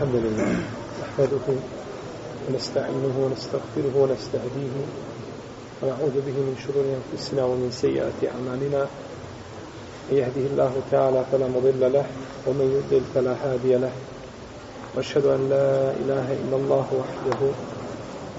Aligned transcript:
الحمد 0.00 0.16
لله 0.16 0.52
نحمده 1.02 1.46
ونستعينه 2.48 3.14
ونستغفره 3.24 3.94
ونستهديه 3.96 4.74
ونعوذ 5.82 6.16
به 6.26 6.36
من 6.48 6.56
شرور 6.64 6.84
أنفسنا 7.00 7.44
ومن 7.44 7.70
سيئات 7.70 8.20
أعمالنا. 8.24 8.86
من 10.10 10.16
يهده 10.16 10.44
الله 10.52 10.72
تعالى 10.90 11.24
فلا 11.32 11.48
مضل 11.48 11.92
له 11.92 12.06
ومن 12.46 12.66
يضلل 12.76 13.04
فلا 13.14 13.34
هادي 13.44 13.74
له. 13.74 13.92
وأشهد 14.96 15.26
أن 15.26 15.48
لا 15.50 15.92
إله 15.92 16.26
إلا 16.32 16.56
الله 16.56 16.86
وحده 17.00 17.40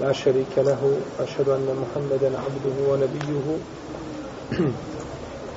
لا 0.00 0.12
شريك 0.12 0.54
له. 0.58 0.96
أشهد 1.20 1.48
أن 1.48 1.68
محمدا 1.82 2.30
عبده 2.44 2.76
ونبيه 2.90 3.46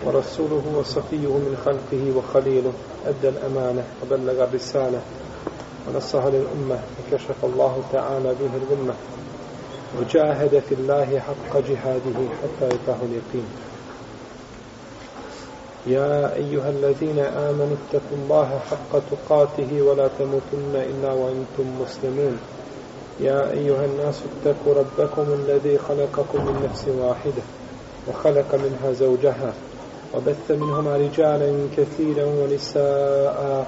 ورسوله 0.05 0.65
وصفيه 0.77 1.33
من 1.45 1.57
خلقه 1.65 2.03
وخليله. 2.17 2.73
أدى 3.07 3.29
الأمانة 3.29 3.83
وبلغ 4.01 4.43
الرسالة. 4.43 5.01
ونصها 5.88 6.29
للأمة 6.29 6.79
وكشف 6.99 7.45
الله 7.45 7.83
تعالى 7.93 8.29
به 8.29 8.50
الغمة 8.64 8.93
وجاهد 10.00 10.60
في 10.69 10.75
الله 10.75 11.19
حق 11.19 11.57
جهاده 11.57 12.19
حتى 12.41 12.65
يتاه 12.75 12.97
اليقين. 13.04 13.46
يا 15.87 16.36
أيها 16.36 16.69
الذين 16.69 17.19
آمنوا 17.19 17.75
اتقوا 17.89 18.18
الله 18.24 18.60
حق 18.69 19.00
تقاته 19.11 19.82
ولا 19.82 20.10
تموتن 20.19 20.75
إلا 20.75 21.13
وأنتم 21.13 21.82
مسلمون. 21.82 22.38
يا 23.19 23.52
أيها 23.52 23.86
الناس 23.86 24.21
اتقوا 24.32 24.74
ربكم 24.74 25.33
الذي 25.33 25.77
خلقكم 25.77 26.46
من 26.46 26.69
نفس 26.69 26.88
واحدة 26.88 27.43
وخلق 28.07 28.55
منها 28.55 28.91
زوجها 28.93 29.54
وبث 30.13 30.52
منهما 30.52 30.97
رجالا 30.97 31.68
كثيرا 31.77 32.25
ونساء 32.25 33.67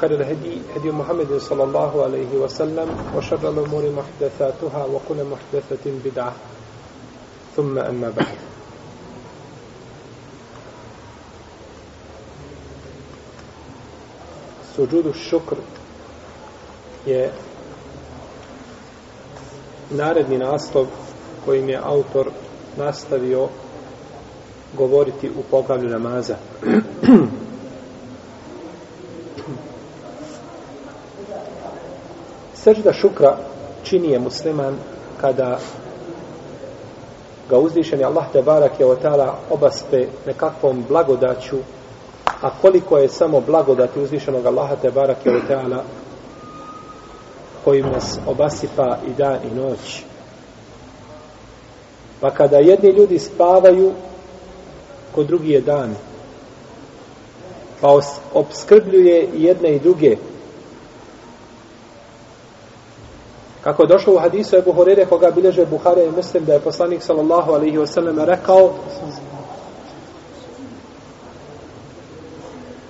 خير 0.00 0.10
الهدي 0.10 0.58
هدي 0.76 0.90
محمد 0.90 1.38
صلى 1.38 1.64
الله 1.64 2.04
عليه 2.04 2.36
وسلم 2.36 2.88
وشر 3.16 3.48
الأمور 3.48 3.90
محدثاتها 3.90 4.84
وكل 4.84 5.24
محدثة 5.24 5.90
بدعة 6.04 6.32
ثم 7.56 7.78
أما 7.78 8.10
بعد 8.10 8.36
suđudu 14.76 15.12
šukr 15.12 15.56
je 17.06 17.32
naredni 19.90 20.38
naslov 20.38 20.86
kojim 21.44 21.68
je 21.68 21.80
autor 21.84 22.30
nastavio 22.76 23.48
govoriti 24.76 25.30
u 25.30 25.42
poglavlju 25.50 25.88
namaza. 25.88 26.36
Sežda 32.63 32.93
šukra 32.93 33.37
čini 33.83 34.11
je 34.11 34.19
musliman 34.19 34.75
kada 35.21 35.59
ga 37.49 37.57
uzvišeni 37.57 38.03
Allah 38.03 38.25
te 38.33 38.41
barak 38.41 38.79
je 38.79 38.85
otala 38.85 39.37
obaspe 39.49 40.05
nekakvom 40.25 40.85
blagodaću 40.87 41.57
a 42.41 42.49
koliko 42.61 42.97
je 42.97 43.09
samo 43.09 43.41
blagodati 43.41 43.99
uzvišenog 43.99 44.45
Allaha 44.45 44.75
te 44.75 44.91
barak 44.91 45.25
je 45.25 45.37
otala 45.37 45.83
kojim 47.63 47.85
nas 47.91 48.19
obasipa 48.27 48.97
i 49.07 49.13
dan 49.17 49.37
i 49.51 49.55
noć. 49.55 50.03
Pa 52.19 52.29
kada 52.29 52.57
jedni 52.57 52.89
ljudi 52.89 53.19
spavaju, 53.19 53.91
kod 55.15 55.27
drugi 55.27 55.49
je 55.49 55.61
dan. 55.61 55.95
Pa 57.81 57.99
obskrbljuje 58.33 59.29
jedne 59.33 59.75
i 59.75 59.79
druge. 59.79 60.15
Kako 63.63 63.83
je 63.83 63.87
došlo 63.87 64.13
u 64.13 64.19
hadisu 64.19 64.55
Ebu 64.55 64.71
Horere, 64.71 65.05
koga 65.05 65.31
bilježe 65.31 65.65
Buharija 65.65 66.05
i 66.05 66.11
Muslim, 66.11 66.45
da 66.45 66.53
je 66.53 66.59
poslanik 66.59 67.03
sallallahu 67.03 67.51
alaihi 67.51 67.77
wasallam 67.77 68.25
rekao 68.25 68.73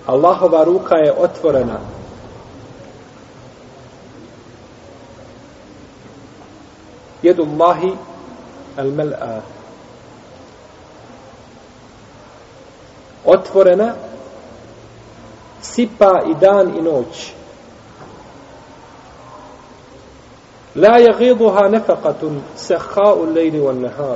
Allahova 0.06 0.64
ruka 0.64 0.96
je 0.96 1.14
otvorena. 1.18 1.80
Jedu 7.22 7.44
Allahi 7.44 7.94
al-mel'a. 8.78 9.42
Otvorena 13.26 13.94
sipa 15.62 16.22
i 16.28 16.34
dan 16.42 16.78
i 16.78 16.82
noć. 16.82 17.41
La 20.76 21.00
yaghiduha 21.00 21.70
nefakatun 21.70 22.42
sakha'u 22.56 23.26
al-layli 23.28 23.60
wan-nahar. 23.60 24.16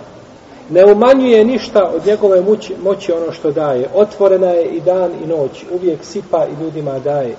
Ne 0.70 0.86
umanjuje 0.86 1.46
ništa 1.46 1.92
od 1.96 2.06
njegove 2.06 2.42
moći, 2.42 2.76
moći 2.84 3.12
ono 3.12 3.32
što 3.32 3.52
daje. 3.52 3.90
Otvorena 3.94 4.48
je 4.48 4.66
i 4.66 4.82
dan 4.82 5.12
i 5.24 5.28
noć. 5.28 5.64
Uvijek 5.72 6.04
sipa 6.04 6.46
i 6.46 6.64
ljudima 6.64 7.00
daje. 7.00 7.36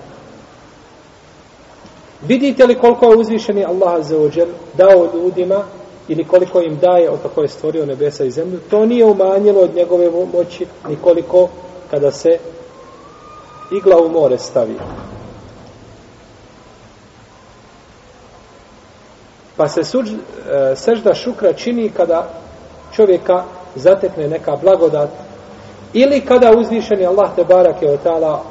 Vidite 2.23 2.67
li 2.67 2.75
koliko 2.75 3.07
je 3.07 3.17
uzvišeni 3.17 3.65
Allah 3.65 4.05
za 4.05 4.17
dao 4.75 5.09
ljudima 5.15 5.65
ili 6.09 6.25
koliko 6.25 6.61
im 6.61 6.79
daje 6.79 7.11
od 7.11 7.19
kako 7.23 7.43
je 7.43 7.49
stvorio 7.49 7.87
nebesa 7.87 8.25
i 8.25 8.31
zemlju, 8.31 8.59
to 8.71 8.87
nije 8.87 9.05
umanjilo 9.05 9.61
od 9.61 9.75
njegove 9.75 10.11
moći 10.33 10.67
nikoliko 10.89 11.49
kada 11.91 12.11
se 12.11 12.39
igla 13.73 13.97
u 13.97 14.09
more 14.09 14.39
stavi. 14.39 14.75
Pa 19.57 19.69
se 19.69 19.85
suđ, 19.85 20.11
e, 20.11 20.77
sežda 20.77 21.15
šukra 21.15 21.53
čini 21.53 21.91
kada 21.91 22.29
čovjeka 22.93 23.45
zatekne 23.75 24.29
neka 24.29 24.57
blagodat 24.63 25.11
ili 25.93 26.21
kada 26.21 26.57
uzvišeni 26.59 27.07
Allah 27.07 27.31
te 27.37 27.45
barake 27.45 27.87
od 27.87 28.03
tala 28.03 28.43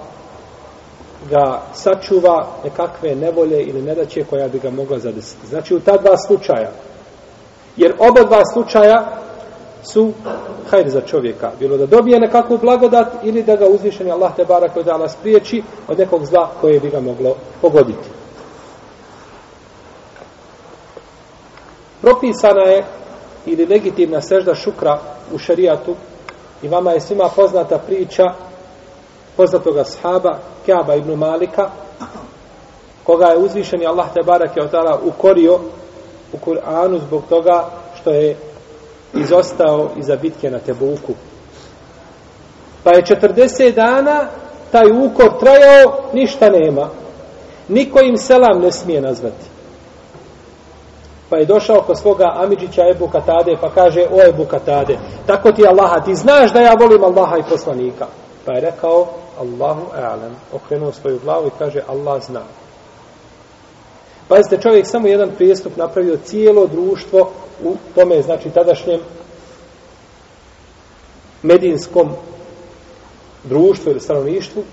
ga 1.29 1.61
sačuva 1.73 2.47
nekakve 2.63 3.15
nevolje 3.15 3.63
ili 3.63 3.81
nedaće 3.81 4.23
koja 4.23 4.47
bi 4.47 4.59
ga 4.59 4.69
mogla 4.69 4.99
zadesiti. 4.99 5.47
Znači 5.47 5.75
u 5.75 5.79
ta 5.79 5.97
dva 5.97 6.17
slučaja. 6.27 6.71
Jer 7.77 7.93
oba 7.99 8.23
dva 8.23 8.45
slučaja 8.53 9.05
su 9.83 10.11
hajde 10.69 10.89
za 10.89 11.01
čovjeka. 11.01 11.51
Bilo 11.59 11.77
da 11.77 11.85
dobije 11.85 12.19
nekakvu 12.19 12.57
blagodat 12.57 13.07
ili 13.23 13.43
da 13.43 13.55
ga 13.55 13.65
uzvišeni 13.67 14.11
Allah 14.11 14.35
te 14.35 14.45
barake 14.45 14.79
od 14.79 14.85
tala 14.85 15.09
spriječi 15.09 15.63
od 15.87 15.99
nekog 15.99 16.25
zla 16.25 16.51
koje 16.61 16.79
bi 16.79 16.89
ga 16.89 16.99
moglo 16.99 17.35
pogoditi. 17.61 18.09
Propisana 22.05 22.61
je 22.61 22.83
ili 23.45 23.65
legitimna 23.65 24.21
sežda 24.21 24.55
šukra 24.55 24.99
u 25.33 25.37
šarijatu 25.37 25.95
i 26.61 26.67
vama 26.67 26.91
je 26.91 27.01
svima 27.01 27.29
poznata 27.35 27.77
priča 27.77 28.23
poznatoga 29.37 29.83
sahaba 29.83 30.37
Kaaba 30.65 30.95
ibn 30.95 31.13
Malika 31.13 31.69
koga 33.03 33.25
je 33.25 33.37
uzvišeni 33.37 33.85
Allah 33.85 34.05
te 34.13 34.23
barake 34.25 34.61
od 34.61 34.71
tala 34.71 34.99
ukorio 35.03 35.59
u 36.33 36.37
Kur'anu 36.45 36.99
zbog 37.07 37.23
toga 37.29 37.69
što 38.01 38.11
je 38.11 38.37
izostao 39.13 39.89
iza 39.97 40.15
bitke 40.15 40.51
na 40.51 40.59
Tebuku. 40.59 41.13
Pa 42.83 42.91
je 42.91 43.03
40 43.03 43.75
dana 43.75 44.27
taj 44.71 44.91
ukor 44.91 45.39
trajao, 45.39 46.03
ništa 46.13 46.49
nema. 46.49 46.89
Niko 47.67 47.99
im 47.99 48.17
selam 48.17 48.61
ne 48.61 48.71
smije 48.71 49.01
nazvati 49.01 49.54
pa 51.29 51.37
je 51.37 51.45
došao 51.45 51.81
kod 51.81 51.99
svoga 51.99 52.33
Amidžića 52.35 52.81
Ebu 52.95 53.07
Katade, 53.07 53.57
pa 53.61 53.69
kaže, 53.69 54.01
o 54.11 54.27
Ebu 54.29 54.45
Katade, 54.45 54.97
tako 55.27 55.51
ti 55.51 55.67
Allaha, 55.67 55.99
ti 55.99 56.15
znaš 56.15 56.53
da 56.53 56.59
ja 56.59 56.73
volim 56.79 57.03
Allaha 57.03 57.37
i 57.37 57.49
poslanika. 57.49 58.07
Pa 58.45 58.53
je 58.53 58.61
rekao, 58.61 59.07
Allahu 59.39 59.81
a'lam, 59.95 60.33
okrenuo 60.53 60.91
svoju 60.91 61.19
glavu 61.23 61.47
i 61.47 61.57
kaže, 61.59 61.81
Allah 61.87 62.23
zna. 62.23 62.41
Pazite, 64.27 64.61
čovjek 64.61 64.87
samo 64.87 65.07
jedan 65.07 65.29
prijestup 65.37 65.77
napravio 65.77 66.17
cijelo 66.25 66.67
društvo 66.67 67.31
u 67.63 67.75
tome, 67.95 68.21
znači, 68.21 68.49
tadašnjem 68.49 68.99
medinskom 71.43 72.09
društvu 73.43 73.91
ili 73.91 73.99
stanovništvu 73.99 74.63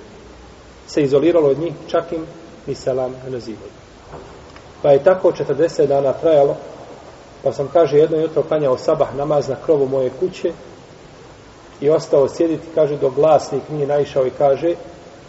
se 0.86 1.02
izoliralo 1.02 1.48
od 1.48 1.58
njih, 1.58 1.72
čak 1.88 2.12
im 2.12 2.26
ni 2.66 2.74
selam 2.74 3.14
ne 3.24 3.30
nazivaju. 3.30 3.81
Pa 4.82 4.90
je 4.90 5.04
tako 5.04 5.30
40 5.30 5.86
dana 5.86 6.12
trajalo 6.12 6.56
Pa 7.42 7.52
sam, 7.52 7.68
kaže, 7.72 7.98
jedno 7.98 8.16
jutro 8.16 8.42
klanjao 8.42 8.78
sabah 8.78 9.14
namaz 9.16 9.48
na 9.48 9.56
krovu 9.64 9.88
moje 9.88 10.10
kuće 10.20 10.52
i 11.80 11.90
ostao 11.90 12.28
sjediti, 12.28 12.66
kaže, 12.74 12.96
do 12.96 13.10
glasnik 13.10 13.62
nije 13.68 13.86
naišao 13.86 14.26
i 14.26 14.30
kaže, 14.30 14.74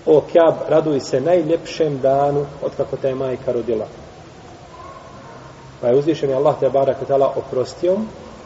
o 0.06 0.22
Kjab, 0.32 0.54
raduj 0.70 1.00
se 1.00 1.22
najljepšem 1.22 2.00
danu 2.00 2.46
od 2.62 2.72
kako 2.78 2.98
te 2.98 3.08
je 3.08 3.16
majka 3.16 3.52
rodila. 3.52 3.86
Pa 5.82 5.88
je 5.88 5.98
uzvišen 5.98 6.30
je 6.30 6.36
Allah 6.36 6.56
te 6.60 6.70
barak 6.70 6.98
tala 7.08 7.34
oprostio 7.36 7.98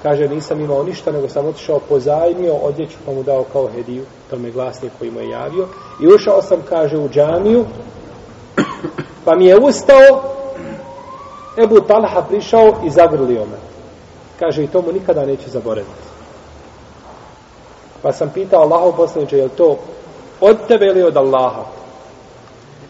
kaže 0.04 0.28
nisam 0.28 0.62
imao 0.62 0.84
ništa 0.84 1.12
nego 1.12 1.30
sam 1.30 1.46
otišao 1.46 1.80
pozajmio 1.80 2.54
odjeću 2.54 2.98
pa 3.06 3.12
mu 3.12 3.24
dao 3.24 3.44
kao 3.54 3.68
hediju 3.68 4.04
tome 4.30 4.52
glasnik 4.52 4.92
koji 5.00 5.12
mu 5.12 5.20
je 5.20 5.30
javio 5.30 5.68
i 6.02 6.08
ušao 6.08 6.42
sam 6.42 6.62
kaže 6.70 6.98
u 6.98 7.10
džamiju 7.10 7.66
pa 9.26 9.36
mi 9.36 9.46
je 9.46 9.58
ustao 9.58 10.37
Ebu 11.64 11.82
Talha 11.82 12.22
prišao 12.22 12.74
i 12.86 12.90
zagrlio 12.90 13.46
me 13.46 13.58
kaže 14.40 14.64
i 14.64 14.68
to 14.68 14.82
mu 14.82 14.92
nikada 14.92 15.26
neće 15.26 15.50
zaboraviti 15.50 16.08
pa 18.02 18.12
sam 18.12 18.30
pitao 18.34 18.62
Allahov 18.62 18.92
poslaniče 18.92 19.38
je 19.38 19.44
li 19.44 19.50
to 19.50 19.78
od 20.42 20.58
tebe 20.68 20.86
ili 20.86 21.04
od 21.04 21.18
Allaha 21.18 21.78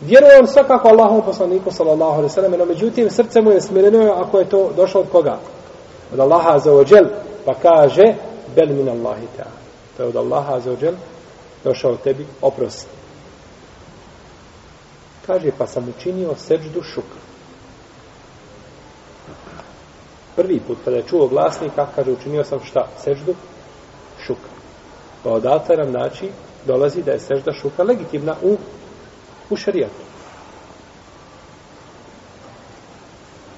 Vjerujem 0.01 0.47
svakako 0.47 0.87
Allahom 0.87 1.21
poslaniku 1.21 1.71
sallallahu 1.71 2.13
alaihi 2.13 2.29
sallam, 2.29 2.51
no 2.51 2.65
međutim 2.65 3.09
srce 3.09 3.41
mu 3.41 3.51
je 3.51 3.61
smireno 3.61 4.13
ako 4.13 4.39
je 4.39 4.49
to 4.49 4.71
došlo 4.75 5.01
od 5.01 5.09
koga? 5.11 5.37
Od 6.13 6.19
Allaha 6.19 6.59
za 6.59 6.73
ođel, 6.73 7.05
pa 7.45 7.53
kaže 7.53 8.15
bel 8.55 8.67
min 8.67 8.89
Allahi 8.89 9.27
ta. 9.37 9.43
To 9.97 10.03
je 10.03 10.09
od 10.09 10.15
Allaha 10.15 10.59
za 10.59 10.71
ođel 10.71 10.93
došao 11.63 11.95
tebi 11.95 12.25
oprost. 12.41 12.87
Kaže, 15.27 15.51
pa 15.57 15.67
sam 15.67 15.93
učinio 15.97 16.35
seđdu 16.35 16.81
šukr. 16.83 17.26
Prvi 20.37 20.59
put 20.59 20.77
kada 20.85 20.97
je 20.97 21.07
čuo 21.09 21.27
glasnika, 21.27 21.87
kaže, 21.95 22.11
učinio 22.11 22.43
sam 22.43 22.59
šta? 22.63 22.87
Seždu? 23.03 23.35
Šuka. 24.25 24.49
Pa 25.23 25.29
odatle 25.29 25.75
nam 25.75 25.91
znači, 25.91 26.29
dolazi 26.65 27.03
da 27.03 27.11
je 27.11 27.19
sežda 27.19 27.53
šuka 27.53 27.83
legitimna 27.83 28.35
u 28.43 28.57
u 29.49 29.55
šarijatu. 29.55 30.07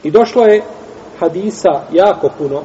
I 0.03 0.11
došlo 0.11 0.43
je 0.43 0.63
hadisa 1.19 1.81
jako 1.91 2.29
puno 2.37 2.63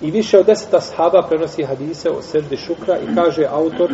i 0.00 0.10
više 0.10 0.38
od 0.38 0.46
deseta 0.46 0.80
sahaba 0.80 1.26
prenosi 1.28 1.64
hadise 1.64 2.10
o 2.10 2.22
seždi 2.22 2.56
šukra 2.56 2.98
i 2.98 3.14
kaže 3.14 3.46
autor 3.50 3.90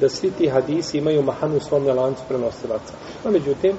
da 0.00 0.08
svi 0.08 0.30
ti 0.30 0.48
hadisi 0.48 0.98
imaju 0.98 1.22
mahanu 1.22 1.56
u 1.56 1.60
svom 1.60 1.86
lancu 1.86 2.22
prenosilaca. 2.28 2.92
No, 3.24 3.30
međutim, 3.30 3.72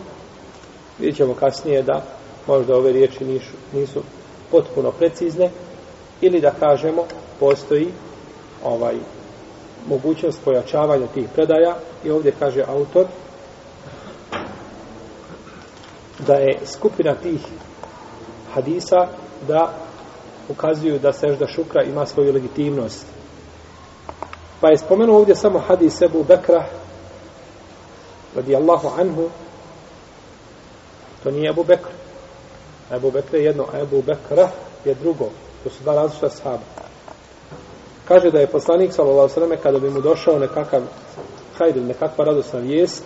vidjet 0.99 1.17
ćemo 1.17 1.33
kasnije 1.33 1.83
da 1.83 2.03
možda 2.47 2.75
ove 2.75 2.91
riječi 2.91 3.25
nisu, 3.25 3.51
nisu 3.73 4.03
potpuno 4.51 4.91
precizne. 4.91 5.49
Ili 6.21 6.41
da 6.41 6.51
kažemo 6.51 7.03
postoji 7.39 7.87
ovaj 8.63 8.95
mogućnost 9.87 10.39
pojačavanja 10.45 11.07
tih 11.07 11.25
predaja. 11.35 11.75
I 12.03 12.11
ovdje 12.11 12.33
kaže 12.39 12.63
autor 12.67 13.05
da 16.27 16.33
je 16.33 16.59
skupina 16.65 17.15
tih 17.15 17.39
hadisa 18.53 19.07
da 19.47 19.73
ukazuju 20.49 20.99
da 20.99 21.13
sežda 21.13 21.47
šukra 21.47 21.83
ima 21.83 22.05
svoju 22.05 22.33
legitimnost. 22.33 23.05
Pa 24.61 24.69
je 24.69 24.77
spomenuo 24.77 25.17
ovdje 25.17 25.35
samo 25.35 25.59
hadis 25.59 26.01
Ebu 26.01 26.23
Bekra 26.23 26.65
radijallahu 28.35 28.87
anhu. 28.99 29.29
To 31.23 31.31
nije 31.31 31.49
Ebu 31.49 31.63
Bekr. 31.63 31.98
Ebu 32.95 33.11
Bekr 33.11 33.35
je 33.35 33.43
jedno, 33.43 33.65
a 33.73 33.79
Ebu 33.79 34.01
Bekra 34.01 34.49
je 34.85 34.93
drugo. 34.93 35.29
To 35.63 35.69
su 35.69 35.83
dva 35.83 35.93
različita 35.93 36.29
sahaba. 36.29 36.63
Kaže 38.07 38.31
da 38.31 38.39
je 38.39 38.47
poslanik 38.47 38.93
sallallahu 38.93 39.39
alejhi 39.41 39.63
kada 39.63 39.79
bi 39.79 39.89
mu 39.89 40.01
došao 40.01 40.39
nekakav 40.39 40.81
hajr 41.57 41.77
ili 41.77 41.85
nekakva 41.85 42.25
radosna 42.25 42.59
vijest 42.59 43.03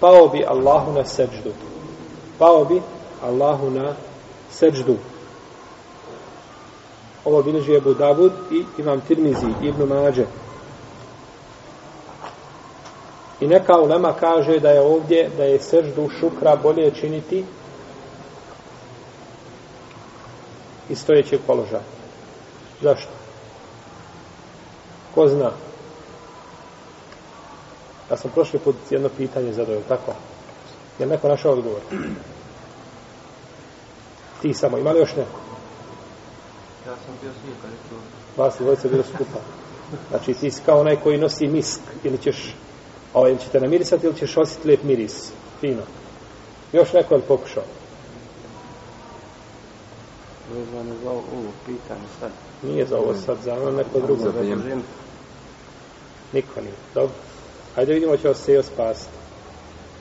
pao 0.00 0.28
bi 0.28 0.44
Allahu 0.48 0.92
na 0.92 1.04
seđdu. 1.04 1.52
Pao 2.38 2.64
bi 2.64 2.82
Allahu 3.22 3.70
na 3.70 3.94
seđdu. 4.50 4.96
Ovo 7.24 7.42
bilježi 7.42 7.74
Ebu 7.74 7.94
Davud 7.94 8.32
i 8.52 8.64
imam 8.78 9.00
Tirmizi, 9.00 9.46
Ibnu 9.62 9.86
Mađe. 9.86 10.26
I 13.40 13.46
neka 13.46 13.78
ulema 13.78 14.12
kaže 14.20 14.60
da 14.60 14.70
je 14.70 14.80
ovdje, 14.80 15.30
da 15.36 15.44
je 15.44 15.60
seždu 15.60 16.08
šukra 16.20 16.56
bolje 16.56 16.90
činiti 16.90 17.44
i 20.88 20.94
stojećeg 20.94 21.40
položaja. 21.46 21.82
Zašto? 22.82 23.10
Ko 25.14 25.28
zna? 25.28 25.50
Ja 28.10 28.16
sam 28.16 28.30
prošli 28.30 28.58
put 28.58 28.76
jedno 28.90 29.08
pitanje 29.08 29.52
zadao, 29.52 29.80
tako? 29.88 30.12
Je 30.98 31.06
neko 31.06 31.28
našao 31.28 31.52
odgovor? 31.52 31.80
Ti 34.42 34.54
samo, 34.54 34.78
ima 34.78 34.92
li 34.92 34.98
još 34.98 35.16
neko? 35.16 35.40
Ja 36.86 36.96
sam 37.06 37.14
bio 37.22 37.30
s 37.30 37.44
njim, 37.44 37.54
kad 37.62 37.70
je 37.70 37.76
to... 37.90 38.42
Vas 38.42 38.54
dvojica 38.58 38.88
bilo 38.88 39.02
skupa. 39.14 39.40
Znači, 40.10 40.34
ti 40.34 40.50
si 40.50 40.62
kao 40.66 40.80
onaj 40.80 40.96
koji 40.96 41.18
nosi 41.18 41.48
misk, 41.48 41.80
ili 42.04 42.18
ćeš, 42.18 42.54
ovaj, 43.18 43.30
ili 43.30 43.40
će 43.40 43.48
te 43.48 43.60
namirisati, 43.60 44.06
ili 44.06 44.16
ćeš 44.16 44.36
osjeti 44.36 44.68
lijep 44.68 44.82
miris. 44.82 45.32
Fino. 45.60 45.82
Još 46.72 46.92
neko 46.92 47.14
je 47.14 47.20
pokušao? 47.20 47.62
Vezano 50.54 50.94
za 51.02 51.10
ovo 51.10 51.52
pitanje 51.66 52.06
sad. 52.20 52.30
Nije 52.62 52.86
za 52.86 52.98
ovo 52.98 53.14
sad, 53.14 53.36
za 53.44 53.54
ono 53.54 53.70
neko 53.70 54.00
drugo. 54.00 54.22
Za 54.22 54.30
vrijeme. 54.30 54.62
Niko 56.32 56.60
nije. 56.60 56.74
Dobro. 56.94 57.14
Hajde 57.74 57.94
vidimo 57.94 58.16
će 58.16 58.28
vas 58.28 58.38
se 58.38 58.52
još 58.52 58.66
spasiti. 58.66 59.10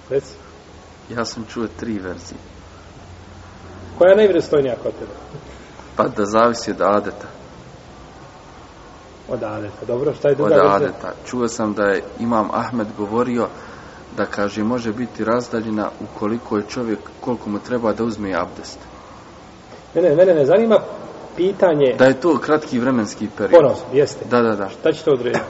Reci. 0.10 0.34
Ja 1.10 1.26
sam 1.26 1.46
čuo 1.54 1.68
tri 1.80 1.94
verzije. 1.94 2.40
Koja 3.98 4.10
je 4.10 4.18
najvredostojnija 4.18 4.76
kod 4.84 4.92
tebe? 4.92 5.12
Pa 5.96 6.08
da 6.08 6.26
zavisi 6.26 6.72
od 6.72 6.82
adeta. 6.82 7.28
Od 9.30 9.44
adeta. 9.44 9.86
Dobro, 9.88 10.14
šta 10.14 10.28
je 10.28 10.32
Od 10.32 10.38
druga 10.38 10.56
verzija? 10.56 10.76
adeta. 10.76 11.12
Čuo 11.26 11.48
sam 11.48 11.74
da 11.74 11.84
je 11.84 12.04
Imam 12.20 12.50
Ahmed 12.54 12.88
govorio 12.98 13.48
da 14.18 14.26
kaže 14.26 14.64
može 14.64 14.94
biti 14.94 15.24
razdaljena 15.24 15.90
ukoliko 16.04 16.58
je 16.58 16.64
čovjek 16.70 17.00
koliko 17.22 17.50
mu 17.50 17.60
treba 17.60 17.94
da 17.94 18.04
uzme 18.04 18.34
abdest. 18.34 18.80
Ne, 19.96 20.02
ne, 20.02 20.16
mene 20.16 20.34
ne 20.34 20.46
zanima 20.46 20.80
pitanje 21.36 21.96
Da 22.00 22.06
je 22.06 22.20
to 22.20 22.38
kratki 22.38 22.80
vremenski 22.80 23.28
period. 23.38 23.62
ponos, 23.62 23.78
jeste. 23.94 24.26
Da, 24.30 24.42
da, 24.42 24.56
da. 24.56 24.70
Šta 24.70 24.92
će 24.92 25.04
to 25.04 25.12
odrediti? 25.12 25.44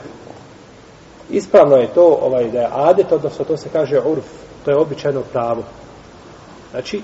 Ispravno 1.30 1.76
je 1.76 1.88
to 1.94 2.18
ovaj, 2.22 2.50
da 2.50 2.58
je 2.58 2.68
adet, 2.72 3.12
odnosno 3.12 3.44
to 3.44 3.56
se 3.56 3.68
kaže 3.72 4.00
urf, 4.04 4.24
to 4.64 4.70
je 4.70 4.76
običajno 4.80 5.20
pravo. 5.32 5.62
Znači, 6.70 7.02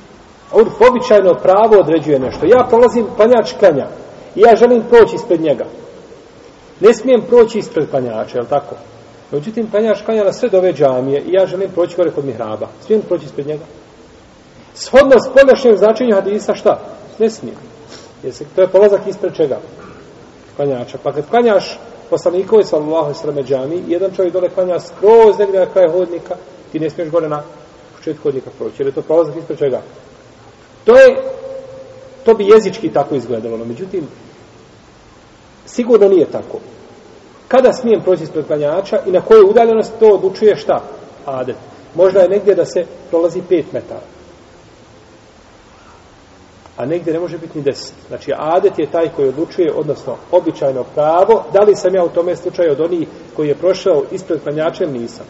urf, 0.52 0.73
običajno 0.90 1.35
pravo 1.43 1.81
određuje 1.81 2.19
nešto. 2.19 2.47
Ja 2.47 2.66
prolazim 2.69 3.07
klanjač 3.16 3.52
klanja 3.59 3.87
i 4.35 4.40
ja 4.40 4.57
želim 4.57 4.83
proći 4.88 5.16
ispred 5.16 5.40
njega. 5.40 5.64
Ne 6.81 6.95
smijem 6.95 7.23
proći 7.28 7.59
ispred 7.59 7.90
klanjača, 7.90 8.38
je 8.38 8.43
li 8.43 8.49
tako? 8.49 8.75
Međutim, 9.31 9.71
klanjač 9.71 10.02
klanja 10.02 10.25
na 10.25 10.33
sve 10.33 10.49
dove 10.49 10.73
džamije 10.73 11.21
i 11.21 11.33
ja 11.33 11.47
želim 11.47 11.71
proći 11.71 11.97
gore 11.97 12.11
kod 12.11 12.25
mihraba. 12.25 12.69
Smijem 12.87 13.02
proći 13.02 13.25
ispred 13.25 13.47
njega? 13.47 13.64
Shodno 14.75 15.21
s 15.21 15.31
spoljašnjem 15.31 15.76
značenju 15.76 16.14
hadisa 16.14 16.54
šta? 16.54 16.81
Ne 17.19 17.31
smijem. 17.31 17.57
Jer 18.23 18.35
se, 18.35 18.45
to 18.57 18.62
je 18.62 18.69
polazak 18.69 19.00
ispred 19.07 19.35
čega? 19.35 19.59
Klanjača. 20.57 20.99
Pa 21.02 21.12
kad 21.12 21.31
klanjaš 21.31 21.78
poslanikovi 22.11 22.64
sallallahu 22.64 23.04
alejhi 23.04 23.19
ve 23.19 23.21
sellem 23.21 23.45
džami, 23.45 23.83
jedan 23.88 24.11
čovjek 24.16 24.33
dole 24.33 24.49
klanja 24.49 24.81
skroz 24.81 25.38
negdje 25.38 25.61
na 25.61 25.66
kraju 25.66 25.93
hodnika, 25.93 26.37
ti 26.73 26.81
ne 26.81 26.90
smiješ 26.90 27.11
gore 27.11 27.28
na 27.28 27.43
početku 27.97 28.23
hodnika 28.23 28.50
proći, 28.59 28.75
jer 28.78 28.87
je 28.87 28.95
to 28.95 29.02
prolazak 29.02 29.37
ispred 29.37 29.59
čega? 29.59 29.83
To 30.85 30.97
je, 30.97 31.16
to 32.25 32.35
bi 32.35 32.47
jezički 32.47 32.93
tako 32.93 33.14
izgledalo, 33.14 33.57
no 33.57 33.64
međutim, 33.64 34.09
sigurno 35.66 36.09
nije 36.09 36.26
tako. 36.26 36.59
Kada 37.49 37.73
smijem 37.73 38.00
proći 38.00 38.23
ispred 38.23 38.47
klanjača 38.47 38.99
i 39.06 39.11
na 39.11 39.21
kojoj 39.21 39.50
udaljenosti 39.50 40.00
to 40.00 40.06
odlučuje 40.06 40.56
šta? 40.56 40.83
Adet. 41.26 41.56
Možda 41.94 42.21
je 42.21 42.28
negdje 42.28 42.54
da 42.54 42.64
se 42.64 42.85
prolazi 43.11 43.42
5 43.50 43.64
metara. 43.73 44.06
A 46.76 46.87
negdje 46.87 47.12
ne 47.12 47.21
može 47.21 47.38
biti 47.38 47.59
ni 47.59 47.64
10. 47.64 47.92
Znači, 48.09 48.33
adet 48.37 48.78
je 48.78 48.90
taj 48.90 49.09
koji 49.16 49.28
odlučuje, 49.28 49.73
odnosno, 49.75 50.16
običajno 50.30 50.85
pravo, 50.94 51.44
da 51.52 51.61
li 51.61 51.76
sam 51.76 51.94
ja 51.94 52.04
u 52.04 52.09
tome 52.09 52.37
slučaju 52.37 52.73
od 52.73 52.80
onih 52.80 53.09
koji 53.37 53.49
je 53.49 53.54
prošao 53.54 54.02
ispred 54.12 54.42
klanjačem, 54.42 54.92
nisam. 54.92 55.26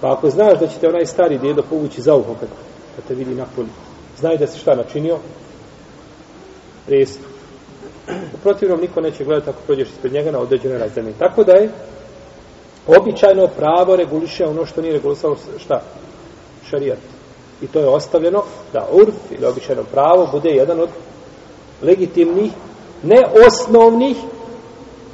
Pa 0.00 0.12
ako 0.12 0.30
znaš 0.30 0.58
da 0.58 0.66
će 0.66 0.78
te 0.78 0.88
onaj 0.88 1.06
stari 1.06 1.38
djedo 1.38 1.62
povući 1.70 2.02
za 2.02 2.14
uho 2.14 2.34
kad, 2.40 2.48
kad 2.96 3.04
te 3.08 3.14
vidi 3.14 3.34
napolju, 3.34 3.68
znaj 4.18 4.36
da 4.36 4.46
si 4.46 4.58
šta 4.58 4.74
načinio? 4.74 5.18
Prestup. 6.86 7.33
U 8.08 8.36
protivnom 8.42 8.80
niko 8.80 9.00
neće 9.00 9.24
gledati 9.24 9.50
ako 9.50 9.60
prođeš 9.66 9.88
ispred 9.88 10.12
njega 10.12 10.30
na 10.30 10.38
određenoj 10.38 10.78
razini. 10.78 11.12
Tako 11.18 11.44
da 11.44 11.52
je 11.52 11.70
običajno 12.86 13.46
pravo 13.46 13.96
reguliše 13.96 14.46
ono 14.46 14.66
što 14.66 14.82
nije 14.82 14.92
regulisalo 14.92 15.36
šta? 15.58 15.82
Šarijat. 16.70 16.98
I 17.62 17.66
to 17.66 17.80
je 17.80 17.88
ostavljeno 17.88 18.42
da 18.72 18.88
urf 18.92 19.14
ili 19.30 19.46
običajno 19.46 19.82
pravo 19.84 20.28
bude 20.32 20.50
jedan 20.50 20.80
od 20.80 20.88
legitimnih, 21.82 22.52
ne 23.02 23.22
osnovnih 23.46 24.16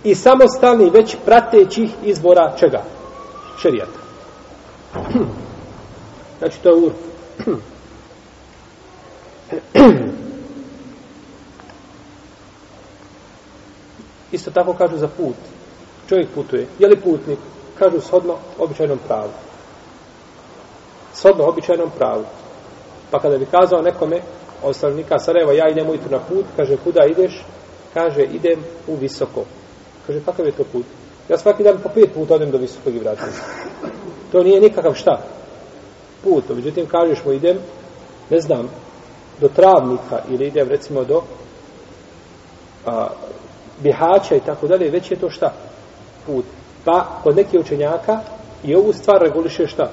i 0.04 0.14
samostalnih, 0.14 0.92
već 0.92 1.16
pratećih 1.24 1.90
izbora 2.04 2.56
čega? 2.58 2.82
Šerijata. 3.62 4.00
Znači, 6.38 6.60
to 6.62 6.68
je 6.68 6.76
urf. 6.76 6.94
Isto 14.32 14.50
tako 14.50 14.74
kažu 14.74 14.96
za 14.96 15.08
put. 15.08 15.36
Čovjek 16.08 16.28
putuje. 16.34 16.66
Je 16.78 16.88
li 16.88 17.00
putnik? 17.00 17.38
Kažu 17.78 18.00
shodno 18.00 18.36
običajnom 18.58 18.98
pravu. 19.06 19.30
Shodno 21.14 21.44
običajnom 21.44 21.90
pravu. 21.98 22.24
Pa 23.10 23.18
kada 23.18 23.38
bi 23.38 23.46
kazao 23.46 23.82
nekome 23.82 24.20
od 24.62 24.76
stanovnika 24.76 25.18
Sarajeva, 25.18 25.52
ja 25.52 25.68
idem 25.68 25.88
ujutru 25.88 26.10
na 26.10 26.18
put, 26.18 26.44
kaže, 26.56 26.76
kuda 26.76 27.04
ideš? 27.04 27.44
Kaže, 27.94 28.22
idem 28.22 28.64
u 28.86 28.96
visoko. 28.96 29.44
Kaže, 30.06 30.20
kakav 30.24 30.46
je 30.46 30.52
to 30.52 30.64
put? 30.64 30.86
Ja 31.28 31.38
svaki 31.38 31.62
dan 31.62 31.78
po 31.82 31.88
pet 31.88 32.14
puta 32.14 32.34
odem 32.34 32.50
do 32.50 32.58
visokog 32.58 32.94
i 32.94 32.98
vratim. 32.98 33.32
To 34.32 34.42
nije 34.42 34.60
nikakav 34.60 34.94
šta. 34.94 35.22
Put. 36.24 36.44
Međutim, 36.48 36.86
kažeš 36.86 37.24
mu, 37.24 37.32
idem, 37.32 37.58
ne 38.30 38.40
znam, 38.40 38.68
do 39.40 39.48
travnika 39.48 40.22
ili 40.30 40.46
idem 40.46 40.68
recimo 40.68 41.04
do 41.04 41.22
a, 42.86 43.08
bihaća 43.82 44.36
i 44.36 44.40
tako 44.40 44.66
dalje, 44.66 44.90
već 44.90 45.10
je 45.10 45.16
to 45.16 45.30
šta? 45.30 45.52
Put. 46.26 46.44
Pa, 46.84 47.06
kod 47.22 47.36
nekih 47.36 47.60
učenjaka 47.60 48.20
i 48.64 48.74
ovu 48.74 48.92
stvar 48.92 49.22
reguliše 49.22 49.66
šta? 49.66 49.90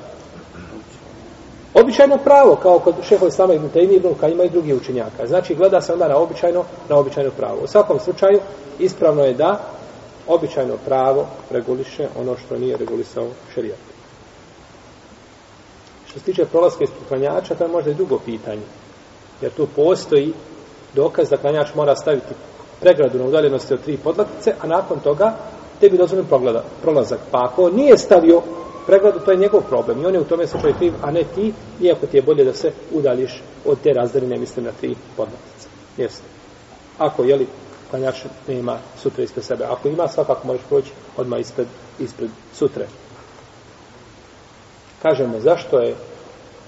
Običajno 1.74 2.17
pravo, 2.17 2.56
kao 2.56 2.79
kod 2.79 2.96
šeho 3.03 3.27
Islama 3.27 3.53
ibn 3.53 3.70
Taymi 3.75 3.96
ibn 3.96 4.13
Kajima 4.20 4.44
i 4.44 4.50
drugih 4.50 4.75
učenjaka. 4.75 5.27
Znači, 5.27 5.56
gleda 5.56 5.82
se 5.82 5.94
onda 5.94 6.08
na 6.08 6.17
običajno, 6.17 6.63
na 6.89 6.98
običajno 6.98 7.32
pravo. 7.38 7.58
U 7.63 7.67
svakom 7.67 8.00
slučaju, 8.00 8.39
ispravno 8.79 9.24
je 9.24 9.34
da 9.34 9.60
običajno 10.27 10.77
pravo 10.86 11.27
reguliše 11.50 12.08
ono 12.20 12.38
što 12.38 12.58
nije 12.58 12.77
regulisao 12.77 13.27
šerijat. 13.53 13.79
Što 16.10 16.20
se 16.20 16.25
tiče 16.25 16.46
prolaska 16.46 16.84
iz 16.84 16.89
klanjača, 17.08 17.56
to 17.56 17.63
je 17.63 17.72
možda 17.72 17.91
i 17.91 17.94
drugo 17.94 18.20
pitanje. 18.25 18.62
Jer 19.41 19.51
tu 19.51 19.67
postoji 19.75 20.34
dokaz 20.94 21.29
da 21.29 21.38
klanjač 21.38 21.67
mora 21.75 21.96
staviti 21.96 22.34
pregradu 22.79 23.19
na 23.19 23.25
udaljenosti 23.25 23.74
od 23.74 23.81
tri 23.81 23.98
podlaktice, 23.98 24.53
a 24.62 24.67
nakon 24.67 25.00
toga 25.00 25.36
tebi 25.79 25.98
dozvoljen 25.98 26.25
prolazak. 26.81 27.19
Pa 27.31 27.50
ako 27.51 27.69
nije 27.69 27.98
stavio 27.98 28.41
pregradu, 28.88 29.19
to 29.19 29.31
je 29.31 29.38
njegov 29.38 29.62
problem. 29.62 30.01
I 30.01 30.05
on 30.05 30.13
je 30.13 30.19
u 30.19 30.24
tome 30.24 30.48
slučaju 30.48 30.74
kriv, 30.74 30.93
a 31.01 31.12
ne 31.12 31.24
ti, 31.36 31.53
iako 31.81 32.05
ti 32.05 32.17
je 32.17 32.22
bolje 32.22 32.43
da 32.43 32.53
se 32.53 32.72
udališ 32.91 33.41
od 33.65 33.77
te 33.84 33.93
razdaljine, 33.93 34.38
mislim 34.38 34.65
na 34.65 34.72
tri 34.79 34.96
podlaktice. 35.17 35.67
Jeste. 35.98 36.24
Ako, 36.98 37.24
jeli, 37.24 37.48
klanjač 37.89 38.15
nema 38.48 38.77
sutra 39.01 39.24
ispred 39.24 39.46
sebe. 39.46 39.65
Ako 39.65 39.88
ima, 39.88 40.07
svakako 40.07 40.48
možeš 40.48 40.63
proći 40.69 40.91
odmah 41.17 41.39
ispred, 41.39 41.67
ispred 42.00 42.29
sutre. 42.53 42.88
Kažemo, 45.01 45.39
zašto 45.39 45.79
je 45.79 45.96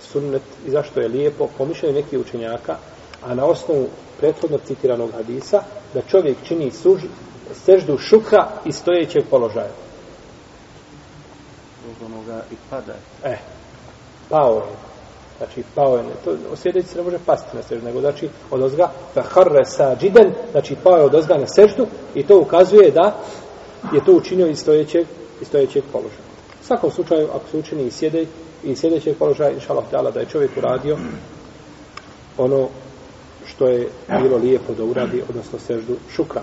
sunnet 0.02 0.42
i 0.68 0.72
zašto 0.72 1.00
je 1.00 1.08
lijepo 1.08 1.48
pomišljanje 1.58 1.96
nekih 1.96 2.20
učenjaka, 2.20 2.78
a 3.26 3.36
na 3.36 3.46
osnovu 3.46 3.88
prethodno 4.20 4.58
citiranog 4.58 5.12
hadisa, 5.12 5.62
da 5.94 6.02
čovjek 6.02 6.38
čini 6.44 6.72
suž, 6.72 7.02
seždu 7.66 7.98
šukra 7.98 8.48
i 8.66 8.72
stojećeg 8.72 9.24
položaja. 9.30 9.72
Onoga 12.06 12.44
i 12.52 12.56
pada. 12.70 12.94
E, 13.24 13.38
pao 14.30 14.56
je. 14.56 14.76
Znači, 15.38 15.64
pao 15.76 15.98
je. 15.98 16.04
To, 16.26 16.36
osjedeći 16.54 16.88
se 16.88 16.98
ne 16.98 17.04
može 17.04 17.18
pasti 17.26 17.58
na 17.58 17.64
seždu, 17.64 17.86
nego 17.86 18.00
znači 18.00 18.30
od 18.52 18.62
ozga, 18.62 18.92
da 19.16 19.22
harre 19.22 19.66
sa 19.66 19.96
džiden, 19.96 20.34
znači 20.52 20.76
pao 20.84 20.98
je 20.98 21.04
od 21.04 21.16
ozga 21.16 21.38
na 21.38 21.48
seždu 21.48 21.88
i 22.16 22.24
to 22.24 22.40
ukazuje 22.40 22.92
da 22.92 23.16
je 23.94 24.06
to 24.06 24.12
učinio 24.12 24.48
iz 24.48 24.60
stojećeg, 24.60 25.08
iz 25.42 25.48
stojećeg 25.48 25.84
položaja. 25.92 26.30
U 26.62 26.66
svakom 26.66 26.92
slučaju, 26.92 27.28
ako 27.36 27.50
se 27.52 27.58
učini 27.58 27.84
i 27.84 27.92
sjede, 27.92 28.26
i 28.64 28.76
sljedećeg 28.76 29.18
položaja, 29.18 29.52
Allah, 29.94 30.14
da 30.14 30.20
je 30.20 30.26
čovjek 30.26 30.52
uradio 30.58 30.98
ono 32.38 32.68
što 33.60 33.68
je 33.68 33.90
bilo 34.22 34.38
lijepo 34.38 34.74
da 34.74 34.84
uradi, 34.84 35.24
odnosno 35.30 35.60
seždu 35.60 35.96
šukra. 36.16 36.42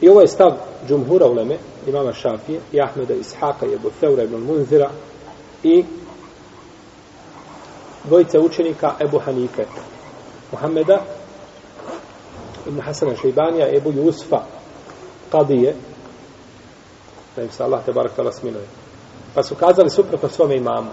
I 0.00 0.08
ovo 0.08 0.20
je 0.20 0.28
stav 0.28 0.52
džumhura 0.88 1.26
uleme, 1.26 1.58
imama 1.86 2.12
Šafije, 2.12 2.60
i 2.72 2.80
Ahmeda 2.80 3.14
Ishaka, 3.14 3.66
i 3.66 3.74
Ebu 3.74 3.90
Feura, 4.00 4.22
ibn 4.22 4.36
Munzira, 4.36 4.90
i 5.62 5.84
dvojice 8.04 8.38
učenika 8.38 8.94
Ebu 9.00 9.18
Hanife, 9.18 9.64
Muhammeda, 10.52 11.02
ibn 12.66 12.80
Hasana 12.80 13.16
Šeibanija, 13.16 13.76
Ebu 13.76 13.92
Jusfa, 13.92 14.40
Kadije, 15.32 15.74
da 17.36 17.42
im 17.42 17.50
se 17.50 17.62
Allah 17.62 17.84
te 17.84 17.92
barak 17.92 18.16
tala 18.16 18.32
smiluje. 18.32 18.66
Pa 19.34 19.42
su 19.42 19.54
kazali 19.54 19.90
suprotno 19.90 20.28
svome 20.28 20.56
imamu. 20.56 20.90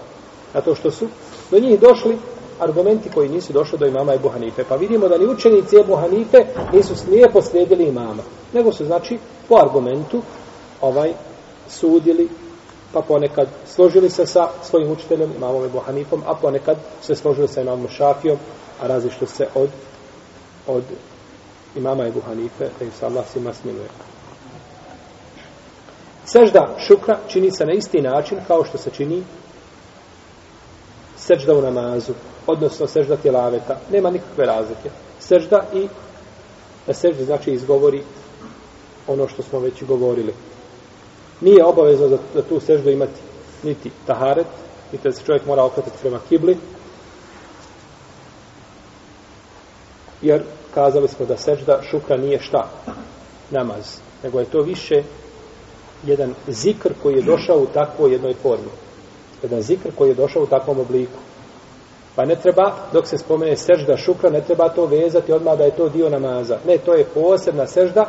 Zato 0.54 0.76
što 0.76 0.92
su 0.92 1.08
do 1.52 1.60
njih 1.60 1.80
došli 1.80 2.18
argumenti 2.60 3.10
koji 3.10 3.30
nisu 3.30 3.54
došli 3.54 3.78
do 3.78 3.86
imama 3.86 4.14
Ebu 4.14 4.30
Hanife. 4.30 4.64
Pa 4.70 4.76
vidimo 4.76 5.08
da 5.08 5.18
ni 5.18 5.26
učenici 5.26 5.76
Ebu 5.80 5.96
Hanife 5.96 6.38
nisu 6.74 6.96
slijepo 6.96 7.42
slijedili 7.42 7.84
imama. 7.84 8.24
Nego 8.54 8.72
su, 8.72 8.86
znači, 8.86 9.20
po 9.50 9.56
argumentu 9.56 10.22
ovaj 10.82 11.14
sudili, 11.70 12.30
pa 12.94 13.02
ponekad 13.02 13.48
složili 13.68 14.10
se 14.10 14.26
sa 14.26 14.50
svojim 14.64 14.92
učiteljem, 14.92 15.32
imamom 15.38 15.66
Ebu 15.66 15.80
Hanifom, 15.80 16.24
a 16.28 16.36
ponekad 16.36 16.78
se 17.02 17.16
složili 17.16 17.48
sa 17.48 17.62
imamom 17.62 17.88
Šafijom, 17.88 18.38
a 18.82 18.88
različno 18.88 19.28
se 19.28 19.48
od, 19.56 19.70
od 20.68 20.84
imama 21.76 22.08
Ebu 22.08 22.22
Hanife, 22.28 22.70
da 22.80 22.86
im 22.86 22.92
se 23.00 23.06
Allah 23.06 23.26
svima 23.28 23.54
smiluje. 23.54 23.90
Sežda 26.26 26.76
šukra 26.88 27.20
čini 27.28 27.52
se 27.52 27.66
na 27.66 27.74
isti 27.74 28.02
način 28.02 28.38
kao 28.48 28.66
što 28.66 28.78
se 28.78 28.90
čini 28.90 29.24
sežda 31.30 31.54
u 31.54 31.62
namazu, 31.62 32.14
odnosno 32.48 32.88
sežda 32.88 33.18
tjelaveta. 33.18 33.78
Nema 33.92 34.10
nikakve 34.10 34.46
razlike. 34.46 34.90
Sežda 35.20 35.64
i 35.74 35.88
na 36.88 36.94
sežda 36.94 37.26
znači 37.26 37.52
izgovori 37.52 38.04
ono 39.08 39.28
što 39.28 39.44
smo 39.44 39.60
već 39.60 39.84
govorili. 39.84 40.34
Nije 41.42 41.66
obavezno 41.66 42.08
za, 42.08 42.18
za 42.34 42.42
tu 42.42 42.60
seždu 42.60 42.90
imati 42.90 43.22
niti 43.64 43.92
taharet, 44.08 44.48
niti 44.92 45.04
da 45.04 45.12
se 45.12 45.24
čovjek 45.26 45.46
mora 45.46 45.64
okretati 45.64 45.98
prema 46.02 46.20
kibli, 46.30 46.58
jer 50.22 50.44
kazali 50.74 51.08
smo 51.08 51.26
da 51.26 51.38
sežda 51.38 51.82
šukra 51.92 52.18
nije 52.18 52.40
šta? 52.40 52.70
Namaz. 53.50 53.98
Nego 54.24 54.40
je 54.40 54.46
to 54.46 54.62
više 54.62 55.04
jedan 56.06 56.34
zikr 56.48 56.94
koji 57.04 57.16
je 57.16 57.22
došao 57.22 57.58
u 57.58 57.68
takvoj 57.74 58.12
jednoj 58.12 58.34
formi. 58.34 58.89
Jedan 59.44 59.62
zikr 59.62 59.90
koji 59.98 60.10
je 60.10 60.16
došao 60.16 60.44
u 60.44 60.48
takvom 60.48 60.80
obliku. 60.80 61.20
Pa 62.16 62.26
ne 62.26 62.36
treba, 62.36 62.72
dok 62.94 63.08
se 63.08 63.18
spomene 63.18 63.56
sežda 63.56 63.98
šukra, 63.98 64.30
ne 64.30 64.42
treba 64.42 64.70
to 64.70 64.86
vezati 64.86 65.34
odmah 65.34 65.58
da 65.58 65.64
je 65.64 65.72
to 65.72 65.90
dio 65.90 66.10
namaza. 66.10 66.58
Ne, 66.68 66.78
to 66.78 66.94
je 66.94 67.06
posebna 67.14 67.68
sežda 67.68 68.06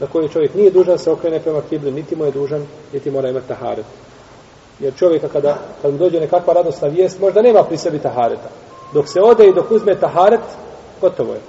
na 0.00 0.06
koju 0.06 0.28
čovjek 0.28 0.54
nije 0.54 0.70
dužan 0.70 0.98
se 0.98 1.10
okrene 1.10 1.40
prema 1.40 1.60
kibli, 1.70 1.92
niti 1.92 2.16
mu 2.16 2.24
je 2.24 2.30
dužan, 2.30 2.66
niti 2.92 3.10
mora 3.10 3.28
imati 3.28 3.48
taharet. 3.48 3.84
Jer 4.80 4.94
čovjeka 4.94 5.28
kada, 5.28 5.58
kada 5.82 5.92
mu 5.92 5.98
dođe 5.98 6.20
nekakva 6.20 6.54
radosna 6.54 6.88
vijest, 6.88 7.20
možda 7.20 7.42
nema 7.42 7.62
pri 7.62 7.76
sebi 7.76 7.98
tahareta. 7.98 8.48
Dok 8.94 9.08
se 9.08 9.20
ode 9.20 9.48
i 9.48 9.54
dok 9.54 9.70
uzme 9.70 10.00
taharet, 10.00 10.40
gotovo 11.00 11.32
je. 11.32 11.40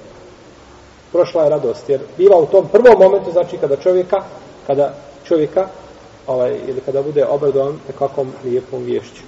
Prošla 1.11 1.43
je 1.43 1.49
radost. 1.49 1.89
Jer 1.89 2.01
biva 2.17 2.37
u 2.37 2.45
tom 2.45 2.67
prvom 2.71 2.99
momentu, 2.99 3.31
znači 3.31 3.57
kada 3.57 3.75
čovjeka, 3.75 4.17
kada 4.67 4.93
čovjeka, 5.23 5.67
ovaj, 6.27 6.59
ili 6.67 6.81
kada 6.81 7.01
bude 7.01 7.25
obradovan 7.25 7.79
nekakvom 7.87 8.31
lijepom 8.43 8.83
vješću. 8.83 9.21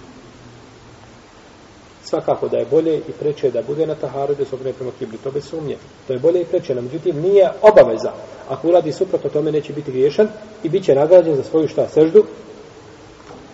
Svakako 2.04 2.48
da 2.48 2.58
je 2.58 2.66
bolje 2.72 2.98
i 2.98 3.12
preče 3.20 3.52
da 3.52 3.62
bude 3.62 3.88
na 3.88 3.96
taharu 3.96 4.36
da 4.36 4.46
se 4.46 4.56
okrene 4.56 4.74
prema 4.74 4.92
kibli, 5.00 5.18
to 5.18 5.32
bez 5.32 5.46
sumnje. 5.46 5.78
To 6.08 6.14
je 6.14 6.20
bolje 6.20 6.42
i 6.42 6.46
preče, 6.46 6.76
no 6.76 6.82
međutim 6.82 7.22
nije 7.22 7.52
obaveza. 7.62 8.12
Ako 8.50 8.68
uradi 8.68 8.92
suprotno 8.92 9.30
tome 9.30 9.52
neće 9.52 9.74
biti 9.74 9.92
griješan 9.92 10.28
i 10.64 10.70
bit 10.70 10.86
će 10.86 10.96
nagrađen 10.96 11.36
za 11.36 11.44
svoju 11.44 11.68
šta 11.68 11.88
seždu 11.88 12.24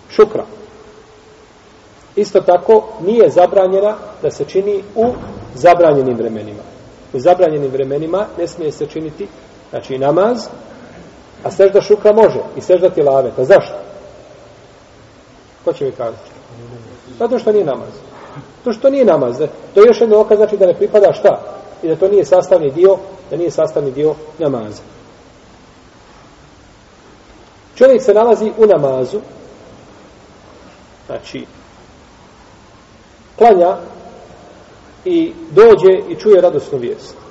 šukra. 0.10 0.46
Isto 2.16 2.42
tako 2.42 2.88
nije 3.06 3.30
zabranjena 3.30 3.96
da 4.22 4.32
se 4.32 4.46
čini 4.46 4.84
u 4.96 5.06
zabranjenim 5.56 6.18
vremenima. 6.18 6.64
U 7.14 7.20
zabranjenim 7.20 7.72
vremenima 7.72 8.26
ne 8.38 8.48
smije 8.48 8.72
se 8.72 8.86
činiti 8.86 9.28
znači 9.70 9.98
namaz, 9.98 10.48
A 11.46 11.52
sežda 11.52 11.82
šukra 11.82 12.14
može. 12.14 12.40
I 12.58 12.62
sežda 12.62 12.90
tilaveta. 12.90 13.44
Zašto? 13.44 13.74
Ko 15.66 15.74
će 15.74 15.86
mi 15.86 15.92
kazati? 15.92 16.32
Zato 17.20 17.40
što 17.40 17.52
nije 17.52 17.66
namaz. 17.66 17.90
To 18.64 18.74
što 18.74 18.90
nije 18.90 19.06
namaz. 19.06 19.40
Ne? 19.40 19.48
To 19.74 19.82
je 19.82 19.88
još 19.88 20.02
jedno 20.02 20.20
okaz 20.20 20.38
znači 20.38 20.58
da 20.58 20.66
ne 20.66 20.74
pripada 20.74 21.14
šta? 21.14 21.42
I 21.84 21.88
da 21.88 21.96
to 21.96 22.08
nije 22.08 22.26
sastavni 22.26 22.72
dio, 22.72 22.98
da 23.30 23.38
nije 23.38 23.52
sastavni 23.52 23.92
dio 23.92 24.16
namaza. 24.40 24.82
Čovjek 27.76 28.02
se 28.02 28.14
nalazi 28.14 28.52
u 28.58 28.66
namazu 28.66 29.20
znači, 31.06 31.46
klanja 33.38 33.78
i 35.06 35.34
dođe 35.52 36.10
i 36.10 36.16
čuje 36.16 36.42
radosnu 36.42 36.78
vijest. 36.78 37.25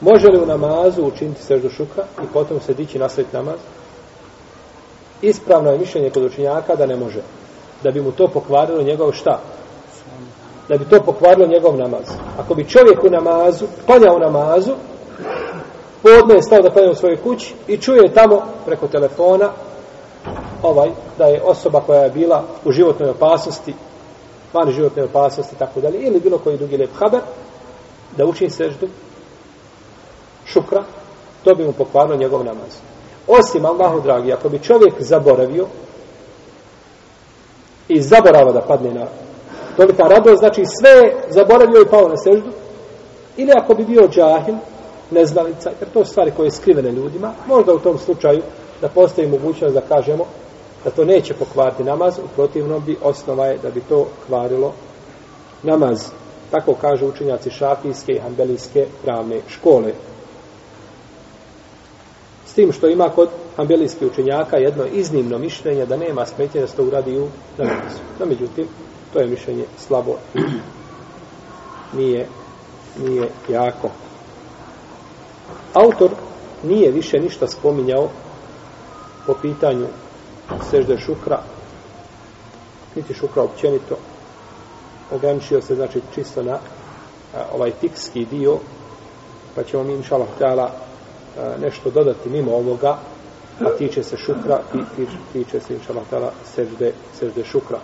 Može 0.00 0.28
li 0.28 0.42
u 0.42 0.46
namazu 0.46 1.02
učiniti 1.02 1.42
seždu 1.42 1.70
šukra 1.70 2.04
i 2.22 2.26
potom 2.32 2.60
se 2.60 2.74
dići 2.74 2.98
nastaviti 2.98 3.36
namaz? 3.36 3.56
Ispravno 5.22 5.70
je 5.70 5.78
mišljenje 5.78 6.10
kod 6.10 6.22
učenjaka 6.22 6.74
da 6.74 6.86
ne 6.86 6.96
može. 6.96 7.20
Da 7.82 7.90
bi 7.90 8.00
mu 8.00 8.12
to 8.12 8.28
pokvarilo 8.28 8.82
njegov 8.82 9.12
šta? 9.12 9.40
Da 10.68 10.76
bi 10.76 10.84
to 10.84 11.00
pokvarilo 11.00 11.46
njegov 11.46 11.76
namaz. 11.76 12.06
Ako 12.38 12.54
bi 12.54 12.68
čovjek 12.68 13.04
u 13.04 13.10
namazu, 13.10 13.66
klanja 13.86 14.12
u 14.12 14.18
namazu, 14.18 14.72
podne 16.02 16.34
je 16.34 16.42
stao 16.42 16.62
da 16.62 16.70
klanja 16.70 16.90
u 16.90 16.94
svojoj 16.94 17.16
kući 17.16 17.54
i 17.66 17.76
čuje 17.76 18.14
tamo 18.14 18.42
preko 18.66 18.88
telefona 18.88 19.50
ovaj, 20.62 20.90
da 21.18 21.24
je 21.24 21.42
osoba 21.42 21.80
koja 21.80 22.00
je 22.00 22.10
bila 22.10 22.44
u 22.64 22.72
životnoj 22.72 23.10
opasnosti, 23.10 23.74
van 24.52 24.70
životne 24.70 25.04
opasnosti, 25.04 25.56
tako 25.56 25.80
dalje, 25.80 25.98
ili 25.98 26.20
bilo 26.20 26.38
koji 26.38 26.58
drugi 26.58 26.76
lep 26.76 26.90
haber, 26.98 27.20
da 28.16 28.24
uči 28.24 28.50
seždu 28.50 28.88
šukra, 30.52 30.84
to 31.44 31.54
bi 31.54 31.64
mu 31.64 31.72
pokvarilo 31.72 32.16
njegov 32.16 32.44
namaz. 32.44 32.78
Osim, 33.26 33.64
Allahu 33.64 34.00
dragi, 34.00 34.32
ako 34.32 34.48
bi 34.48 34.58
čovjek 34.58 34.94
zaboravio 34.98 35.66
i 37.88 38.02
zaborava 38.02 38.52
da 38.52 38.60
padne 38.60 38.94
na 38.94 39.06
tolika 39.76 40.02
radost, 40.02 40.38
znači 40.38 40.64
sve 40.64 41.12
zaboravio 41.28 41.82
i 41.82 41.90
pao 41.90 42.08
na 42.08 42.16
seždu, 42.16 42.50
ili 43.36 43.52
ako 43.56 43.74
bi 43.74 43.84
bio 43.84 44.08
džahil, 44.08 44.54
neznalica, 45.10 45.70
jer 45.80 45.90
to 45.94 46.04
su 46.04 46.10
stvari 46.10 46.32
koje 46.36 46.46
je 46.46 46.50
skrivene 46.50 46.92
ljudima, 46.92 47.32
možda 47.46 47.74
u 47.74 47.78
tom 47.78 47.98
slučaju 47.98 48.42
da 48.80 48.88
postoji 48.88 49.28
mogućnost 49.28 49.74
da 49.74 49.80
kažemo 49.80 50.24
da 50.84 50.90
to 50.90 51.04
neće 51.04 51.34
pokvariti 51.34 51.84
namaz, 51.84 52.18
u 52.18 52.28
protivnom 52.36 52.82
bi 52.86 52.96
osnova 53.02 53.46
je 53.46 53.58
da 53.62 53.70
bi 53.70 53.80
to 53.80 54.06
kvarilo 54.26 54.72
namaz. 55.62 56.06
Tako 56.50 56.74
kažu 56.74 57.06
učenjaci 57.06 57.50
šafijske 57.50 58.12
i 58.12 58.18
hambelijske 58.18 58.86
pravne 59.04 59.40
škole. 59.48 59.92
Tim 62.58 62.72
što 62.72 62.88
ima 62.88 63.08
kod 63.08 63.28
hambelijskih 63.56 64.08
učenjaka 64.12 64.56
jedno 64.56 64.86
iznimno 64.86 65.38
mišljenje 65.38 65.86
da 65.86 65.96
nema 65.96 66.26
smetnje 66.26 66.60
da 66.60 66.66
se 66.66 66.76
to 66.76 66.84
uradi 66.84 67.18
u 67.18 67.28
namazu. 67.58 67.98
No, 68.20 68.26
međutim, 68.26 68.66
to 69.12 69.18
je 69.18 69.26
mišljenje 69.26 69.64
slabo 69.86 70.14
nije, 71.96 72.26
nije 73.04 73.28
jako. 73.48 73.90
Autor 75.74 76.10
nije 76.62 76.90
više 76.90 77.18
ništa 77.18 77.46
spominjao 77.46 78.08
po 79.26 79.34
pitanju 79.42 79.86
sežde 80.70 80.98
šukra, 80.98 81.42
niti 82.96 83.14
šukra 83.14 83.42
općenito, 83.42 83.96
ograničio 85.10 85.62
se, 85.62 85.74
znači, 85.74 86.00
čisto 86.14 86.42
na 86.42 86.54
a, 87.34 87.44
ovaj 87.54 87.70
tikski 87.70 88.24
dio, 88.24 88.58
pa 89.54 89.62
ćemo 89.62 89.82
mi, 89.82 89.94
inša 89.94 90.14
Allah, 90.14 90.70
nešto 91.59 91.89
dodati 91.89 92.29
mimo 92.29 92.51
ovoga, 92.51 92.99
a 93.59 93.75
tiče 93.77 94.03
se 94.03 94.17
šukra 94.17 94.63
i 94.73 94.95
tiče, 94.95 95.17
tiče 95.33 95.59
se, 95.59 95.73
inša 95.73 95.93
Allah, 95.93 96.33
sežde, 96.43 96.93
sežde 97.11 97.43
šukra. 97.43 97.79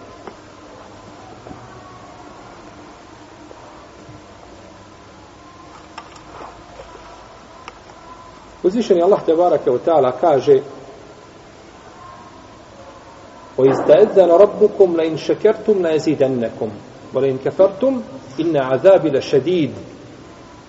Uzvišeni 8.63 9.01
Allah 9.03 9.25
te 9.25 9.36
barake 9.36 9.72
u 9.72 9.77
ta'ala 9.77 10.12
kaže 10.12 10.62
وَإِزْدَأَذَّنَ 13.60 14.32
رَبُّكُمْ 14.32 14.96
لَإِنْ 14.96 15.18
شَكَرْتُمْ 15.18 15.84
لَيَزِيدَنَّكُمْ 15.84 16.70
وَلَإِنْ 17.13 17.38
كَفَرْتُمْ 17.44 17.94
إِنَّ 18.39 18.56
عَذَابِ 18.56 19.03
لَشَدِيدٌ 19.06 19.72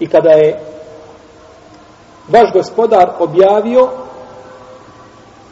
I 0.00 0.06
kada 0.06 0.30
je 0.30 0.74
vaš 2.29 2.53
gospodar 2.53 3.09
objavio 3.20 3.90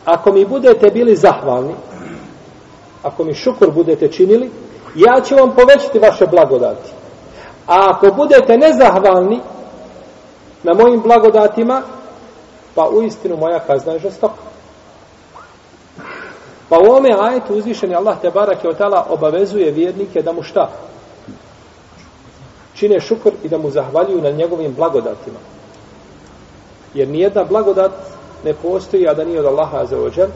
ako 0.06 0.32
mi 0.32 0.46
budete 0.46 0.90
bili 0.90 1.16
zahvalni 1.16 1.74
ako 3.04 3.24
mi 3.24 3.34
šukur 3.34 3.72
budete 3.72 4.08
činili 4.08 4.52
ja 4.96 5.22
ću 5.22 5.36
vam 5.36 5.56
povećati 5.56 6.00
vaše 6.00 6.26
blagodati 6.26 6.92
a 7.68 7.92
ako 7.92 8.12
budete 8.16 8.58
nezahvalni 8.58 9.40
na 10.64 10.74
mojim 10.74 11.02
blagodatima 11.02 11.82
pa 12.76 12.90
u 12.90 13.04
istinu 13.04 13.38
moja 13.38 13.60
kazna 13.60 13.94
je 13.94 14.00
žestoka 14.00 14.54
Pa 16.74 16.80
u 16.80 16.92
ome 16.92 17.10
ajetu 17.20 17.54
uzvišeni 17.54 17.96
Allah 17.96 18.18
te 18.22 18.30
barak 18.30 18.64
je 18.64 18.70
otala 18.70 19.06
obavezuje 19.10 19.72
vjernike 19.72 20.22
da 20.22 20.32
mu 20.32 20.44
šta? 20.44 20.70
Čine 22.76 23.00
šukr 23.00 23.32
i 23.44 23.50
da 23.50 23.58
mu 23.58 23.70
zahvaljuju 23.70 24.22
na 24.22 24.30
njegovim 24.30 24.74
blagodatima. 24.74 25.40
Jer 26.94 27.08
nijedna 27.08 27.44
blagodat 27.44 27.92
ne 28.44 28.54
postoji, 28.54 29.08
a 29.08 29.14
da 29.14 29.24
nije 29.24 29.40
od 29.40 29.46
Allaha 29.46 29.86
za 29.86 29.98
ođer. 30.00 30.28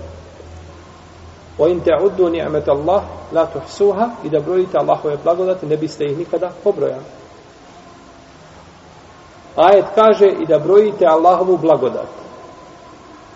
O 1.58 1.67
in 1.67 1.80
te 1.80 1.91
uddu 2.06 2.30
ni'met 2.30 2.67
Allah, 2.67 3.04
la 3.32 3.46
tuhsuha, 3.46 4.10
i 4.24 4.30
da 4.30 4.39
brojite 4.39 4.78
Allahove 4.78 5.17
blagodati, 5.24 5.65
ne 5.65 5.78
biste 5.78 6.06
ih 6.06 6.17
nikada 6.17 6.52
pobrojali. 6.63 7.04
Ajet 9.56 9.86
kaže 9.96 10.28
i 10.28 10.46
da 10.46 10.60
brojite 10.60 11.06
Allahovu 11.06 11.58
blagodat. 11.58 12.08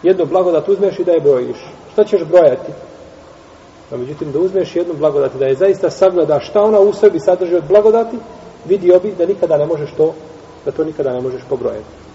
Jednu 0.03 0.25
blagodat 0.25 0.69
uzmeš 0.69 0.99
i 0.99 1.03
da 1.03 1.11
je 1.11 1.19
brojiš. 1.19 1.57
Šta 1.93 2.03
ćeš 2.03 2.23
brojati? 2.23 2.71
No, 3.91 3.97
međutim, 3.97 4.31
da 4.31 4.39
uzmeš 4.39 4.75
jednu 4.75 4.93
blagodati, 4.93 5.37
da 5.37 5.45
je 5.45 5.55
zaista 5.55 5.89
sagleda 5.89 6.39
šta 6.39 6.61
ona 6.61 6.79
u 6.79 6.93
sebi 6.93 7.19
sadrži 7.19 7.55
od 7.55 7.63
blagodati, 7.67 8.17
vidio 8.65 8.99
bi 8.99 9.15
da 9.17 9.25
nikada 9.25 9.57
ne 9.57 9.65
možeš 9.65 9.93
to, 9.97 10.13
da 10.65 10.71
to 10.71 10.83
nikada 10.83 11.13
ne 11.13 11.21
možeš 11.21 11.41
pobrojati. 11.49 12.10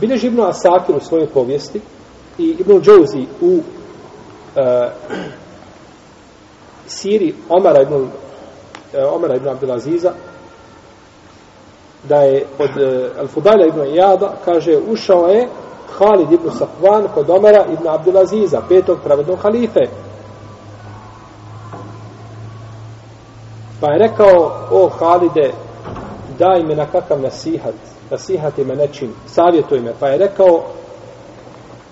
Bileži 0.00 0.26
Ibnu 0.26 0.42
Asakir 0.42 0.96
u 0.96 1.00
svojoj 1.00 1.26
povijesti 1.26 1.80
i 2.38 2.56
Ibnu 2.60 2.80
Džouzi 2.80 3.26
u 3.40 3.46
uh, 3.46 3.62
siri 6.86 7.34
Omara 7.48 7.82
ibn, 7.82 7.94
uh, 7.94 8.08
Omara 9.12 9.36
ibn 9.36 9.48
Abdelaziza 9.48 10.12
da 12.08 12.16
je 12.16 12.46
od 12.58 12.70
e, 12.76 13.10
uh, 13.10 13.20
Al-Fudajla 13.20 13.66
ibn 13.66 13.80
Iyada 13.80 14.34
kaže 14.44 14.78
ušao 14.88 15.28
je 15.28 15.48
Halid 15.98 16.32
ibn 16.32 16.50
Safvan 16.50 17.08
kod 17.14 17.30
Omara 17.30 17.64
ibn 17.72 17.88
Abdelaziza 17.88 18.62
petog 18.68 18.98
pravednog 19.04 19.38
halife. 19.38 19.80
Pa 23.80 23.92
je 23.92 23.98
rekao, 23.98 24.52
o 24.70 24.88
Halide, 24.88 25.52
daj 26.38 26.62
me 26.62 26.74
na 26.74 26.86
kakav 26.86 27.20
nasihat, 27.20 27.74
nasihati 28.14 28.64
me 28.64 28.74
nečim, 28.74 29.14
savjetuj 29.26 29.80
me. 29.80 29.92
Pa 30.00 30.08
je 30.08 30.18
rekao, 30.18 30.62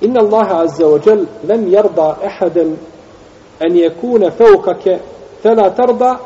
inna 0.00 0.20
Allaha 0.20 0.62
azza 0.62 0.86
wa 0.86 0.98
jal, 1.06 1.26
lem 1.48 1.68
jarda 1.72 2.16
ehaden 2.22 2.76
en 3.60 3.76
je 3.76 3.90
kune 4.00 4.30
feukake, 4.30 4.98
fela 5.42 5.70
tarda 5.70 6.18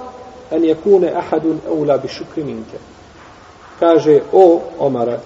en 0.51 0.65
je 0.65 0.75
kune 0.75 1.13
ahadun 1.17 1.61
eula 1.67 1.99
bi 1.99 2.09
šukri 2.09 2.45
minke. 2.45 2.79
Kaže, 3.81 4.21
o 4.33 4.61
Omara, 4.79 5.19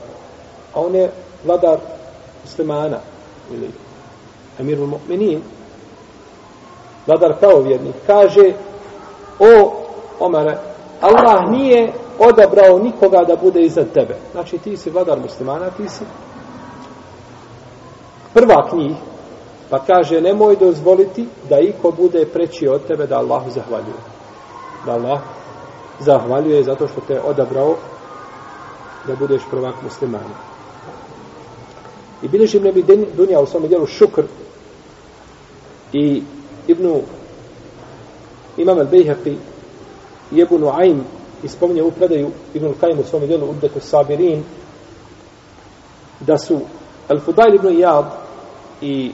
a 0.74 0.80
on 0.80 0.94
je 0.94 1.10
vladar 1.44 1.78
muslimana, 2.44 2.98
ili 3.52 3.70
emirul 4.60 4.86
mu'minin, 4.86 5.42
vladar 7.06 7.38
pravovjernik, 7.40 7.94
kaže, 8.06 8.52
o 9.38 9.72
Omare, 10.20 10.69
Allah 11.00 11.50
nije 11.50 11.92
odabrao 12.18 12.78
nikoga 12.78 13.24
da 13.24 13.36
bude 13.36 13.60
iza 13.60 13.84
tebe. 13.84 14.16
Znači 14.32 14.58
ti 14.58 14.76
si 14.76 14.90
vladar 14.90 15.20
muslimana, 15.20 15.70
ti 15.70 15.88
si 15.88 16.04
prva 18.34 18.68
knjih, 18.70 18.96
pa 19.70 19.78
kaže 19.78 20.20
nemoj 20.20 20.56
dozvoliti 20.56 21.26
da 21.48 21.58
iko 21.58 21.90
bude 21.90 22.26
preći 22.26 22.68
od 22.68 22.86
tebe 22.86 23.06
da 23.06 23.18
Allah 23.18 23.42
zahvaljuje. 23.48 24.00
Da 24.86 24.92
Allah 24.92 25.20
zahvaljuje 26.00 26.62
zato 26.62 26.88
što 26.88 27.00
te 27.00 27.20
odabrao 27.20 27.76
da 29.06 29.16
budeš 29.16 29.42
prvak 29.50 29.74
muslimana. 29.82 30.50
I 32.22 32.28
bileži 32.28 32.60
ne 32.60 32.72
bi 32.72 32.84
dunja 33.16 33.40
u 33.40 33.46
svom 33.46 33.68
dijelu 33.68 33.86
šukr 33.86 34.22
i 35.92 36.22
Ibnu 36.66 37.00
Imam 38.56 38.78
al-Bejhaqi 40.30 40.36
Jebu 40.36 40.58
Nuaym 40.58 41.04
ispominje 41.44 41.82
u 41.82 41.90
predaju 41.90 42.30
Ibn 42.54 42.74
Kajim 42.80 42.98
u 42.98 43.04
svom 43.04 43.26
djelu 43.26 43.50
Uddetu 43.50 43.80
Sabirin 43.80 44.42
da 46.20 46.38
su 46.38 46.60
Al-Fudail 47.08 47.54
ibn 47.54 47.68
Iyad 47.68 48.04
i 48.80 49.12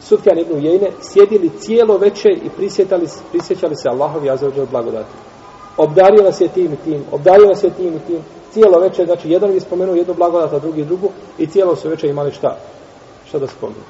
Sufjan 0.00 0.38
ibn 0.38 0.64
Jejne 0.64 0.90
sjedili 1.00 1.50
cijelo 1.58 1.96
veče 1.96 2.28
i 2.28 2.50
prisjetali, 2.56 3.06
prisjećali 3.30 3.76
se 3.76 3.88
Allahovi 3.88 4.28
azzawajal 4.28 4.66
blagodati. 4.70 5.10
Obdario 5.76 6.24
nas 6.24 6.40
je 6.40 6.48
tim 6.48 6.72
i 6.72 6.76
tim, 6.76 7.04
obdario 7.12 7.46
nas 7.46 7.64
je 7.64 7.70
tim 7.70 7.96
i 7.96 8.06
tim, 8.06 8.18
cijelo 8.52 8.78
veče, 8.78 9.04
znači 9.04 9.30
jedan 9.30 9.52
je 9.52 9.60
spomenuo 9.60 9.94
jednu 9.94 10.14
blagodat, 10.14 10.52
a 10.52 10.58
drugi 10.58 10.84
drugu 10.84 11.10
i 11.38 11.46
cijelo 11.46 11.76
su 11.76 11.88
veče 11.88 12.08
imali 12.08 12.32
šta? 12.32 12.56
Šta 13.28 13.38
da 13.38 13.46
spomenu? 13.46 13.80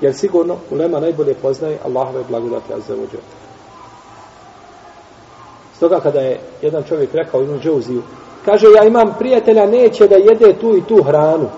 Jer 0.00 0.14
sigurno 0.14 0.56
ulema 0.70 1.00
najbolje 1.00 1.34
poznaje 1.34 1.78
Allahove 1.84 2.24
blagodati 2.28 2.72
azza. 2.72 2.94
Stoga 5.76 6.00
kada 6.00 6.20
je 6.20 6.40
jedan 6.62 6.82
čovjek 6.82 7.14
rekao 7.14 7.42
Ibn 7.42 7.60
Džauziju, 7.60 8.02
kaže 8.44 8.66
ja 8.76 8.84
imam 8.84 9.14
prijatelja 9.18 9.66
neće 9.66 10.08
da 10.08 10.16
jede 10.16 10.58
tu 10.60 10.76
i 10.76 10.82
tu 10.88 11.02
hranu. 11.02 11.48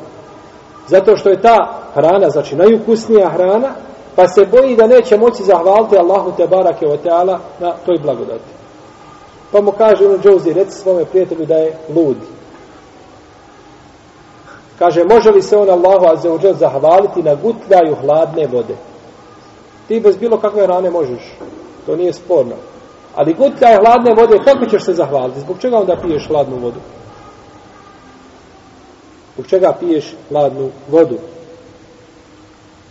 Zato 0.88 1.16
što 1.16 1.28
je 1.28 1.42
ta 1.42 1.83
hrana, 1.94 2.31
znači 2.31 2.57
najukusnija 2.57 3.28
hrana, 3.28 3.74
pa 4.16 4.28
se 4.28 4.46
boji 4.46 4.76
da 4.76 4.87
neće 4.87 5.16
moći 5.16 5.42
zahvaliti 5.42 5.98
Allahu 5.98 6.33
te 6.37 6.46
barake 6.46 6.87
o 6.87 6.96
teala 6.96 7.38
na 7.61 7.72
toj 7.87 7.98
blagodati. 8.02 8.50
Pa 9.52 9.61
mu 9.61 9.72
kaže 9.72 10.04
Ibn 10.04 10.22
Džauzi, 10.22 10.52
reci 10.52 10.78
svome 10.78 11.04
prijatelju 11.04 11.46
da 11.46 11.54
je 11.54 11.76
lud. 11.94 12.16
Kaže, 14.78 15.04
može 15.04 15.31
li 15.31 15.42
se 15.42 15.57
on 15.57 15.70
Allahu 15.70 16.04
azzawajal 16.04 16.54
zahvaliti 16.54 17.22
na 17.22 17.35
gutljaju 17.35 17.96
hladne 18.00 18.46
vode? 18.46 18.74
Ti 19.88 20.00
bez 20.00 20.16
bilo 20.16 20.38
kakve 20.38 20.66
rane 20.66 20.90
možeš. 20.90 21.38
To 21.87 21.96
nije 21.96 22.12
sporno. 22.12 22.54
Ali 23.14 23.34
gutljaj 23.34 23.76
hladne 23.76 24.14
vode, 24.14 24.38
kako 24.44 24.66
ćeš 24.66 24.84
se 24.84 24.94
zahvaliti? 24.94 25.40
Zbog 25.40 25.56
čega 25.60 25.76
onda 25.78 25.96
piješ 26.02 26.26
hladnu 26.26 26.56
vodu? 26.56 26.80
Zbog 29.34 29.46
čega 29.46 29.72
piješ 29.80 30.14
hladnu 30.28 30.70
vodu? 30.88 31.18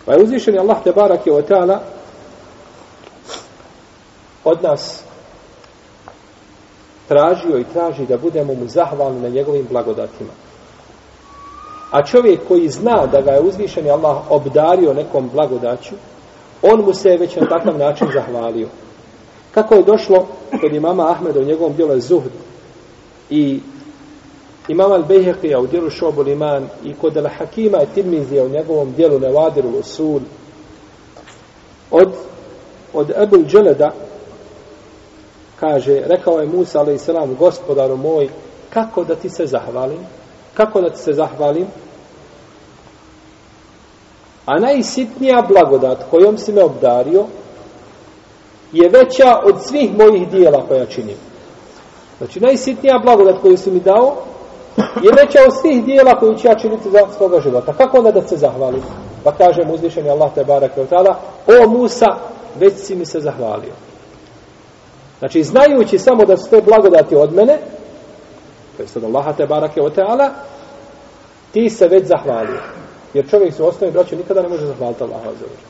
Pa 0.05 0.13
je 0.13 0.23
uzvišen 0.23 0.59
Allah 0.59 0.77
te 0.83 0.91
barak 0.91 1.27
je 1.27 1.33
otala 1.33 1.81
od 4.43 4.63
nas 4.63 5.03
tražio 7.07 7.59
i 7.59 7.63
traži 7.73 8.05
da 8.05 8.17
budemo 8.17 8.53
mu 8.53 8.67
zahvalni 8.67 9.21
na 9.21 9.29
njegovim 9.29 9.67
blagodatima. 9.69 10.31
A 11.91 12.03
čovjek 12.03 12.47
koji 12.47 12.69
zna 12.69 13.05
da 13.05 13.21
ga 13.21 13.31
je 13.31 13.41
uzvišeni 13.41 13.89
Allah 13.89 14.31
obdario 14.31 14.93
nekom 14.93 15.29
blagodaću, 15.33 15.95
on 16.61 16.81
mu 16.85 16.93
se 16.93 17.17
već 17.17 17.35
na 17.35 17.47
takav 17.47 17.77
način 17.77 18.07
zahvalio. 18.13 18.67
Kako 19.57 19.75
je 19.75 19.83
došlo 19.83 20.27
kod 20.61 20.73
imama 20.73 21.11
Ahmeda 21.11 21.39
u 21.39 21.43
njegovom 21.43 21.73
dijelu 21.73 21.93
je 21.93 21.99
Zuhd 21.99 22.31
i 23.29 23.59
imama 24.67 24.95
Al-Bejheqija 24.95 25.57
u 25.63 25.67
dijelu 25.67 25.89
Šobul 25.89 26.27
Iman 26.27 26.67
i 26.83 26.93
kod 26.93 27.13
Al-Hakima 27.13 27.83
i 27.83 27.93
Tirmizija 27.95 28.43
u 28.43 28.49
njegovom 28.49 28.93
dijelu 28.93 29.19
Nevadiru 29.19 29.69
Usul 29.69 30.19
od 31.91 32.09
od 32.93 33.11
Ebul 33.15 33.45
Dželeda 33.45 33.91
kaže, 35.59 36.01
rekao 36.05 36.39
je 36.39 36.47
Musa 36.47 36.81
a.s. 36.81 37.09
gospodaru 37.39 37.97
moj, 37.97 38.29
kako 38.69 39.03
da 39.03 39.15
ti 39.15 39.29
se 39.29 39.45
zahvalim? 39.45 39.99
Kako 40.53 40.81
da 40.81 40.89
ti 40.89 40.99
se 40.99 41.13
zahvalim? 41.13 41.67
A 44.45 44.59
najsitnija 44.59 45.45
blagodat 45.49 46.03
kojom 46.11 46.37
si 46.37 46.51
me 46.51 46.63
obdario 46.63 47.25
je 48.71 48.89
veća 48.89 49.39
od 49.43 49.63
svih 49.63 49.97
mojih 49.97 50.29
dijela 50.29 50.65
koja 50.67 50.85
činim. 50.85 51.17
Znači, 52.17 52.39
najsitnija 52.39 52.99
blagodat 53.03 53.41
koju 53.41 53.57
si 53.57 53.71
mi 53.71 53.79
dao 53.79 54.15
je 54.77 55.11
veća 55.21 55.39
od 55.47 55.53
svih 55.61 55.85
dijela 55.85 56.19
koju 56.19 56.35
ću 56.35 56.47
ja 56.47 56.55
činiti 56.55 56.89
za 56.89 56.99
svoga 57.17 57.39
života. 57.41 57.73
Kako 57.73 57.97
onda 57.97 58.11
da 58.11 58.21
se 58.21 58.37
zahvalim? 58.37 58.81
Pa 59.23 59.31
kaže 59.31 59.63
mu 59.65 59.73
uzvišeni 59.73 60.09
Allah 60.09 60.33
te 60.35 60.43
barak 60.43 60.71
je 60.77 60.85
o 61.63 61.69
Musa, 61.69 62.05
već 62.59 62.73
si 62.77 62.95
mi 62.95 63.05
se 63.05 63.19
zahvalio. 63.19 63.73
Znači, 65.19 65.43
znajući 65.43 65.99
samo 65.99 66.25
da 66.25 66.37
su 66.37 66.49
te 66.49 66.61
blagodati 66.61 67.15
od 67.15 67.33
mene, 67.33 67.57
to 68.77 68.83
je 68.83 68.87
sad 68.87 69.03
Allaha 69.03 69.33
te 69.33 69.45
barake 69.45 69.81
o 69.81 69.89
teala, 69.89 70.29
ti 71.51 71.69
se 71.69 71.87
već 71.87 72.05
zahvalio. 72.05 72.61
Jer 73.13 73.29
čovjek 73.29 73.53
se 73.53 73.63
u 73.63 73.67
osnovi 73.67 73.93
braću 73.93 74.15
nikada 74.15 74.41
ne 74.41 74.49
može 74.49 74.65
zahvaliti 74.65 75.03
Allaha 75.03 75.29
za 75.39 75.45
uđe. 75.45 75.66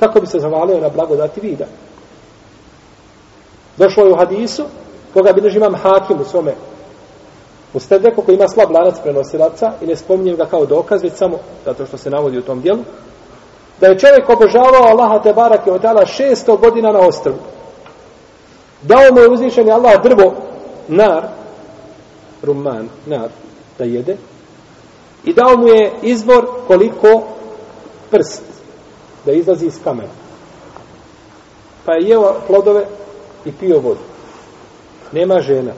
Kako 0.00 0.20
bi 0.20 0.26
se 0.26 0.38
zavalio 0.38 0.80
na 0.80 0.88
blagodati 0.88 1.40
vida? 1.40 1.64
Došlo 3.76 4.04
je 4.04 4.12
u 4.12 4.16
hadisu, 4.16 4.64
koga 5.14 5.32
bi 5.32 5.56
imam 5.56 5.74
hakim 5.74 6.20
u 6.20 6.24
svome 6.24 6.54
u 7.76 7.80
stedeku 7.80 8.22
koji 8.22 8.34
ima 8.34 8.48
slab 8.48 8.70
lanac 8.70 8.94
prenosilaca 9.02 9.72
i 9.82 9.86
ne 9.86 9.96
spominjem 9.96 10.36
ga 10.36 10.44
kao 10.44 10.66
dokaz, 10.66 11.02
već 11.02 11.12
samo 11.12 11.38
zato 11.64 11.86
što 11.86 11.96
se 11.96 12.10
navodi 12.10 12.38
u 12.38 12.42
tom 12.42 12.60
dijelu, 12.60 12.78
da 13.80 13.86
je 13.86 13.98
čovjek 13.98 14.28
obožavao 14.28 14.82
Allaha 14.82 15.18
te 15.22 15.32
barake 15.32 15.72
od 15.72 15.82
tala 15.82 16.02
600 16.06 16.60
godina 16.60 16.92
na 16.92 16.98
ostrvu. 16.98 17.36
Dao 18.82 19.12
mu 19.12 19.20
je 19.20 19.28
uzvišen 19.28 19.70
Allah 19.70 20.02
drvo, 20.02 20.34
nar, 20.88 21.22
rumman, 22.42 22.88
nar, 23.06 23.28
da 23.78 23.84
jede. 23.84 24.16
I 25.24 25.32
dao 25.32 25.56
mu 25.56 25.68
je 25.68 25.92
izvor 26.02 26.46
koliko 26.66 27.22
prst, 28.10 28.42
da 29.26 29.32
izlazi 29.32 29.66
iz 29.66 29.78
kamena. 29.84 30.12
Pa 31.84 31.92
je 31.92 32.08
jeo 32.08 32.34
plodove 32.46 32.86
i 33.44 33.52
pio 33.52 33.80
vodu. 33.80 34.00
Nema 35.12 35.40
žena, 35.40 35.72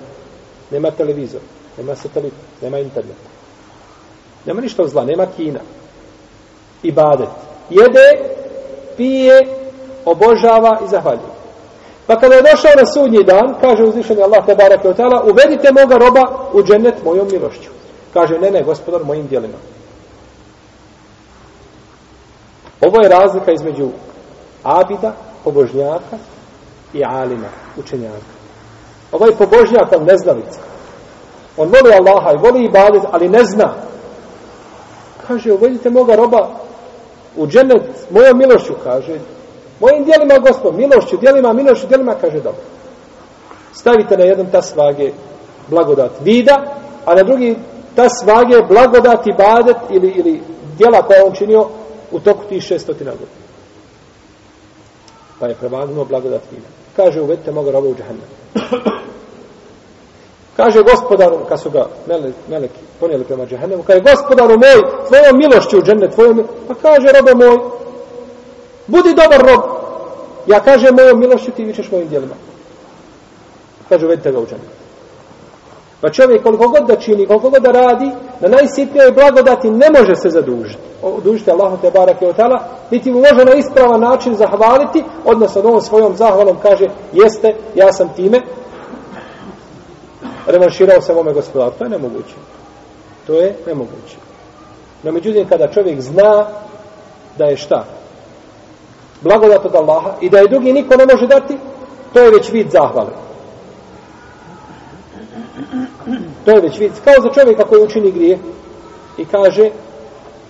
nema 0.70 0.90
televizor, 0.90 1.40
nema 1.78 1.96
satelit, 1.96 2.32
nema 2.62 2.78
internet. 2.78 3.16
Nema 4.46 4.60
ništa 4.60 4.86
zla, 4.86 5.04
nema 5.04 5.26
kina. 5.36 5.60
I 6.82 6.92
badet. 6.92 7.28
Jede, 7.70 8.34
pije, 8.96 9.46
obožava 10.04 10.80
i 10.84 10.88
zahvaljuje. 10.88 11.38
Pa 12.06 12.20
kada 12.20 12.34
je 12.34 12.42
došao 12.42 12.70
na 12.76 12.86
sudnji 12.86 13.24
dan, 13.24 13.54
kaže 13.60 13.82
uzvišeni 13.84 14.22
Allah 14.22 14.46
te 14.46 14.54
barake 14.54 14.88
od 14.88 14.96
uvedite 15.30 15.72
moga 15.72 15.96
roba 15.98 16.22
u 16.52 16.62
džennet 16.62 17.04
mojom 17.04 17.28
milošću. 17.32 17.70
Kaže, 18.14 18.38
ne, 18.38 18.50
ne, 18.50 18.62
gospodar, 18.62 19.04
mojim 19.04 19.26
dijelima. 19.26 19.58
Ovo 22.80 23.02
je 23.02 23.08
razlika 23.08 23.52
između 23.52 23.88
abida, 24.62 25.12
pobožnjaka 25.44 26.16
i 26.92 27.04
alima, 27.04 27.48
učenjaka. 27.76 28.38
Ovo 29.12 29.26
je 29.26 29.36
pobožnjak, 29.36 29.92
on 29.96 30.04
neznavica. 30.04 30.60
On 31.56 31.68
voli 31.68 31.94
Allaha 31.94 32.32
i 32.32 32.42
voli 32.42 32.64
ibadet, 32.64 33.02
ali 33.10 33.28
ne 33.28 33.44
zna. 33.44 33.74
Kaže, 35.26 35.52
uvedite 35.52 35.90
moga 35.90 36.16
roba 36.16 36.48
u 37.36 37.46
džennet 37.46 37.82
mojom 38.10 38.38
milošću, 38.38 38.72
kaže, 38.84 39.18
Mojim 39.80 40.04
dijelima, 40.04 40.38
gospod, 40.38 40.74
milošću, 40.74 41.16
dijelima, 41.16 41.52
milošću, 41.52 41.86
dijelima, 41.86 42.14
kaže 42.20 42.36
dobro. 42.36 42.62
Stavite 43.72 44.16
na 44.16 44.24
jedan 44.24 44.46
tas 44.46 44.76
vage 44.76 45.12
blagodat 45.68 46.10
vida, 46.20 46.54
a 47.04 47.14
na 47.14 47.22
drugi 47.22 47.56
tas 47.94 48.12
vage 48.26 48.62
blagodat 48.68 49.26
ibadet 49.26 49.76
ili, 49.90 50.08
ili 50.08 50.40
dijela 50.78 51.02
koja 51.02 51.24
on 51.26 51.32
činio 51.32 51.66
u 52.10 52.20
toku 52.20 52.44
tih 52.48 52.62
šestotina 52.62 53.10
godina. 53.10 53.48
Pa 55.40 55.46
je 55.46 55.54
prevagnuo 55.54 56.04
blagodat 56.04 56.42
vina. 56.50 56.66
Kaže, 56.96 57.20
uvedite 57.20 57.52
moga 57.52 57.70
roba 57.70 57.88
u 57.88 57.94
džahennem. 57.94 58.28
Kaže 60.56 60.82
gospodaru, 60.82 61.38
kad 61.48 61.60
su 61.60 61.70
ga 61.70 61.88
mele, 62.06 62.32
meleki 62.48 62.80
ponijeli 63.00 63.24
prema 63.24 63.46
džahennemu, 63.46 63.82
kaže 63.82 64.00
gospodaru 64.00 64.58
moj, 64.58 65.06
tvojom 65.08 65.38
milošću 65.38 65.78
u 65.78 65.82
džennet, 65.82 66.14
tvojom 66.14 66.36
milošću, 66.36 66.54
pa 66.68 66.74
kaže 66.74 67.08
robo 67.12 67.44
moj, 67.44 67.78
Budi 68.88 69.14
dobar 69.14 69.40
rob. 69.40 69.62
Ja 70.46 70.60
kaže 70.60 70.92
mojom 70.92 71.20
milošću, 71.20 71.50
ti 71.50 71.64
vičeš 71.64 71.90
mojim 71.90 72.08
dijelima. 72.08 72.34
Kaže, 73.88 74.06
uvedite 74.06 74.32
ga 74.32 74.38
u 74.38 74.46
džennet. 74.46 74.77
Pa 76.00 76.08
čovjek 76.08 76.42
koliko 76.42 76.68
god 76.68 76.86
da 76.86 76.96
čini, 76.96 77.26
koliko 77.26 77.50
god 77.50 77.62
da 77.62 77.70
radi, 77.70 78.10
na 78.40 78.48
najsitnijoj 78.48 79.12
blagodati 79.12 79.70
ne 79.70 79.86
može 79.98 80.14
se 80.14 80.30
zadužiti. 80.30 80.82
Odužite 81.02 81.50
Allahu 81.50 81.76
te 81.76 81.90
barake 81.90 82.26
od 82.26 82.36
tala, 82.36 82.68
niti 82.90 83.12
mu 83.12 83.18
može 83.18 83.44
na 83.44 83.54
ispravan 83.54 84.00
način 84.00 84.34
zahvaliti, 84.34 85.04
odnosno 85.24 85.62
ovom 85.64 85.80
svojom 85.80 86.16
zahvalom 86.16 86.56
kaže, 86.62 86.84
jeste, 87.12 87.54
ja 87.74 87.92
sam 87.92 88.08
time, 88.16 88.40
revanširao 90.46 91.00
sam 91.00 91.18
ome 91.18 91.32
gospodaru. 91.32 91.72
To 91.78 91.84
je 91.84 91.90
nemoguće. 91.90 92.34
To 93.26 93.34
je 93.34 93.56
nemoguće. 93.66 94.16
No, 95.02 95.12
međutim, 95.12 95.48
kada 95.48 95.68
čovjek 95.68 96.00
zna 96.00 96.46
da 97.38 97.44
je 97.44 97.56
šta? 97.56 97.84
blagodat 99.20 99.64
od 99.64 99.74
Allaha 99.74 100.10
i 100.20 100.30
da 100.30 100.38
je 100.38 100.48
drugi 100.48 100.72
niko 100.72 100.96
ne 100.96 101.06
može 101.12 101.26
dati, 101.26 101.58
to 102.12 102.20
je 102.20 102.30
već 102.30 102.52
vid 102.52 102.70
zahvale. 102.70 103.10
To 106.48 106.52
je 106.52 106.60
već 106.60 106.78
vid, 106.78 106.92
kao 107.04 107.14
za 107.22 107.40
čovjeka 107.40 107.64
koji 107.64 107.82
učini 107.82 108.10
grije 108.10 108.38
i 109.18 109.24
kaže 109.24 109.70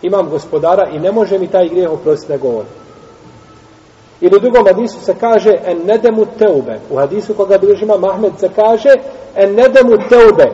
imam 0.03 0.31
gospodara 0.31 0.89
i 0.93 0.99
ne 0.99 1.13
može 1.13 1.39
mi 1.39 1.47
taj 1.47 1.69
grijeh 1.69 1.93
oprostiti 1.93 2.33
nego 2.33 2.49
on. 2.49 2.65
Ili 4.21 4.37
u 4.37 4.41
drugom 4.41 4.67
hadisu 4.67 5.01
se 5.01 5.15
kaže 5.21 5.51
en 5.65 5.79
nedemu 5.87 6.27
teube. 6.39 6.81
U 6.91 6.97
hadisu 6.97 7.35
koga 7.35 7.59
bilježi 7.59 7.85
imam 7.85 8.05
Ahmed 8.05 8.33
se 8.41 8.49
kaže 8.57 8.89
en 9.37 9.55
nedemu 9.55 9.97
teube. 10.09 10.45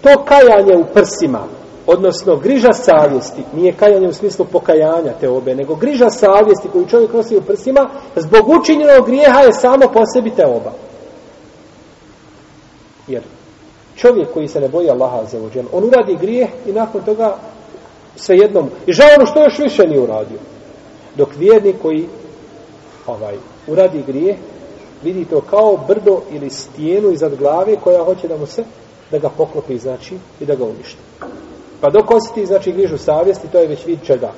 To 0.00 0.24
kajanje 0.24 0.76
u 0.76 0.84
prsima, 0.94 1.44
odnosno 1.86 2.36
griža 2.36 2.72
savjesti, 2.72 3.42
nije 3.54 3.72
kajanje 3.72 4.08
u 4.08 4.12
smislu 4.12 4.44
pokajanja 4.52 5.12
te 5.20 5.28
obe, 5.28 5.54
nego 5.54 5.74
griža 5.74 6.10
savjesti 6.10 6.68
koju 6.72 6.86
čovjek 6.86 7.12
nosi 7.12 7.36
u 7.36 7.42
prsima, 7.42 7.90
zbog 8.16 8.48
učinjenog 8.48 9.06
grijeha 9.06 9.40
je 9.40 9.52
samo 9.52 9.88
po 9.92 10.06
sebi 10.14 10.30
te 10.30 10.46
oba. 10.46 10.72
Jer 13.08 13.22
čovjek 13.96 14.32
koji 14.34 14.48
se 14.48 14.60
ne 14.60 14.68
boji 14.68 14.90
Allaha 14.90 15.24
za 15.24 15.38
uđen, 15.38 15.66
on 15.72 15.84
uradi 15.84 16.16
grijeh 16.20 16.48
i 16.66 16.72
nakon 16.72 17.02
toga 17.02 17.36
Sve 18.16 18.36
jednom. 18.36 18.70
I 18.86 18.92
žao 18.92 19.06
ono 19.16 19.26
što 19.26 19.42
još 19.42 19.58
više 19.58 19.86
nije 19.86 20.00
uradio. 20.00 20.38
Dok 21.16 21.28
vjernik 21.36 21.76
koji 21.82 22.08
ovaj, 23.06 23.36
uradi 23.66 24.02
grijeh, 24.06 24.36
vidi 25.02 25.24
to 25.24 25.40
kao 25.40 25.78
brdo 25.88 26.20
ili 26.30 26.50
stijenu 26.50 27.10
iznad 27.10 27.36
glave 27.36 27.76
koja 27.76 28.04
hoće 28.04 28.28
da 28.28 28.36
mu 28.36 28.46
se, 28.46 28.64
da 29.10 29.18
ga 29.18 29.28
poklopi, 29.28 29.78
znači, 29.78 30.14
i 30.40 30.44
da 30.44 30.54
ga 30.54 30.64
uništi. 30.64 30.98
Pa 31.80 31.90
dok 31.90 32.10
osjeti, 32.10 32.46
znači, 32.46 32.72
grižu 32.72 32.98
savjesti, 32.98 33.48
to 33.48 33.58
je 33.58 33.66
već 33.66 33.86
vid 33.86 33.98
čega. 34.06 34.32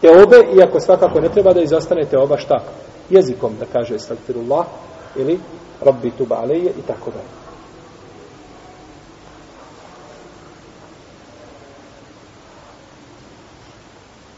Te 0.00 0.08
obe, 0.22 0.36
iako 0.58 0.80
svakako 0.80 1.20
ne 1.20 1.28
treba 1.28 1.52
da 1.52 1.60
izostanete 1.60 2.18
oba 2.18 2.36
šta? 2.36 2.64
Jezikom, 3.10 3.52
da 3.60 3.66
kaže 3.72 3.98
stakfirullah, 3.98 4.66
ili 5.16 5.38
rabbi 5.80 6.10
tuba 6.10 6.36
aleje 6.36 6.70
i 6.78 6.82
tako 6.86 7.10
dalje. 7.10 7.41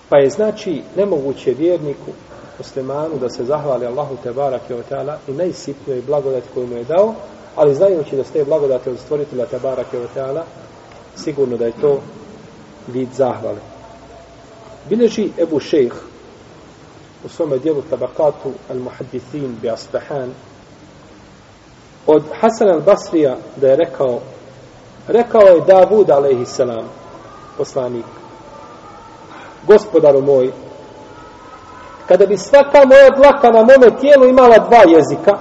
Pa 0.08 0.18
je 0.18 0.30
znači 0.30 0.82
nemoguće 0.96 1.50
vjerniku 1.50 2.10
muslimanu 2.58 3.18
da 3.20 3.30
se 3.30 3.44
zahvali 3.44 3.86
Allahu 3.86 4.16
te 4.22 4.32
barak 4.32 4.62
i 4.70 4.72
ta'ala 4.72 5.16
i 5.28 5.32
najsitnijoj 5.32 6.02
blagodati 6.02 6.48
koju 6.54 6.66
mu 6.66 6.76
je 6.76 6.84
dao, 6.84 7.14
ali 7.56 7.74
znajući 7.74 8.16
da 8.16 8.24
ste 8.24 8.44
blagodati 8.44 8.90
od 8.90 8.98
stvoritelja 8.98 9.46
te 9.46 9.58
barak 9.58 9.86
ta'ala, 10.16 10.42
sigurno 11.16 11.56
da 11.56 11.66
je 11.66 11.80
to 11.80 12.00
vid 12.88 13.08
zahvale. 13.12 13.58
Bileži 14.88 15.30
Ebu 15.38 15.60
Šejh 15.60 15.94
u 17.24 17.28
svome 17.28 17.58
dijelu 17.58 17.82
tabakatu 17.90 18.52
al-muhaddithin 18.70 19.54
bi 19.62 19.70
Asbahan 19.70 20.30
od 22.06 22.22
Hasan 22.40 22.68
al-Basrija 22.68 23.36
da 23.56 23.68
je 23.68 23.76
rekao 23.76 24.20
rekao 25.08 25.40
je 25.40 25.60
Davud 25.66 26.10
alaihissalam 26.10 26.84
poslanik 27.58 28.04
gospodaru 29.66 30.22
moj 30.22 30.52
kada 32.08 32.26
bi 32.26 32.36
svaka 32.36 32.86
moja 32.86 33.10
dlaka 33.10 33.50
na 33.50 33.58
mome 33.58 34.00
tijelu 34.00 34.28
imala 34.28 34.58
dva 34.58 34.96
jezika 34.96 35.38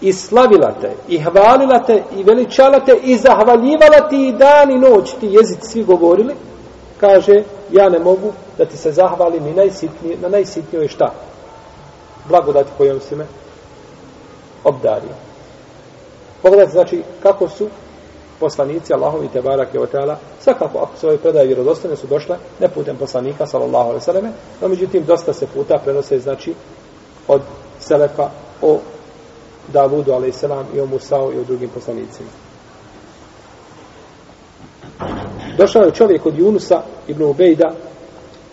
i 0.00 0.12
slavila 0.12 0.74
te 0.80 0.90
i 1.08 1.18
hvalila 1.18 1.78
te 1.86 2.02
i 2.16 2.22
veličala 2.22 2.80
te 2.80 2.92
i 3.02 3.16
zahvaljivala 3.16 4.08
ti 4.08 4.28
i 4.28 4.32
dan 4.32 4.70
i 4.70 4.78
noć 4.78 5.12
ti 5.20 5.26
jezici 5.26 5.70
svi 5.70 5.84
govorili 5.84 6.34
kaže 7.00 7.42
ja 7.70 7.88
ne 7.88 7.98
mogu 7.98 8.32
da 8.58 8.64
ti 8.64 8.76
se 8.76 8.92
zahvalim 8.92 9.44
ni 9.44 9.54
najsitnije, 9.54 10.16
na 10.22 10.28
najsitnijoj 10.28 10.88
šta? 10.88 11.12
Blagodati 12.28 12.70
kojom 12.78 13.00
si 13.00 13.16
me 13.16 13.26
obdario 14.64 15.28
pogledajte 16.42 16.72
znači 16.72 17.02
kako 17.22 17.48
su 17.48 17.68
poslanici 18.40 18.92
Allahovi 18.92 19.28
te 19.28 19.42
barak 19.42 19.74
je 19.74 19.80
otala, 19.80 20.18
svakako 20.40 20.78
ako 20.78 20.96
se 20.96 21.06
ove 21.06 21.18
predaje 21.18 21.46
vjerodostane 21.46 21.96
su 21.96 22.06
došle 22.06 22.36
ne 22.60 22.68
putem 22.68 22.96
poslanika 22.96 23.46
sallallahu 23.46 23.88
alaihi 23.88 24.04
selleme, 24.04 24.32
no 24.60 24.68
međutim 24.68 25.04
dosta 25.04 25.32
se 25.32 25.46
puta 25.46 25.78
prenose 25.84 26.18
znači 26.18 26.54
od 27.28 27.42
Selefa 27.80 28.30
o 28.62 28.78
Davudu 29.72 30.12
alaihi 30.12 30.32
sallam 30.32 30.66
i 30.74 30.80
o 30.80 30.86
Musao 30.86 31.32
i 31.32 31.38
o 31.38 31.44
drugim 31.44 31.68
poslanicima. 31.68 32.28
Došao 35.58 35.82
je 35.82 35.94
čovjek 35.94 36.26
od 36.26 36.38
Junusa 36.38 36.82
ibn 37.08 37.22
Ubejda 37.22 37.74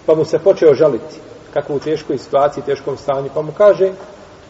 pa 0.05 0.15
mu 0.15 0.25
se 0.25 0.39
počeo 0.39 0.73
žaliti 0.73 1.15
kako 1.53 1.73
u 1.73 1.79
teškoj 1.79 2.17
situaciji, 2.17 2.63
teškom 2.63 2.97
stanju, 2.97 3.29
pa 3.33 3.41
mu 3.41 3.51
kaže 3.57 3.91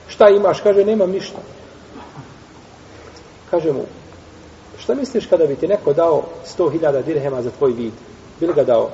šta 0.08 0.30
imaš? 0.30 0.60
Kaže 0.62 0.86
nemam 0.86 1.12
ništa. 1.12 1.38
Kaže 3.52 3.72
mu, 3.72 3.86
Šta 4.86 4.96
misliš 4.96 5.26
kada 5.26 5.46
bi 5.46 5.56
ti 5.56 5.68
neko 5.68 5.94
dao 5.94 6.24
100.000 6.58 7.04
dirhema 7.04 7.42
za 7.42 7.50
tvoj 7.58 7.72
vid? 7.72 7.94
Bili 8.40 8.54
ga 8.54 8.64
dao? 8.64 8.90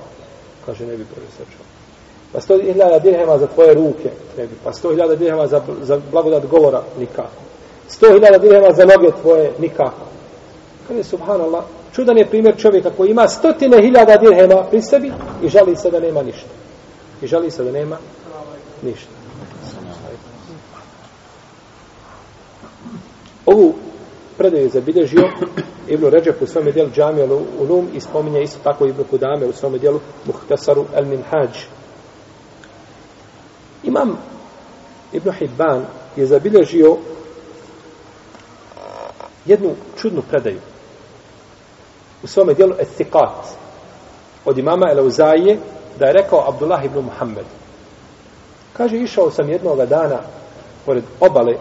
Kaže, 0.66 0.86
ne 0.86 0.98
bi 0.98 1.06
profesor 1.06 1.46
Pa 2.32 2.40
100.000 2.40 3.02
dirhema 3.02 3.38
za 3.38 3.48
tvoje 3.48 3.74
ruke? 3.74 4.10
Ne 4.38 4.48
bi. 4.48 4.56
Pa 4.64 4.72
100.000 4.72 5.16
dirhema 5.16 5.48
za, 5.48 5.62
za 5.82 6.02
blagodat 6.12 6.46
govora? 6.46 6.84
Nikako. 7.00 7.42
100.000 8.02 8.40
dirhema 8.40 8.74
za 8.74 8.86
noge 8.86 9.12
tvoje? 9.22 9.52
Nikako. 9.60 10.06
Kaže, 10.88 11.04
subhanallah, 11.04 11.64
čudan 11.96 12.18
je 12.18 12.26
primjer 12.26 12.58
čovjeka 12.58 12.90
koji 12.98 13.10
ima 13.10 13.28
stotine 13.28 13.82
hiljada 13.82 14.18
dirhema 14.18 14.64
pri 14.64 14.82
sebi 14.82 15.12
i 15.44 15.50
žali 15.50 15.76
se 15.76 15.92
da 15.92 16.00
nema 16.00 16.24
ništa. 16.24 16.50
I 17.22 17.28
žali 17.28 17.52
se 17.52 17.64
da 17.64 17.72
nema 17.72 17.98
ništa. 18.82 19.12
Ovu 23.46 23.74
predaju 24.42 24.70
zabilježio 24.70 25.30
Ibn 25.88 26.06
Ređep 26.06 26.42
u 26.42 26.48
svome 26.48 26.72
dijelu 26.72 26.90
Džamija 26.90 27.28
Ulum 27.60 27.88
i 27.94 28.00
spominje 28.00 28.42
isto 28.42 28.60
tako 28.64 28.86
Ibn 28.86 29.04
Kudame 29.10 29.46
u 29.46 29.54
svome 29.54 29.78
dijelu 29.78 30.00
Muhtasaru 30.26 30.86
El 30.96 31.06
Minhaj. 31.06 31.48
Imam 33.84 34.18
Ibn 35.12 35.32
Hibban 35.32 35.86
je 36.16 36.26
zabilježio 36.26 36.98
jednu 39.46 39.76
čudnu 40.02 40.22
predaju 40.30 40.60
u 42.24 42.28
svome 42.28 42.54
dijelu 42.54 42.74
Ethikat 42.80 43.46
od 44.46 44.58
imama 44.58 44.92
Eleuzaije 44.92 45.58
da 46.00 46.06
je 46.06 46.14
rekao 46.14 46.50
Abdullah 46.50 46.86
ibn 46.86 47.00
Muhammed. 47.00 47.46
Kaže, 48.74 48.98
išao 48.98 49.32
sam 49.32 49.50
jednog 49.50 49.86
dana 49.86 50.20
pored 50.86 51.04
obale 51.20 51.54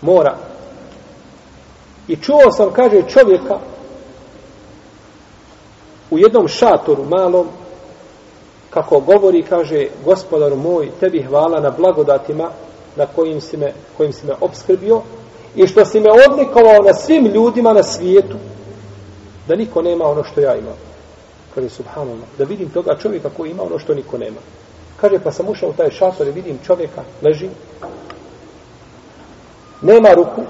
mora 0.00 0.49
I 2.10 2.16
čuo 2.16 2.50
sam, 2.50 2.72
kaže, 2.72 3.02
čovjeka 3.08 3.58
u 6.10 6.18
jednom 6.18 6.48
šatoru 6.48 7.04
malom, 7.04 7.46
kako 8.70 9.00
govori, 9.00 9.42
kaže, 9.42 9.86
gospodaru 10.04 10.56
moj, 10.56 10.90
tebi 11.00 11.22
hvala 11.22 11.60
na 11.60 11.70
blagodatima 11.70 12.50
na 12.96 13.06
kojim 13.06 13.40
si 13.40 13.56
me, 13.56 13.72
kojim 13.96 14.12
si 14.12 14.26
me 14.26 14.32
obskrbio 14.40 15.02
i 15.56 15.66
što 15.66 15.84
si 15.84 16.00
me 16.00 16.08
odlikovao 16.28 16.82
na 16.82 16.94
svim 16.94 17.26
ljudima 17.26 17.72
na 17.72 17.82
svijetu, 17.82 18.36
da 19.48 19.56
niko 19.56 19.82
nema 19.82 20.04
ono 20.04 20.24
što 20.24 20.40
ja 20.40 20.56
imam. 20.56 20.76
Kaže, 21.54 21.68
subhanallah, 21.68 22.28
da 22.38 22.44
vidim 22.44 22.70
toga 22.70 22.96
čovjeka 23.02 23.30
koji 23.36 23.50
ima 23.50 23.62
ono 23.62 23.78
što 23.78 23.94
niko 23.94 24.18
nema. 24.18 24.40
Kaže, 25.00 25.18
pa 25.24 25.32
sam 25.32 25.48
ušao 25.48 25.68
u 25.68 25.72
taj 25.72 25.90
šator 25.90 26.26
i 26.28 26.32
vidim 26.32 26.58
čovjeka, 26.66 27.02
leži, 27.22 27.48
nema 29.82 30.08
ruku, 30.14 30.42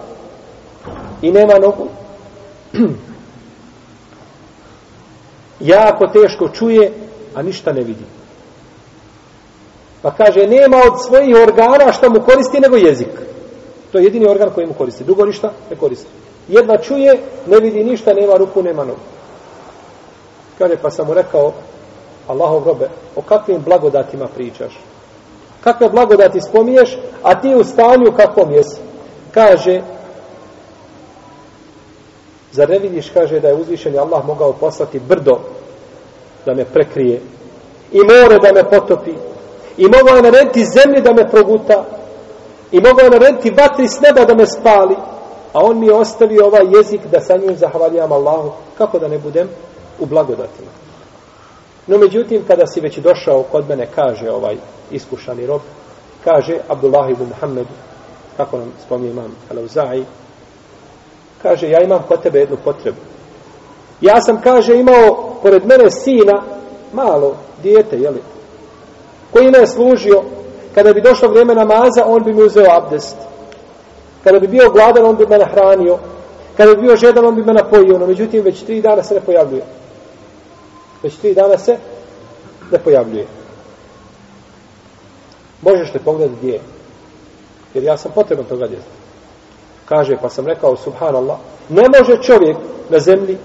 i 1.23 1.33
nema 1.33 1.55
nogu. 1.59 1.87
Jako 5.61 6.07
teško 6.07 6.49
čuje 6.49 6.93
a 7.35 7.43
ništa 7.43 7.73
ne 7.73 7.83
vidi. 7.83 8.05
Pa 10.03 10.11
kaže 10.11 10.47
nema 10.47 10.77
od 10.77 11.05
svojih 11.07 11.37
organa 11.43 11.93
što 11.93 12.11
mu 12.11 12.21
koristi 12.21 12.61
nego 12.61 12.77
jezik. 12.77 13.09
To 13.93 13.99
je 13.99 14.05
jedini 14.05 14.27
organ 14.27 14.51
koji 14.55 14.67
mu 14.67 14.75
koristi. 14.75 15.05
Drugo 15.05 15.27
ništa 15.27 15.53
ne 15.71 15.77
koristi. 15.77 16.07
Jedva 16.49 16.79
čuje, 16.79 17.19
ne 17.47 17.59
vidi 17.59 17.85
ništa 17.85 18.15
nema 18.15 18.37
ruku, 18.37 18.63
nema 18.63 18.85
nogu. 18.85 19.01
Kaže 20.59 20.77
pa 20.77 20.91
sam 20.91 21.07
mu 21.07 21.15
rekao 21.15 21.53
Allahov 22.29 22.65
robe, 22.65 22.89
o 23.17 23.23
kakvim 23.23 23.63
blagodatima 23.65 24.27
pričaš? 24.27 24.79
Kakve 25.61 25.89
blagodati 25.89 26.41
spomiješ 26.41 26.99
a 27.23 27.41
ti 27.41 27.55
u 27.55 27.65
stanju 27.65 28.13
kakvom 28.17 28.53
jesi? 28.53 28.81
Kaže 29.35 29.81
Zar 32.53 32.69
ne 32.69 32.79
vidiš, 32.79 33.11
kaže, 33.11 33.41
da 33.41 33.49
je 33.49 33.55
uzvišen 33.55 33.99
Allah 33.99 34.25
mogao 34.25 34.53
poslati 34.53 34.99
brdo 34.99 35.41
da 36.47 36.55
me 36.55 36.65
prekrije 36.65 37.21
i 37.93 37.99
more 37.99 38.39
da 38.39 38.53
me 38.53 38.71
potopi 38.71 39.15
i 39.77 39.85
mogao 39.85 40.17
je 40.17 40.23
narediti 40.23 40.65
zemlji 40.65 41.03
da 41.03 41.13
me 41.13 41.31
proguta 41.31 41.85
i 42.73 42.81
mogao 42.81 43.05
je 43.05 43.11
narediti 43.11 43.51
vatri 43.51 43.89
s 43.89 44.01
neba 44.01 44.25
da 44.25 44.35
me 44.35 44.47
spali 44.47 44.97
a 45.53 45.65
on 45.65 45.79
mi 45.79 45.87
je 45.87 45.95
ostavio 45.95 46.47
ovaj 46.47 46.67
jezik 46.77 47.01
da 47.13 47.21
sa 47.21 47.37
njim 47.37 47.57
zahvaljam 47.57 48.13
Allahu 48.13 48.53
kako 48.79 48.99
da 48.99 49.09
ne 49.09 49.19
budem 49.19 49.49
u 49.99 50.07
blagodatima. 50.07 50.71
No 51.87 51.99
međutim 51.99 52.45
kada 52.47 52.67
si 52.67 52.81
već 52.81 52.99
došao 52.99 53.43
kod 53.43 53.69
mene 53.69 53.87
kaže 53.95 54.31
ovaj 54.31 54.57
iskušani 54.91 55.47
rob 55.47 55.61
kaže 56.25 56.59
Abdullah 56.69 57.11
ibn 57.11 57.25
Muhammed 57.25 57.67
kako 58.37 58.59
nam 58.59 58.73
spominje 58.87 59.11
imam 59.11 59.37
Al-Uzai 59.51 60.05
kaže, 61.43 61.69
ja 61.69 61.83
imam 61.83 62.03
kod 62.09 62.23
tebe 62.23 62.39
jednu 62.39 62.57
potrebu. 62.65 62.97
Ja 64.01 64.21
sam, 64.21 64.41
kaže, 64.43 64.79
imao 64.79 65.37
pored 65.43 65.67
mene 65.67 65.91
sina, 65.91 66.43
malo, 66.93 67.37
dijete, 67.63 67.97
jeli, 67.97 68.23
koji 69.33 69.51
me 69.51 69.59
je 69.59 69.67
služio, 69.67 70.23
kada 70.75 70.93
bi 70.93 71.01
došlo 71.01 71.29
vrijeme 71.29 71.55
namaza, 71.55 72.05
on 72.07 72.25
bi 72.25 72.33
mi 72.33 72.43
uzeo 72.43 72.71
abdest. 72.71 73.17
Kada 74.25 74.39
bi 74.39 74.49
bio 74.49 74.71
gladan, 74.71 75.05
on 75.05 75.17
bi 75.17 75.27
me 75.27 75.39
nahranio. 75.39 75.99
Kada 76.57 76.75
bi 76.75 76.83
bio 76.83 76.97
žedan, 76.97 77.27
on 77.27 77.35
bi 77.35 77.45
me 77.45 77.53
napojio. 77.53 77.99
No, 77.99 78.07
međutim, 78.07 78.45
već 78.45 78.63
tri 78.63 78.81
dana 78.81 79.03
se 79.03 79.15
ne 79.15 79.21
pojavljuje. 79.21 79.63
Već 81.03 81.17
tri 81.17 81.35
dana 81.35 81.59
se 81.59 81.77
ne 82.73 82.79
pojavljuje. 82.79 83.27
Možeš 85.63 85.95
li 85.95 86.01
pogledati 86.01 86.39
gdje 86.41 86.53
je? 86.53 86.61
Jer 87.75 87.85
ja 87.85 87.97
sam 87.97 88.13
potreban 88.15 88.45
toga 88.45 88.67
djeteta. 88.67 89.00
Kaže, 89.91 90.17
pa 90.23 90.29
sam 90.29 90.47
rekao, 90.47 90.77
subhanallah, 90.77 91.39
ne 91.69 91.83
može 91.99 92.23
čovjek 92.23 92.57
na 92.91 92.99
zemlji 92.99 93.39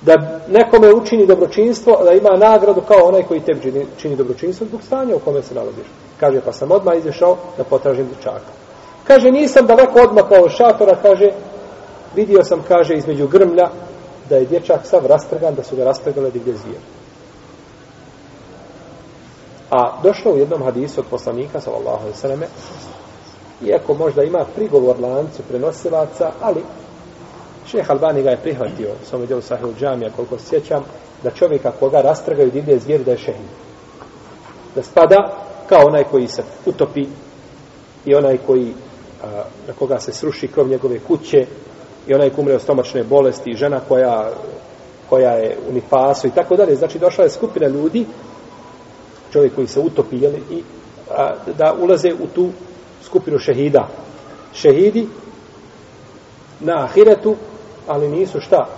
da 0.00 0.40
nekome 0.48 0.94
učini 0.94 1.26
dobročinstvo, 1.26 2.00
da 2.04 2.12
ima 2.12 2.36
nagradu 2.36 2.80
kao 2.80 3.08
onaj 3.08 3.22
koji 3.22 3.40
tebi 3.40 3.62
čini, 3.62 3.86
čini 3.98 4.16
dobročinstvo 4.16 4.66
zbog 4.66 4.82
stanja 4.82 5.16
u 5.16 5.18
kome 5.18 5.42
se 5.42 5.54
nalaziš. 5.54 5.86
Kaže, 6.20 6.40
pa 6.40 6.52
sam 6.52 6.70
odmah 6.70 6.96
izašao 6.98 7.36
da 7.56 7.64
potražim 7.64 8.06
dječaka. 8.06 8.52
Kaže, 9.06 9.30
nisam 9.30 9.66
daleko 9.66 10.00
odmakao 10.00 10.42
od 10.42 10.50
šatora, 10.50 10.96
kaže, 11.02 11.30
vidio 12.14 12.44
sam, 12.44 12.62
kaže, 12.68 12.94
između 12.94 13.28
grmlja, 13.28 13.68
da 14.28 14.36
je 14.36 14.44
dječak 14.44 14.86
sav 14.86 15.06
rastrgan, 15.06 15.54
da 15.54 15.62
su 15.62 15.76
ga 15.76 15.84
rastrgale 15.84 16.30
divlje 16.30 16.56
zvijeri. 16.56 16.84
A 19.70 20.00
došlo 20.02 20.32
u 20.32 20.38
jednom 20.38 20.62
hadisu 20.62 21.00
od 21.00 21.06
poslanika, 21.10 21.60
sallallahu 21.60 21.98
alaihi 22.00 22.18
sallame, 22.18 22.46
iako 23.62 23.94
možda 23.94 24.22
ima 24.22 24.44
prigovor 24.54 25.00
lancu 25.00 25.42
prenosilaca, 25.48 26.32
ali 26.40 26.60
šeh 27.66 27.90
Albani 27.90 28.22
ga 28.22 28.30
je 28.30 28.36
prihvatio, 28.42 28.90
sam 29.10 29.20
vidio 29.20 29.38
u 29.38 29.80
džamija, 29.80 30.10
koliko 30.16 30.38
se 30.38 30.46
sjećam, 30.46 30.84
da 31.22 31.30
čovjeka 31.30 31.72
koga 31.80 32.00
rastrgaju 32.00 32.50
divlje 32.50 32.78
zvijeri 32.78 33.04
da 33.04 33.10
je 33.10 33.18
šehid. 33.18 33.46
Da 34.74 34.82
spada 34.82 35.46
kao 35.68 35.86
onaj 35.86 36.04
koji 36.04 36.28
se 36.28 36.42
utopi 36.66 37.06
i 38.04 38.14
onaj 38.14 38.38
koji 38.46 38.74
a, 39.24 39.42
na 39.68 39.72
koga 39.78 39.98
se 39.98 40.12
sruši 40.12 40.48
krov 40.48 40.68
njegove 40.68 40.98
kuće 40.98 41.46
i 42.06 42.14
onaj 42.14 42.30
koji 42.30 42.42
umre 42.42 42.54
od 42.54 42.62
stomačne 42.62 43.04
bolesti 43.04 43.50
i 43.50 43.56
žena 43.56 43.80
koja, 43.88 44.30
koja 45.08 45.30
je 45.30 45.56
u 45.70 45.72
nifasu 45.72 46.26
i 46.26 46.30
tako 46.30 46.56
dalje. 46.56 46.74
Znači 46.74 46.98
došla 46.98 47.24
je 47.24 47.30
skupina 47.30 47.66
ljudi 47.66 48.06
čovjek 49.32 49.54
koji 49.54 49.66
se 49.66 49.80
utopi 49.80 50.16
jeli, 50.16 50.42
i 50.50 50.62
a, 51.10 51.34
da 51.58 51.74
ulaze 51.80 52.12
u 52.12 52.26
tu 52.34 52.50
skupinu 53.06 53.38
šehida. 53.38 53.88
Šehidi 54.54 55.08
na 56.60 56.84
ahiretu, 56.84 57.36
ali 57.86 58.08
nisu 58.08 58.40
šta? 58.40 58.68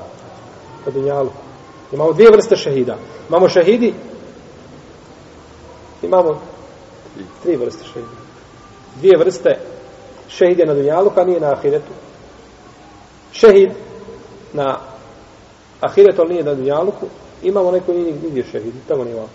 Na 0.87 0.93
dunjalu. 0.93 1.31
Imamo 1.93 2.13
dvije 2.13 2.31
vrste 2.31 2.57
šehida. 2.57 2.97
Imamo 3.29 3.49
šehidi 3.49 3.95
imamo 6.03 6.41
tri 7.43 7.57
vrste 7.57 7.85
šehida. 7.85 8.13
Dvije 8.97 9.19
vrste 9.19 9.59
šehide 10.29 10.67
na 10.67 10.75
dunjalu, 10.75 11.11
a 11.17 11.25
nije 11.25 11.41
na 11.41 11.53
ahiretu. 11.53 11.93
Šehid 13.33 13.71
na 14.53 14.79
ahiretu, 15.81 16.23
ali 16.23 16.33
nije 16.33 16.45
na 16.45 16.55
dunjaluku. 16.55 17.07
Imamo 17.43 17.71
neko 17.71 17.93
nije 17.93 18.13
nigdje 18.13 18.45
šehid. 18.53 18.75
Tamo 18.89 19.05
nije 19.05 19.17
ovako. 19.17 19.33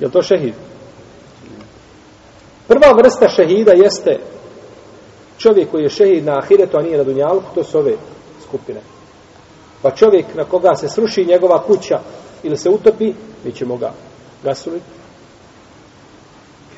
Je 0.00 0.10
to 0.10 0.22
šehid? 0.22 0.54
Prva 2.68 2.92
vrsta 3.02 3.28
šehida 3.28 3.72
jeste 3.72 4.18
čovjek 5.38 5.70
koji 5.70 5.82
je 5.82 5.88
šehid 5.88 6.24
na 6.24 6.38
ahiretu, 6.38 6.76
a 6.76 6.82
nije 6.82 6.98
na 6.98 7.04
dunjalu, 7.04 7.42
to 7.54 7.64
su 7.64 7.78
ove 7.78 7.92
skupine. 8.42 8.80
Pa 9.82 9.90
čovjek 9.90 10.26
na 10.34 10.44
koga 10.44 10.74
se 10.74 10.88
sruši 10.88 11.24
njegova 11.24 11.62
kuća 11.62 12.00
ili 12.42 12.56
se 12.56 12.70
utopi, 12.70 13.12
mi 13.44 13.52
ćemo 13.52 13.76
ga 13.76 13.92
gasuliti. 14.44 14.86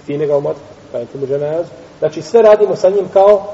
Fine 0.06 0.26
ga 0.26 0.36
umotiti, 0.36 0.66
pa 0.92 0.98
je 0.98 1.06
mu 1.14 1.26
ženazu. 1.26 1.68
Znači 1.98 2.22
sve 2.22 2.42
radimo 2.42 2.76
sa 2.76 2.88
njim 2.88 3.08
kao 3.12 3.52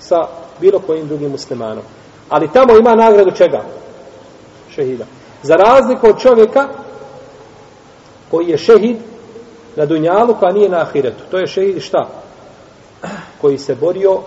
sa 0.00 0.16
bilo 0.60 0.78
kojim 0.78 1.08
drugim 1.08 1.30
muslimanom. 1.30 1.84
Ali 2.28 2.52
tamo 2.52 2.78
ima 2.78 2.94
nagradu 2.94 3.30
čega? 3.30 3.64
Šehida. 4.74 5.04
Za 5.42 5.54
razliku 5.54 6.08
od 6.08 6.20
čovjeka 6.20 6.68
koji 8.30 8.48
je 8.48 8.58
šehid 8.58 8.96
na 9.76 9.86
dunjalu, 9.86 10.36
pa 10.40 10.52
nije 10.52 10.68
na 10.68 10.80
ahiretu. 10.80 11.24
To 11.30 11.38
je 11.38 11.46
šehid 11.46 11.82
šta? 11.82 12.06
Koji 13.40 13.58
se 13.58 13.74
borio 13.74 14.20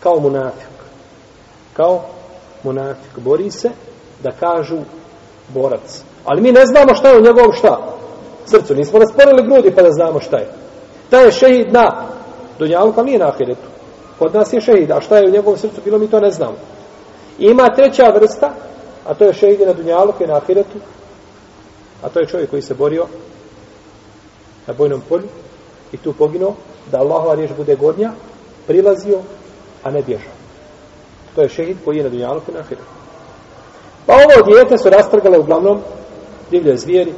kao 0.00 0.20
munafik. 0.20 0.74
Kao 1.72 2.02
munafik. 2.62 3.18
Bori 3.18 3.50
se 3.50 3.70
da 4.22 4.30
kažu 4.30 4.78
borac. 5.48 6.02
Ali 6.24 6.42
mi 6.42 6.52
ne 6.52 6.66
znamo 6.66 6.94
šta 6.94 7.08
je 7.08 7.18
u 7.18 7.22
njegovom 7.22 7.52
šta? 7.52 7.78
Srcu. 8.46 8.74
Nismo 8.74 8.98
rasporili 8.98 9.42
grudi 9.42 9.74
pa 9.74 9.82
da 9.82 9.90
znamo 9.90 10.20
šta 10.20 10.36
je. 10.36 10.48
Ta 11.10 11.20
je 11.20 11.32
šehid 11.32 11.72
na 11.72 12.06
dunjalu, 12.58 12.92
pa 12.92 13.02
nije 13.02 13.18
na 13.18 13.28
ahiretu. 13.28 13.68
Kod 14.18 14.34
nas 14.34 14.52
je 14.52 14.60
šehid, 14.60 14.90
a 14.90 15.00
šta 15.00 15.18
je 15.18 15.28
u 15.28 15.32
njegovom 15.32 15.58
srcu 15.58 15.80
bilo, 15.84 15.98
mi 15.98 16.10
to 16.10 16.20
ne 16.20 16.30
znamo. 16.30 16.56
I 17.38 17.44
ima 17.44 17.74
treća 17.74 18.12
vrsta, 18.20 18.50
a 19.06 19.14
to 19.14 19.24
je 19.24 19.32
šehid 19.32 19.66
na 19.66 19.72
dunjalu, 19.72 20.12
koji 20.12 20.24
je 20.24 20.32
na 20.32 20.36
ahiretu, 20.36 20.78
A 22.04 22.08
to 22.08 22.20
je 22.20 22.26
čovjek 22.26 22.50
koji 22.50 22.62
se 22.62 22.74
borio 22.74 23.06
na 24.66 24.74
bojnom 24.74 25.02
polju 25.08 25.28
i 25.92 25.96
tu 25.96 26.12
poginuo 26.12 26.54
da 26.92 26.98
Allahova 26.98 27.34
riječ 27.34 27.50
bude 27.56 27.76
godnja, 27.76 28.12
prilazio, 28.66 29.18
a 29.82 29.90
ne 29.90 30.02
bježao. 30.02 30.32
To 31.34 31.42
je 31.42 31.48
šehid 31.48 31.76
koji 31.84 31.96
je 31.96 32.02
na 32.04 32.08
dunjalu 32.08 32.40
i 32.48 32.52
na 32.52 32.60
ahiru. 32.60 32.80
Pa 34.06 34.12
ovo 34.12 34.52
dijete 34.52 34.78
su 34.78 34.90
rastrgale 34.90 35.38
uglavnom 35.38 35.78
divlje 36.50 36.76
zvijeri, 36.76 37.12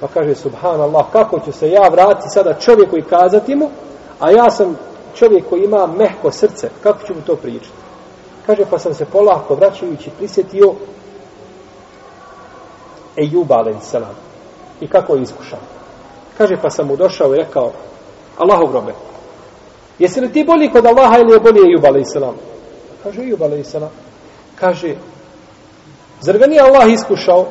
pa 0.00 0.08
kaže 0.08 0.34
subhanallah, 0.34 1.06
kako 1.12 1.40
ću 1.40 1.52
se 1.52 1.70
ja 1.70 1.88
vratiti 1.88 2.28
sada 2.28 2.54
čovjeku 2.54 2.98
i 2.98 3.02
kazati 3.02 3.54
mu, 3.54 3.70
a 4.20 4.30
ja 4.30 4.50
sam 4.50 4.76
čovjek 5.14 5.48
koji 5.48 5.64
ima 5.64 5.86
mehko 5.86 6.30
srce, 6.30 6.68
kako 6.82 7.06
ću 7.06 7.14
mu 7.14 7.20
to 7.20 7.36
pričati? 7.36 7.82
Kaže, 8.46 8.64
pa 8.70 8.78
sam 8.78 8.94
se 8.94 9.04
polako 9.04 9.54
vraćajući 9.54 10.10
prisjetio 10.18 10.74
Ejuba 13.16 13.54
alaihissalam. 13.54 14.14
I 14.80 14.88
kako 14.88 15.14
je 15.14 15.22
iskušan. 15.22 15.58
Kaže, 16.38 16.56
pa 16.62 16.70
sam 16.70 16.86
mu 16.86 16.96
došao 16.96 17.34
i 17.34 17.38
rekao, 17.38 17.72
Allahov 18.38 18.70
grobe, 18.70 18.92
jesi 19.98 20.20
li 20.20 20.32
ti 20.32 20.44
bolji 20.44 20.70
kod 20.70 20.86
Allaha 20.86 21.18
ili 21.18 21.32
je 21.32 21.40
bolji 21.40 21.60
Ejub 21.68 21.84
alaihissalam? 21.84 22.34
Kaže, 23.02 23.22
Ejub 23.22 23.42
alaihissalam. 23.42 23.90
Kaže, 24.60 24.94
zar 26.20 26.38
ga 26.38 26.46
nije 26.46 26.60
Allah 26.60 26.92
iskušao 26.92 27.46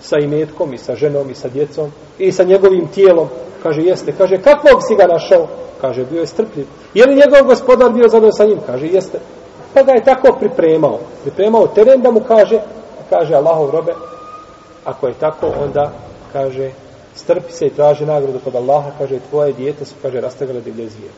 sa 0.00 0.16
imetkom 0.18 0.74
i 0.74 0.78
sa 0.78 0.94
ženom 0.94 1.30
i 1.30 1.34
sa 1.34 1.48
djecom 1.48 1.90
i 2.18 2.32
sa 2.32 2.44
njegovim 2.44 2.88
tijelom? 2.88 3.28
Kaže, 3.62 3.82
jeste. 3.82 4.12
Kaže, 4.18 4.38
kakvog 4.38 4.82
si 4.88 4.94
ga 4.94 5.06
našao? 5.06 5.46
Kaže, 5.80 6.04
bio 6.04 6.20
je 6.20 6.26
strpljiv. 6.26 6.66
Je 6.94 7.06
li 7.06 7.14
njegov 7.14 7.46
gospodar 7.46 7.92
bio 7.92 8.08
zadovoljno 8.08 8.32
sa 8.32 8.44
njim? 8.44 8.58
Kaže, 8.66 8.86
jeste. 8.86 9.18
Pa 9.74 9.82
ga 9.82 9.92
je 9.92 10.04
tako 10.04 10.36
pripremao. 10.38 10.98
Pripremao 11.22 11.66
teren 11.66 12.02
da 12.02 12.10
mu 12.10 12.20
kaže, 12.20 12.60
kaže 13.10 13.34
Allahov 13.34 13.70
robe, 13.70 13.92
ako 14.84 15.06
je 15.06 15.14
tako, 15.14 15.46
onda 15.62 15.92
kaže, 16.32 16.70
strpi 17.16 17.52
se 17.52 17.66
i 17.66 17.70
traži 17.70 18.06
nagradu 18.06 18.38
kod 18.44 18.54
Allaha, 18.54 18.90
kaže, 18.98 19.18
tvoje 19.30 19.52
dijete 19.52 19.84
su, 19.84 19.94
kaže, 20.02 20.20
rastavile 20.20 20.60
divlje 20.60 20.88
zvijeri. 20.88 21.14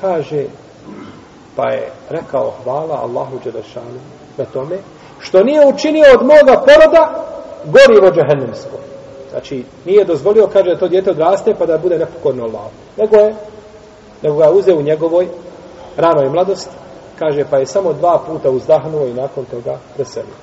Kaže, 0.00 0.44
pa 1.56 1.70
je 1.70 1.90
rekao, 2.10 2.52
hvala 2.64 2.94
Allahu 2.94 3.38
Đelešanu 3.44 4.00
na 4.36 4.44
tome, 4.44 4.76
što 5.20 5.42
nije 5.42 5.66
učinio 5.66 6.04
od 6.14 6.26
moga 6.26 6.62
poroda 6.66 7.24
gorivo 7.64 8.10
džahennemsko. 8.10 8.76
Znači, 9.30 9.64
nije 9.84 10.04
dozvolio, 10.04 10.46
kaže, 10.46 10.70
da 10.70 10.78
to 10.78 10.88
dijete 10.88 11.10
odraste, 11.10 11.54
pa 11.58 11.66
da 11.66 11.78
bude 11.78 11.98
nepokorno 11.98 12.44
Allah. 12.44 12.70
Nego 12.96 13.16
je, 13.16 13.34
nego 14.22 14.36
ga 14.36 14.50
uzeo 14.50 14.76
u 14.76 14.82
njegovoj 14.82 15.28
ranoj 15.96 16.28
mladosti, 16.28 16.76
kaže, 17.18 17.44
pa 17.50 17.58
je 17.58 17.66
samo 17.66 17.92
dva 17.92 18.18
puta 18.26 18.50
uzdahnuo 18.50 19.06
i 19.06 19.14
nakon 19.14 19.44
toga 19.44 19.78
preselio. 19.94 20.36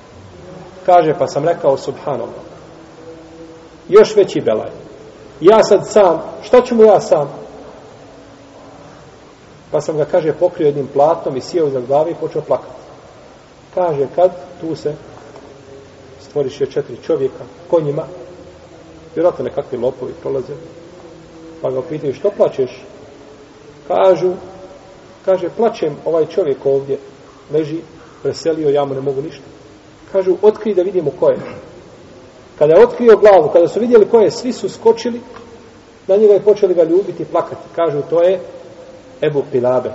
Kaže, 0.86 1.14
pa 1.18 1.26
sam 1.26 1.44
rekao, 1.44 1.76
subhanallah, 1.76 2.43
još 3.88 4.16
veći 4.16 4.40
belaj. 4.40 4.70
Ja 5.40 5.62
sad 5.62 5.88
sam, 5.88 6.22
šta 6.42 6.60
ću 6.60 6.74
mu 6.74 6.84
ja 6.84 7.00
sam? 7.00 7.28
Pa 9.70 9.80
sam 9.80 9.96
ga, 9.96 10.04
kaže, 10.04 10.32
pokrio 10.32 10.66
jednim 10.66 10.86
platnom 10.86 11.36
i 11.36 11.40
sjeo 11.40 11.70
za 11.70 11.80
glavi 11.80 12.10
i 12.10 12.20
počeo 12.20 12.42
plakati. 12.42 12.84
Kaže, 13.74 14.06
kad 14.14 14.30
tu 14.60 14.76
se 14.76 14.94
stvoriš 16.20 16.60
je 16.60 16.66
četiri 16.66 16.96
čovjeka, 17.06 17.44
konjima, 17.70 18.02
vjerojatno 19.14 19.44
nekakvi 19.44 19.78
lopovi 19.78 20.12
prolaze, 20.22 20.52
pa 21.62 21.70
ga 21.70 21.82
pitaju, 21.82 22.14
što 22.14 22.30
plaćeš? 22.30 22.82
Kažu, 23.88 24.32
kaže, 25.24 25.48
plaćem, 25.56 25.96
ovaj 26.04 26.26
čovjek 26.26 26.66
ovdje 26.66 26.98
leži, 27.52 27.80
preselio, 28.22 28.68
ja 28.68 28.84
mu 28.84 28.94
ne 28.94 29.00
mogu 29.00 29.22
ništa. 29.22 29.44
Kažu, 30.12 30.36
otkri 30.42 30.74
da 30.74 30.82
vidimo 30.82 31.10
ko 31.20 31.28
je. 31.28 31.38
Kada 32.58 32.74
je 32.74 32.84
otkrio 32.84 33.16
glavu, 33.16 33.48
kada 33.52 33.68
su 33.68 33.80
vidjeli 33.80 34.08
ko 34.08 34.20
je, 34.20 34.30
svi 34.30 34.52
su 34.52 34.68
skočili, 34.68 35.20
na 36.06 36.16
njega 36.16 36.32
je 36.32 36.42
počeli 36.42 36.74
ga 36.74 36.82
ljubiti 36.82 37.22
i 37.22 37.26
plakati. 37.26 37.68
Kažu, 37.74 38.02
to 38.10 38.22
je 38.22 38.40
Ebu 39.22 39.42
Pilabe, 39.52 39.92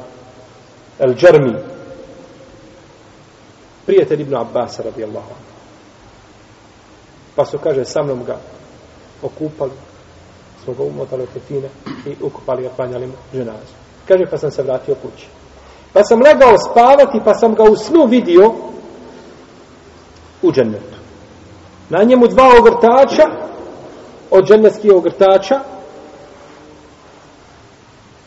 El 0.99 1.13
Džermi, 1.13 1.53
prijatelj 3.85 4.21
Ibn 4.21 4.35
Abbas, 4.35 4.79
radijallahu. 4.79 5.33
Pa 7.35 7.45
su, 7.45 7.57
kaže, 7.57 7.85
sa 7.85 8.03
mnom 8.03 8.23
ga 8.23 8.37
okupali, 9.21 9.71
smo 10.63 10.73
ga 10.73 10.83
umotali 10.83 11.23
u 11.23 11.27
petine 11.33 11.69
i 12.05 12.15
ukupali 12.21 12.63
ga, 12.63 12.69
klanjali 12.75 13.07
mu 13.07 13.13
ženazu. 13.33 13.73
Kaže, 14.07 14.25
pa 14.31 14.37
sam 14.37 14.51
se 14.51 14.63
vratio 14.63 14.95
kući. 14.95 15.27
Pa 15.93 16.03
sam 16.03 16.21
legao 16.21 16.57
spavati, 16.57 17.19
pa 17.25 17.33
sam 17.33 17.55
ga 17.55 17.63
u 17.63 17.75
snu 17.75 18.05
vidio 18.05 18.53
u 20.41 20.51
džennetu. 20.51 20.98
Na 21.89 22.03
njemu 22.03 22.27
dva 22.27 22.51
ogrtača 22.59 23.23
od 24.31 24.47
dženevskih 24.47 24.91
ogrtača 24.95 25.59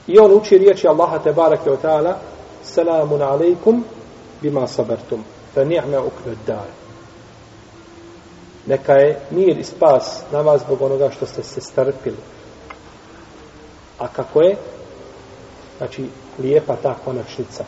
i 0.07 0.19
on 0.19 0.33
uči 0.33 0.59
riječi 0.59 0.89
Allaha 0.89 1.19
te 1.19 1.33
barake 1.33 1.71
o 1.71 1.77
ta'ala 1.77 2.15
selamun 2.63 3.23
alaikum 3.23 3.85
bima 4.41 4.67
sabartum. 4.67 5.25
da 5.55 5.65
ni'me 5.65 5.99
ukve 5.99 6.35
dar. 6.47 6.67
Neka 8.67 8.93
je 8.93 9.21
mir 9.31 9.59
i 9.59 9.65
spas 9.65 10.23
na 10.33 10.41
vas 10.41 10.63
zbog 10.63 10.83
onoga 10.83 11.11
što 11.11 11.27
ste 11.27 11.43
se 11.43 11.61
strpili. 11.61 12.17
A 13.99 14.09
kako 14.09 14.41
je? 14.41 14.57
Znači, 15.79 16.09
lijepa 16.39 16.77
ta 16.77 16.95
konačnica. 17.05 17.65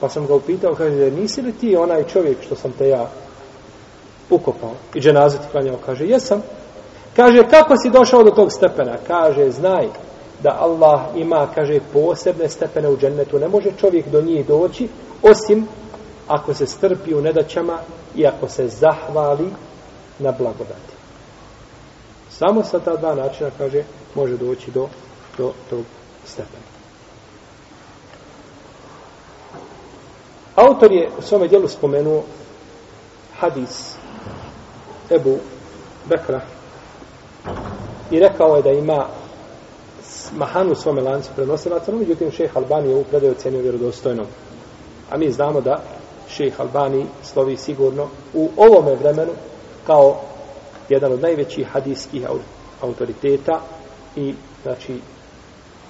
Pa 0.00 0.08
sam 0.08 0.26
ga 0.26 0.34
upitao, 0.34 0.74
kaže, 0.74 1.10
nisi 1.10 1.42
li 1.42 1.52
ti 1.52 1.76
onaj 1.76 2.04
čovjek 2.04 2.42
što 2.42 2.54
sam 2.56 2.72
te 2.72 2.88
ja 2.88 3.10
ukopao 4.30 4.72
i 4.94 5.00
dženazet 5.00 5.40
klanjao? 5.52 5.76
Kaže, 5.86 6.06
jesam. 6.06 6.42
Kaže, 7.16 7.48
kako 7.50 7.76
si 7.76 7.90
došao 7.90 8.24
do 8.24 8.30
tog 8.30 8.52
stepena? 8.52 8.96
Kaže, 9.06 9.50
znaj 9.50 9.88
da 10.42 10.56
Allah 10.60 11.00
ima, 11.16 11.48
kaže, 11.54 11.80
posebne 11.92 12.48
stepene 12.48 12.88
u 12.88 12.96
džennetu. 12.96 13.38
Ne 13.38 13.48
može 13.48 13.70
čovjek 13.80 14.08
do 14.08 14.22
njih 14.22 14.46
doći, 14.46 14.88
osim 15.22 15.68
ako 16.28 16.54
se 16.54 16.66
strpi 16.66 17.14
u 17.14 17.20
nedaćama 17.20 17.78
i 18.16 18.26
ako 18.26 18.48
se 18.48 18.68
zahvali 18.68 19.48
na 20.18 20.32
blagodati. 20.32 20.94
Samo 22.30 22.64
sa 22.64 22.80
ta 22.80 22.96
dva 22.96 23.14
načina, 23.14 23.50
kaže, 23.58 23.84
može 24.14 24.36
doći 24.36 24.70
do, 24.70 24.88
do 25.38 25.52
tog 25.70 25.84
stepena. 26.24 26.64
Autor 30.54 30.92
je 30.92 31.10
u 31.18 31.22
svome 31.22 31.48
dijelu 31.48 31.68
spomenuo 31.68 32.22
hadis 33.38 33.93
Ebu 35.14 35.38
Bekra 36.08 36.40
i 38.10 38.18
rekao 38.20 38.56
je 38.56 38.62
da 38.62 38.70
ima 38.70 39.06
mahanu 40.36 40.72
u 40.72 40.74
svome 40.74 41.02
lancu 41.02 41.30
prenosilaca, 41.36 41.92
no 41.92 41.98
međutim 41.98 42.30
šejh 42.30 42.56
Albani 42.56 42.88
je 42.88 42.94
ovu 42.94 43.04
predaju 43.04 43.32
ocenio 43.32 43.62
vjerodostojnom. 43.62 44.26
A 45.10 45.16
mi 45.16 45.30
znamo 45.30 45.60
da 45.60 45.82
šejh 46.28 46.60
Albani 46.60 47.06
slovi 47.22 47.56
sigurno 47.56 48.08
u 48.34 48.50
ovome 48.56 48.94
vremenu 48.94 49.32
kao 49.86 50.20
jedan 50.88 51.12
od 51.12 51.22
najvećih 51.22 51.66
hadijskih 51.68 52.26
autoriteta 52.80 53.60
i 54.16 54.34
znači 54.62 55.00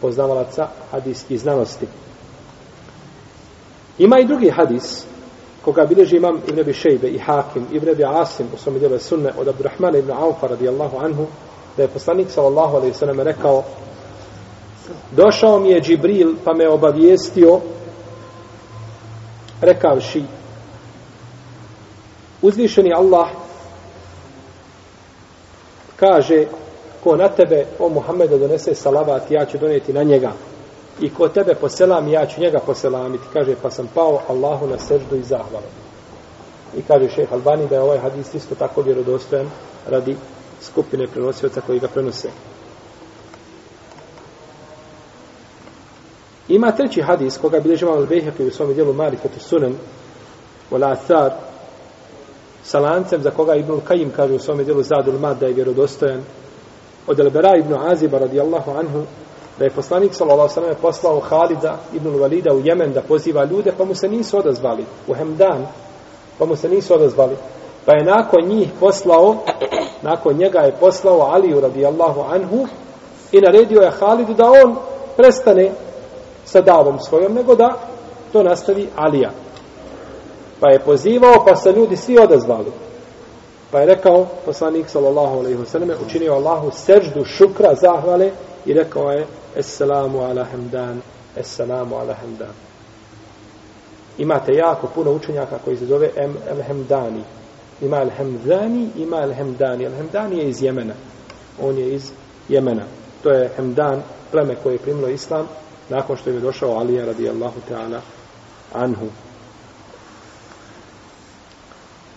poznavalaca 0.01 0.69
hadijskih 0.91 1.41
znanosti. 1.41 1.87
Ima 3.99 4.19
i 4.19 4.27
drugi 4.27 4.51
hadis 4.51 5.07
koga 5.65 5.87
bilježi 5.87 6.17
imam 6.17 6.41
Ibn 6.49 6.61
Abi 6.61 6.73
Šejbe 6.73 7.09
i 7.09 7.19
Hakim, 7.19 7.67
Ibn 7.73 7.89
Abi 7.89 8.05
Asim 8.05 8.47
u 8.55 8.59
svom 8.59 8.79
djelu 8.79 8.99
sunne 8.99 9.33
od 9.39 9.49
Abdurrahmana 9.49 9.99
ibn 9.99 10.11
Aufa 10.11 10.47
radijallahu 10.47 10.97
anhu 10.99 11.27
da 11.77 11.83
je 11.83 11.89
poslanik 11.89 12.31
sallallahu 12.31 12.77
alaihi 12.77 12.95
sallam 12.95 13.21
rekao 13.21 13.63
došao 15.11 15.61
mi 15.61 15.71
je 15.71 15.81
Džibril 15.81 16.35
pa 16.45 16.55
me 16.55 16.69
obavijestio 16.69 17.61
rekavši 19.61 20.23
uzvišeni 22.43 22.93
Allah 22.97 23.29
kaže 25.97 26.47
ko 27.05 27.17
na 27.17 27.29
tebe 27.29 27.67
o 27.79 27.89
Muhammedu 27.89 28.39
donese 28.39 28.75
salavat 28.75 29.31
ja 29.31 29.45
ću 29.47 29.59
donijeti 29.59 29.93
na 29.93 30.03
njega 30.03 30.33
i 31.01 31.11
ko 31.15 31.29
tebe 31.29 31.55
poselam 31.55 32.09
ja 32.09 32.27
ću 32.27 32.41
njega 32.41 32.59
poselamiti. 32.67 33.25
Kaže 33.33 33.55
pa 33.63 33.71
sam 33.71 33.89
pao 33.95 34.21
Allahu 34.29 34.67
na 34.67 34.79
seždu 34.79 35.17
i 35.17 35.23
zahvalu. 35.23 35.67
I 36.77 36.83
kaže 36.83 37.09
šeheh 37.09 37.33
Albani 37.33 37.69
da 37.69 37.75
je 37.75 37.81
ovaj 37.81 37.99
hadis 37.99 38.35
isto 38.35 38.55
tako 38.55 38.83
vjerodostojan 38.83 39.47
radi 39.89 40.17
skupine 40.61 41.07
prenosioca 41.07 41.61
koji 41.61 41.79
ga 41.79 41.89
prenose. 41.89 42.29
Ima 46.49 46.73
treći 46.73 47.03
hadis 47.03 47.39
koga 47.39 47.61
bilježi 47.61 47.85
imam 47.85 47.99
al-Bejheqi 47.99 48.49
u 48.49 48.51
svom 48.51 48.75
dijelu 48.75 48.93
Marifatu 48.93 49.41
Sunan 49.41 49.75
u 50.71 50.77
Athar 50.77 51.33
sa 52.63 52.79
lancem 52.81 53.23
za 53.23 53.31
koga 53.31 53.55
Ibn 53.55 53.81
Kajim 53.81 54.11
kaže 54.17 54.35
u 54.35 54.39
svom 54.39 54.65
dijelu 54.65 54.83
Zadul 54.83 55.19
Mad 55.19 55.39
da 55.41 55.47
je 55.47 55.53
vjerodostojan. 55.53 56.23
Od 57.07 57.21
Elbera 57.21 57.57
ibn 57.59 57.75
Aziba 57.75 58.19
radijallahu 58.19 58.71
anhu 58.71 59.03
da 59.59 59.65
je 59.65 59.71
poslanik 59.71 60.15
sallallahu 60.15 60.51
alejhi 60.57 60.75
ve 60.75 60.83
poslao 60.83 61.21
Halida 61.21 61.79
ibn 61.93 62.09
Walida 62.09 62.53
u 62.53 62.61
Jemen 62.65 62.93
da 62.93 63.03
poziva 63.03 63.45
ljude, 63.45 63.73
pa 63.79 63.85
mu 63.85 63.95
se 63.95 64.09
nisu 64.09 64.39
odazvali 64.39 64.85
u 65.09 65.15
Hemdan, 65.15 65.67
pa 66.39 66.45
mu 66.45 66.57
se 66.57 66.69
nisu 66.69 66.95
odazvali. 66.95 67.37
Pa 67.87 67.93
je 67.93 68.05
nakon 68.05 68.49
njih 68.49 68.69
poslao, 68.81 69.37
nakon 70.03 70.37
njega 70.37 70.59
je 70.59 70.77
poslao 70.81 71.21
Aliju 71.21 71.61
radijallahu 71.61 72.21
anhu 72.21 72.67
i 73.33 73.41
naredio 73.41 73.81
je 73.81 73.91
Halidu 73.91 74.35
da 74.35 74.51
on 74.65 74.77
prestane 75.17 75.71
sa 76.45 76.61
davom 76.61 77.01
svojom, 77.01 77.35
nego 77.35 77.55
da 77.55 77.77
to 78.33 78.43
nastavi 78.43 78.89
Alija. 78.97 79.31
Pa 80.61 80.71
je 80.71 80.79
pozivao, 80.79 81.45
pa 81.47 81.57
se 81.57 81.73
ljudi 81.73 81.97
svi 81.97 82.19
odazvali. 82.19 82.73
Pa 83.71 83.81
je 83.81 83.87
rekao 83.87 84.27
poslanik 84.45 84.89
sallallahu 84.89 85.39
alejhi 85.39 85.59
ve 85.59 85.67
selleme 85.67 85.95
učinio 86.07 86.33
Allahu 86.33 86.71
seždu 86.71 87.25
šukra 87.25 87.75
zahvale 87.75 88.31
i 88.67 88.73
rekao 88.73 89.11
je 89.11 89.27
Esselamu 89.57 90.21
ala 90.21 90.45
hamdan, 90.45 91.01
Esselamu 91.37 91.97
ala 91.97 92.15
hamdan. 92.15 92.55
Imate 94.19 94.53
jako 94.53 94.87
puno 94.95 95.13
učenjaka 95.13 95.59
koji 95.65 95.77
se 95.77 95.87
zove 95.87 96.11
El 96.49 96.63
Hamdani. 96.69 97.23
Ima 97.81 97.97
El 97.97 98.11
Hamdani, 98.11 98.91
ima 98.97 99.21
El 99.23 99.35
Hamdani. 99.35 99.85
El 99.85 99.97
Hamdani 99.97 100.39
je 100.39 100.49
iz 100.49 100.63
Jemena. 100.63 100.95
On 101.63 101.79
je 101.79 101.95
iz 101.95 102.11
Jemena. 102.49 102.83
To 103.23 103.31
je 103.31 103.51
Hamdan, 103.57 104.03
pleme 104.31 104.55
koje 104.63 104.75
je 104.75 104.79
primilo 104.79 105.09
Islam 105.09 105.49
nakon 105.89 106.17
što 106.17 106.31
je 106.31 106.41
došao 106.41 106.79
Alija 106.79 107.05
radijallahu 107.05 107.61
ta'ala 107.71 108.01
anhu. 108.73 109.07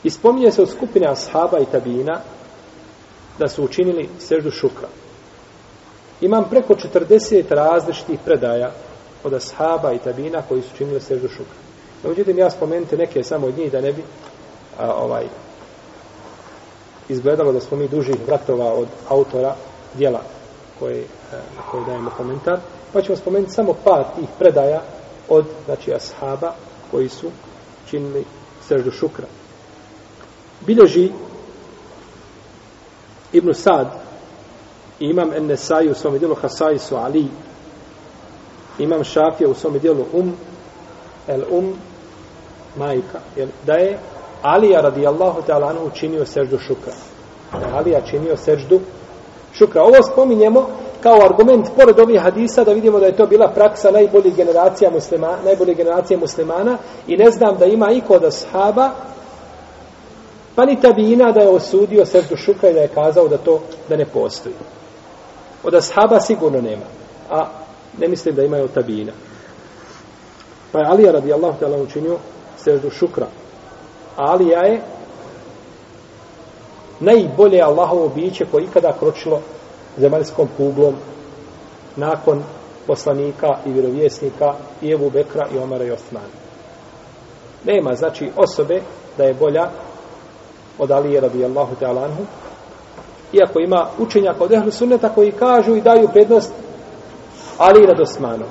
Ispominje 0.03 0.51
se 0.51 0.61
od 0.61 0.69
skupine 0.69 1.07
ashaba 1.07 1.59
i 1.59 1.65
tabina 1.71 2.19
da 3.39 3.47
su 3.47 3.63
učinili 3.63 4.09
seždu 4.19 4.51
šukra. 4.51 4.87
Imam 6.21 6.49
preko 6.49 6.73
40 6.73 7.43
različitih 7.49 8.19
predaja 8.25 8.71
od 9.23 9.33
ashaba 9.33 9.93
i 9.93 9.99
tabina 9.99 10.41
koji 10.49 10.61
su 10.61 10.69
činili 10.77 11.01
seždu 11.01 11.27
šukra. 11.27 11.57
No, 12.03 12.09
međutim, 12.09 12.37
ja 12.37 12.49
spomenuti 12.49 12.97
neke 12.97 13.23
samo 13.23 13.47
od 13.47 13.57
njih 13.57 13.71
da 13.71 13.81
ne 13.81 13.93
bi 13.93 14.03
a, 14.79 14.93
ovaj 14.93 15.25
izgledalo 17.09 17.51
da 17.51 17.59
smo 17.59 17.77
mi 17.77 17.87
dužih 17.87 18.15
vratova 18.27 18.73
od 18.73 18.87
autora 19.09 19.55
dijela 19.93 20.21
koje, 20.79 21.03
na 21.31 21.71
koje 21.71 21.85
dajemo 21.85 22.11
komentar. 22.17 22.59
Pa 22.93 23.01
ćemo 23.01 23.17
spomenuti 23.17 23.53
samo 23.53 23.73
par 23.83 24.03
tih 24.19 24.29
predaja 24.39 24.81
od 25.29 25.45
znači, 25.65 25.93
ashaba 25.93 26.53
koji 26.91 27.09
su 27.09 27.27
činili 27.89 28.25
seždu 28.67 28.91
šukra. 28.91 29.25
Bileži 30.65 31.11
Ibn 33.33 33.53
Sad 33.53 34.06
imam 34.99 35.33
Ennesai 35.33 35.89
u 35.89 35.95
svom 35.95 36.17
dijelu 36.19 36.35
Hasaisu 36.35 36.95
Ali. 36.95 37.27
Imam 38.79 39.03
Šafija 39.03 39.49
u 39.49 39.53
svom 39.53 39.79
dijelu 39.79 40.05
Um 40.13 40.33
El 41.27 41.41
Um 41.51 41.73
majka. 42.75 43.19
Jel, 43.35 43.47
da 43.65 43.73
je 43.73 43.99
Alija 44.41 44.81
radijallahu 44.81 45.41
ta'ala 45.47 45.69
anhu 45.69 45.89
činio 45.93 46.25
seždu 46.25 46.59
šukra. 46.59 46.93
Da 47.51 47.67
je 47.67 47.73
Alija 47.73 48.01
činio 48.01 48.37
seždu 48.37 48.79
šukra. 49.53 49.83
Ovo 49.83 50.03
spominjemo 50.11 50.67
kao 51.03 51.25
argument 51.25 51.67
pored 51.75 51.99
ovih 51.99 52.21
hadisa 52.21 52.63
da 52.63 52.73
vidimo 52.73 52.99
da 52.99 53.05
je 53.05 53.17
to 53.17 53.25
bila 53.25 53.47
praksa 53.47 53.91
najboljih 53.91 54.35
generacija 54.35 54.91
muslimana, 54.91 55.37
najbolje 55.45 55.73
generacije 55.73 56.17
muslimana 56.17 56.77
i 57.07 57.17
ne 57.17 57.31
znam 57.31 57.57
da 57.57 57.65
ima 57.65 57.91
iko 57.91 58.13
od 58.13 58.23
ashaba 58.23 58.89
pa 60.55 60.65
ni 60.65 60.81
tabina 60.81 61.31
da 61.31 61.41
je 61.41 61.49
osudio 61.49 62.05
seždu 62.05 62.35
šukra 62.35 62.69
i 62.69 62.73
da 62.73 62.79
je 62.79 62.87
kazao 62.87 63.27
da 63.27 63.37
to 63.37 63.59
da 63.89 63.95
ne 63.95 64.05
postoji. 64.05 64.55
Od 65.63 65.75
ashaba 65.75 66.19
sigurno 66.19 66.61
nema. 66.61 66.85
A 67.31 67.45
ne 67.97 68.07
mislim 68.07 68.35
da 68.35 68.43
imaju 68.43 68.67
tabina. 68.67 69.11
Pa 70.71 70.79
je 70.79 70.85
Alija 70.85 71.11
radijallahu 71.11 71.59
ta'ala 71.59 71.83
učinio 71.83 72.17
seždu 72.57 72.89
šukra. 72.89 73.27
A 74.17 74.31
Alija 74.31 74.59
je 74.59 74.81
najbolje 76.99 77.61
Allahovo 77.61 78.09
biće 78.09 78.45
koje 78.51 78.63
ikada 78.63 78.93
kročilo 78.99 79.41
zemaljskom 79.97 80.47
kuglom 80.57 80.95
nakon 81.95 82.43
poslanika 82.87 83.47
i 83.65 83.71
vjerovjesnika 83.71 84.53
i 84.81 84.91
Ebu 84.91 85.09
Bekra 85.09 85.47
i 85.55 85.57
Omara 85.57 85.83
i 85.83 85.91
Osmana. 85.91 86.25
Nema, 87.63 87.95
znači, 87.95 88.31
osobe 88.35 88.81
da 89.17 89.23
je 89.23 89.33
bolja 89.33 89.69
od 90.79 90.91
Alije 90.91 91.21
radijallahu 91.21 91.75
ta'ala 91.81 92.03
anhu, 92.03 92.23
iako 93.33 93.59
ima 93.59 93.87
učenja 93.99 94.33
kod 94.33 94.51
ehlu 94.51 94.71
sunneta 94.71 95.09
koji 95.09 95.31
kažu 95.31 95.75
i 95.75 95.81
daju 95.81 96.07
prednost 96.13 96.53
Ali 97.57 97.87
nad 97.87 97.99
Osmanom. 97.99 98.47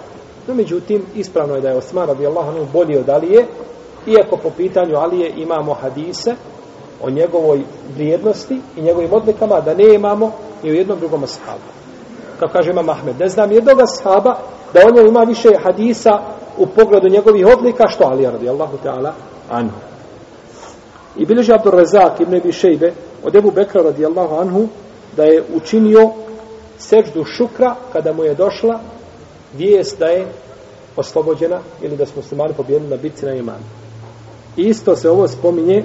No, 0.49 0.55
međutim, 0.55 1.03
ispravno 1.15 1.55
je 1.55 1.61
da 1.61 1.69
je 1.69 1.77
Osman 1.77 2.09
radijallahu 2.09 2.49
anhu 2.49 2.67
bolji 2.73 2.99
od 2.99 3.09
Alije, 3.09 3.47
iako 4.07 4.37
po 4.37 4.51
pitanju 4.51 4.97
Alije 4.97 5.33
imamo 5.37 5.75
hadise 5.75 6.35
o 7.03 7.11
njegovoj 7.11 7.61
vrijednosti 7.95 8.61
i 8.77 8.83
njegovim 8.83 9.13
odlikama, 9.13 9.61
da 9.61 9.75
ne 9.75 9.95
imamo 9.95 10.33
ni 10.63 10.71
u 10.71 10.75
jednom 10.75 10.99
drugom 10.99 11.25
ashabu. 11.25 11.69
Kao 12.39 12.49
kaže 12.53 12.71
Imam 12.71 12.89
Ahmed, 12.89 13.21
ne 13.21 13.29
znam 13.29 13.53
jednog 13.53 13.79
ashaba 13.81 14.37
da 14.75 14.81
on 14.87 15.07
ima 15.07 15.21
više 15.21 15.49
hadisa 15.65 16.19
u 16.59 16.67
pogledu 16.67 17.09
njegovih 17.09 17.47
odlika 17.47 17.89
što 17.89 18.05
Alija 18.05 18.31
radijallahu 18.31 18.77
ta'ala 18.85 19.11
anhu. 19.51 19.77
I 21.17 21.27
bilježi 21.27 21.53
Abdur 21.53 21.75
Rezak 21.75 22.21
ibn 22.21 22.35
Ebi 22.35 22.53
Šejbe 22.53 22.93
od 23.23 23.37
Ebu 23.37 23.51
Bekra 23.51 23.83
radijallahu 23.83 24.35
anhu 24.35 24.69
da 25.17 25.25
je 25.25 25.43
učinio 25.55 26.11
seždu 26.79 27.25
šukra 27.25 27.75
kada 27.93 28.13
mu 28.13 28.25
je 28.25 28.35
došla 28.35 28.81
vijest 29.57 29.99
da 29.99 30.07
je 30.07 30.27
oslobođena 30.97 31.61
ili 31.83 31.97
da 31.97 32.07
smo 32.07 32.23
muslimani 32.23 32.55
pobjedili 32.55 32.91
na 32.91 32.97
bitci 32.97 33.27
na 33.27 33.33
imanu. 33.33 33.65
I 34.57 34.63
isto 34.63 34.97
se 34.97 35.11
ovo 35.11 35.29
spominje 35.29 35.85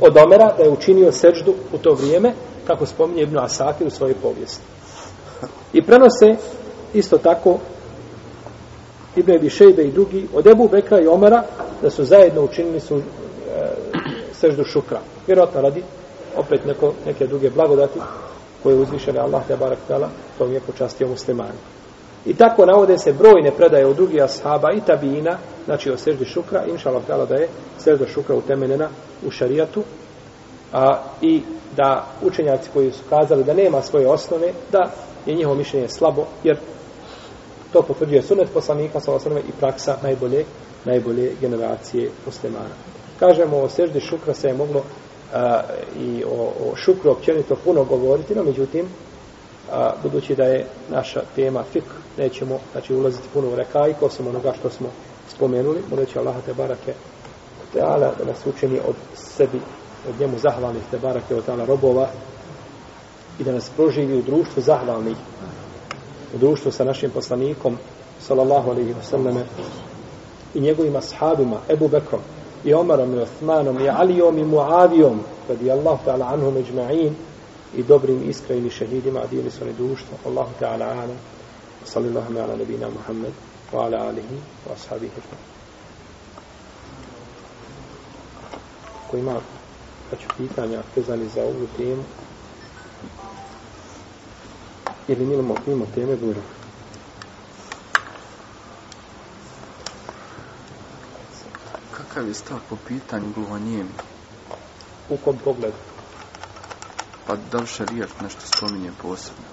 od 0.00 0.16
Omera 0.16 0.54
da 0.56 0.62
je 0.62 0.70
učinio 0.70 1.12
seždu 1.12 1.54
u 1.72 1.78
to 1.78 1.92
vrijeme 1.92 2.32
kako 2.66 2.86
spominje 2.86 3.22
Ibn 3.22 3.38
Asakir 3.38 3.86
u 3.86 3.90
svojoj 3.90 4.14
povijesti. 4.22 4.62
I 5.72 5.82
prenose 5.82 6.36
isto 6.94 7.18
tako 7.18 7.58
Ibn 9.16 9.32
Ebi 9.32 9.50
Šejbe 9.50 9.82
i 9.82 9.92
drugi 9.92 10.28
od 10.34 10.46
Ebu 10.46 10.68
Bekra 10.68 11.00
i 11.00 11.06
Omera 11.06 11.42
da 11.82 11.90
su 11.90 12.04
zajedno 12.04 12.42
učinili 12.42 12.80
su 12.80 12.96
e, 12.96 13.02
seždu 14.32 14.64
šukra. 14.64 15.00
Vjerojatno 15.26 15.60
radi 15.60 15.82
opet 16.36 16.64
neko, 16.64 16.92
neke 17.06 17.26
druge 17.26 17.50
blagodati 17.50 17.98
koje 18.62 18.76
uzvišene 18.76 19.20
Allah 19.20 19.42
te 19.48 19.56
barak 19.56 19.78
tala 19.88 20.08
to 20.38 20.44
je 20.44 20.60
počastio 20.60 21.08
muslimani. 21.08 21.58
I 22.26 22.34
tako 22.34 22.66
navode 22.66 22.98
se 22.98 23.12
brojne 23.12 23.50
predaje 23.50 23.86
od 23.86 23.96
drugih 23.96 24.22
ashaba 24.22 24.72
i 24.72 24.80
tabijina, 24.80 25.38
znači 25.64 25.90
o 25.90 25.96
seždi 25.96 26.24
šukra, 26.24 26.64
inša 26.66 26.88
Allah 26.88 27.28
da 27.28 27.34
je 27.34 27.48
sežda 27.78 28.06
šukra 28.06 28.36
utemeljena 28.36 28.88
u 29.26 29.30
šarijatu 29.30 29.82
a, 30.72 31.02
i 31.22 31.42
da 31.76 32.06
učenjaci 32.22 32.70
koji 32.72 32.92
su 32.92 33.02
kazali 33.10 33.44
da 33.44 33.54
nema 33.54 33.82
svoje 33.82 34.08
osnove, 34.08 34.52
da 34.72 34.90
je 35.26 35.34
njihovo 35.34 35.56
mišljenje 35.56 35.88
slabo, 35.88 36.26
jer 36.44 36.58
to 37.72 37.82
potvrđuje 37.82 38.22
sunet 38.22 38.48
poslanika 38.54 39.00
sa 39.00 39.12
osnove 39.12 39.40
i 39.40 39.52
praksa 39.60 39.96
najbolje, 40.02 40.44
najbolje 40.84 41.32
generacije 41.40 42.10
muslimana. 42.26 42.74
Kažemo 43.20 43.56
o 43.58 43.68
seždi 43.68 44.00
šukra 44.00 44.34
se 44.34 44.48
je 44.48 44.54
moglo 44.54 44.82
a, 45.34 45.62
i 45.98 46.24
o, 46.24 46.52
o 46.70 46.76
šukru 46.76 47.10
općenito 47.10 47.56
puno 47.64 47.84
govoriti, 47.84 48.34
no 48.34 48.44
međutim, 48.44 48.86
a, 49.72 49.92
budući 50.02 50.34
da 50.34 50.44
je 50.44 50.66
naša 50.90 51.22
tema 51.36 51.62
fik, 51.72 51.84
nećemo 52.18 52.58
znači, 52.72 52.94
ulaziti 52.94 53.28
puno 53.32 53.48
u 53.48 53.56
rekajko, 53.56 54.06
osim 54.06 54.26
onoga 54.26 54.52
što 54.58 54.70
smo 54.70 54.88
spomenuli, 55.28 55.82
moleći 55.90 56.18
Allah 56.18 56.34
te 56.46 56.54
barake 56.54 56.94
teala 57.72 58.12
da 58.18 58.24
nas 58.24 58.46
učini 58.46 58.78
od 58.88 58.94
sebi, 59.14 59.60
od 60.08 60.20
njemu 60.20 60.38
zahvalnih 60.38 60.82
te 60.90 60.98
barake 60.98 61.34
od 61.34 61.44
teala 61.44 61.64
robova 61.64 62.08
i 63.38 63.44
da 63.44 63.52
nas 63.52 63.70
proživi 63.76 64.18
u 64.18 64.22
društvu 64.22 64.62
zahvalnih, 64.62 65.16
u 66.34 66.38
društvu 66.38 66.72
sa 66.72 66.84
našim 66.84 67.10
poslanikom, 67.10 67.78
sallallahu 68.20 68.70
alaihi 68.70 68.94
wa 68.94 69.02
sallame, 69.02 69.44
i 70.54 70.60
njegovim 70.60 70.96
ashabima, 70.96 71.56
Ebu 71.68 71.88
Bekrom, 71.88 72.20
i 72.64 72.74
Omarom, 72.74 73.14
i 73.14 73.18
Osmanom 73.18 73.80
i 73.80 73.88
Alijom, 73.88 74.38
i 74.38 74.44
Muavijom, 74.44 75.20
radi 75.48 75.70
Allah 75.70 75.98
ta'ala 76.04 76.26
anhum 76.32 76.56
ijma'in, 76.56 77.12
i 77.76 77.82
dobrim 77.82 78.30
iskrenim 78.30 78.70
šehidima, 78.70 79.20
a 79.20 79.50
su 79.50 79.64
oni 79.64 79.72
društvo. 79.72 80.18
Allahu 80.26 80.50
ta'ala 80.60 80.84
ala 80.84 81.14
sallallahu 81.84 82.38
ala 82.38 82.56
nabina 82.56 82.88
Muhammed, 82.88 83.32
wa 83.72 83.84
ala 83.84 83.98
alihi, 84.08 84.36
wa 84.68 84.72
ashabihi. 84.72 85.12
Ko 89.10 89.16
ima 89.16 89.40
paću 90.10 90.28
pitanja 90.36 90.82
vezani 90.96 91.28
za 91.34 91.42
ovu 91.42 91.66
temu, 91.76 92.02
ili 95.08 95.24
mimo, 95.26 95.54
mimo 95.66 95.86
teme, 95.94 96.16
dobro 96.16 96.40
Kakav 102.10 102.28
je 102.28 102.34
stav 102.34 102.58
po 102.70 102.76
pitanju 102.88 103.26
gluhonijemi? 103.34 103.90
U 105.10 105.16
kom 105.16 105.38
pogledu? 105.44 105.76
Pa 107.26 107.36
da 107.52 107.58
li 107.58 107.66
šarijat 107.66 108.08
nešto 108.22 108.40
spominje 108.56 108.90
posebno? 109.02 109.44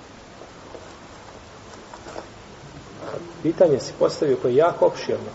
Pitanje 3.44 3.80
se 3.80 3.94
postavio 4.00 4.38
koje 4.42 4.52
je 4.52 4.56
jako 4.56 4.86
opširno. 4.86 5.30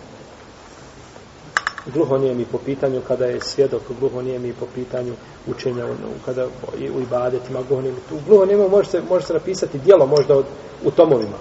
Gluhonijemi 1.94 2.44
po 2.44 2.58
pitanju 2.58 3.02
kada 3.08 3.24
je 3.24 3.40
svjedok, 3.40 3.82
gluhonijemi 4.00 4.52
po 4.52 4.66
pitanju 4.74 5.14
učenja, 5.46 5.86
kada 6.24 6.46
u 6.94 7.00
ibadetima, 7.00 7.62
gluhonijemi. 7.68 7.98
U 8.10 8.18
gluhonijemi 8.28 8.68
može 8.68 8.90
se, 8.90 9.02
može 9.08 9.26
se 9.26 9.32
napisati 9.32 9.78
dijelo 9.78 10.06
možda 10.06 10.36
od, 10.36 10.46
u 10.84 10.90
tomovima, 10.90 11.36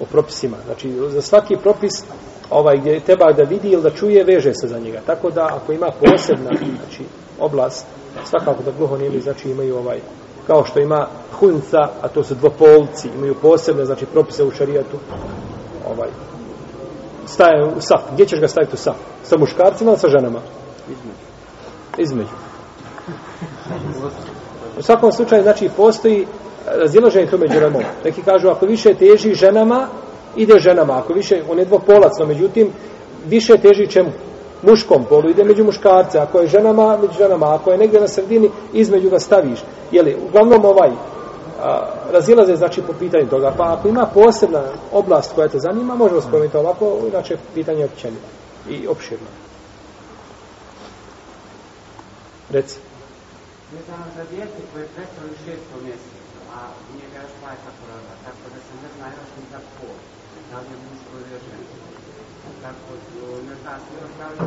o 0.00 0.04
propisima. 0.04 0.56
Znači, 0.66 0.92
za 1.08 1.22
svaki 1.22 1.56
propis 1.62 2.04
ovaj 2.50 2.76
gdje 2.78 3.00
treba 3.00 3.32
da 3.32 3.42
vidi 3.42 3.68
ili 3.68 3.82
da 3.82 3.90
čuje, 3.90 4.24
veže 4.24 4.54
se 4.54 4.68
za 4.68 4.78
njega. 4.78 5.00
Tako 5.06 5.30
da, 5.30 5.46
ako 5.46 5.72
ima 5.72 5.90
posebna 6.00 6.50
znači, 6.78 7.02
oblast, 7.40 7.86
svakako 8.24 8.62
da 8.62 8.70
gluhonijemi 8.78 9.20
znači 9.20 9.50
imaju 9.50 9.76
ovaj 9.76 10.00
kao 10.48 10.64
što 10.64 10.80
ima 10.80 11.06
hunca, 11.32 11.88
a 12.02 12.08
to 12.08 12.24
su 12.24 12.34
dvopolci, 12.34 13.08
imaju 13.16 13.34
posebne, 13.34 13.84
znači, 13.84 14.06
propise 14.06 14.44
u 14.44 14.50
šarijatu, 14.50 14.96
ovaj, 15.90 16.08
staje 17.26 17.64
u 17.64 17.80
saf. 17.80 18.00
Gdje 18.12 18.26
ćeš 18.26 18.40
ga 18.40 18.48
staviti 18.48 18.74
u 18.74 18.76
saf? 18.76 18.96
Sa 19.22 19.38
muškarcima 19.38 19.90
ili 19.90 20.00
sa 20.00 20.08
ženama? 20.08 20.40
Između. 20.88 21.24
Između. 21.98 22.30
U 24.78 24.82
svakom 24.82 25.12
slučaju, 25.12 25.42
znači, 25.42 25.70
postoji 25.76 26.26
razilaženje 26.66 27.26
to 27.26 27.38
među 27.38 27.60
remom. 27.60 27.82
Neki 28.04 28.22
kažu, 28.22 28.48
ako 28.48 28.66
više 28.66 28.94
teži 28.94 29.34
ženama, 29.34 29.88
ide 30.38 30.58
ženama. 30.58 30.98
Ako 30.98 31.12
više, 31.12 31.42
on 31.50 31.58
je 31.58 31.64
dvopolac, 31.64 32.12
no 32.18 32.26
međutim, 32.26 32.72
više 33.26 33.56
teži 33.56 33.86
čemu? 33.86 34.10
muškom 34.62 35.04
polu, 35.04 35.30
ide 35.30 35.44
među 35.44 35.64
muškarce, 35.64 36.18
ako 36.18 36.40
je 36.40 36.48
ženama, 36.48 36.96
među 36.96 37.14
ženama, 37.18 37.54
ako 37.54 37.70
je 37.70 37.78
negdje 37.78 38.00
na 38.00 38.08
sredini, 38.08 38.50
između 38.72 39.10
ga 39.10 39.18
staviš. 39.18 39.58
Jeli, 39.92 40.16
uglavnom 40.28 40.64
ovaj, 40.64 40.90
a, 41.62 41.90
razilaze 42.12 42.56
znači 42.56 42.82
po 42.82 42.92
pitanju 42.92 43.28
toga, 43.28 43.54
pa 43.56 43.72
ako 43.72 43.88
ima 43.88 44.06
posebna 44.14 44.62
oblast 44.92 45.34
koja 45.34 45.48
te 45.48 45.58
zanima, 45.58 45.94
možemo 45.94 46.20
spomenuti 46.20 46.56
ovako, 46.56 46.98
znači 47.10 47.36
pitanje 47.54 47.84
općenito 47.84 48.28
i 48.70 48.86
opširno. 48.86 49.26
Reci. 52.50 52.78
Vezano 53.72 54.04
za 54.16 54.24
djete 54.30 54.60
koje 54.72 54.82
je 54.82 54.88
predstavljeno 54.94 55.36
šesto 55.44 55.74
mjesecu, 55.84 56.38
a 56.56 56.58
njega 56.98 57.18
još 57.24 57.34
majka 57.44 57.70
poroda, 57.78 58.12
tako 58.24 58.44
da 58.54 58.58
se 58.66 58.72
ne 58.82 58.88
zna 58.94 59.06
još 59.18 59.30
ni 59.36 59.44
da 60.50 60.56
ne 60.68 60.74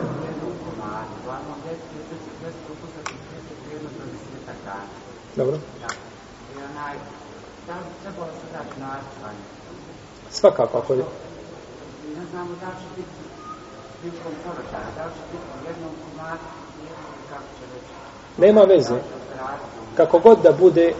u 0.01 0.25
jednom 0.27 0.53
komadu, 0.65 1.15
do 3.97 4.03
desetak 4.11 4.57
dana. 4.65 4.93
Dobro. 5.35 5.57
Da. 5.81 5.89
I 6.53 6.63
onaj, 6.69 6.95
da 7.67 7.73
li 7.73 7.85
trebalo 8.01 8.31
se 8.39 8.47
dati 8.57 8.79
načvanje? 8.79 9.45
Svakako, 10.31 10.77
ako 10.77 10.93
je... 10.93 11.03
Ne 12.17 12.25
znamo 12.31 12.51
da 12.61 12.67
će 12.79 12.87
biti 12.97 13.21
prilikom 14.01 14.33
porođaja, 14.43 14.89
da 14.97 15.03
će 15.03 15.21
biti 15.31 15.47
u 15.55 15.67
jednom 15.69 15.93
komadu, 16.03 16.47
kako 17.29 17.43
će 17.57 17.63
reći. 17.73 17.93
Nema 18.37 18.61
veze. 18.61 18.95
Kako 19.97 20.19
god 20.19 20.41
da 20.41 20.51
bude 20.51 20.93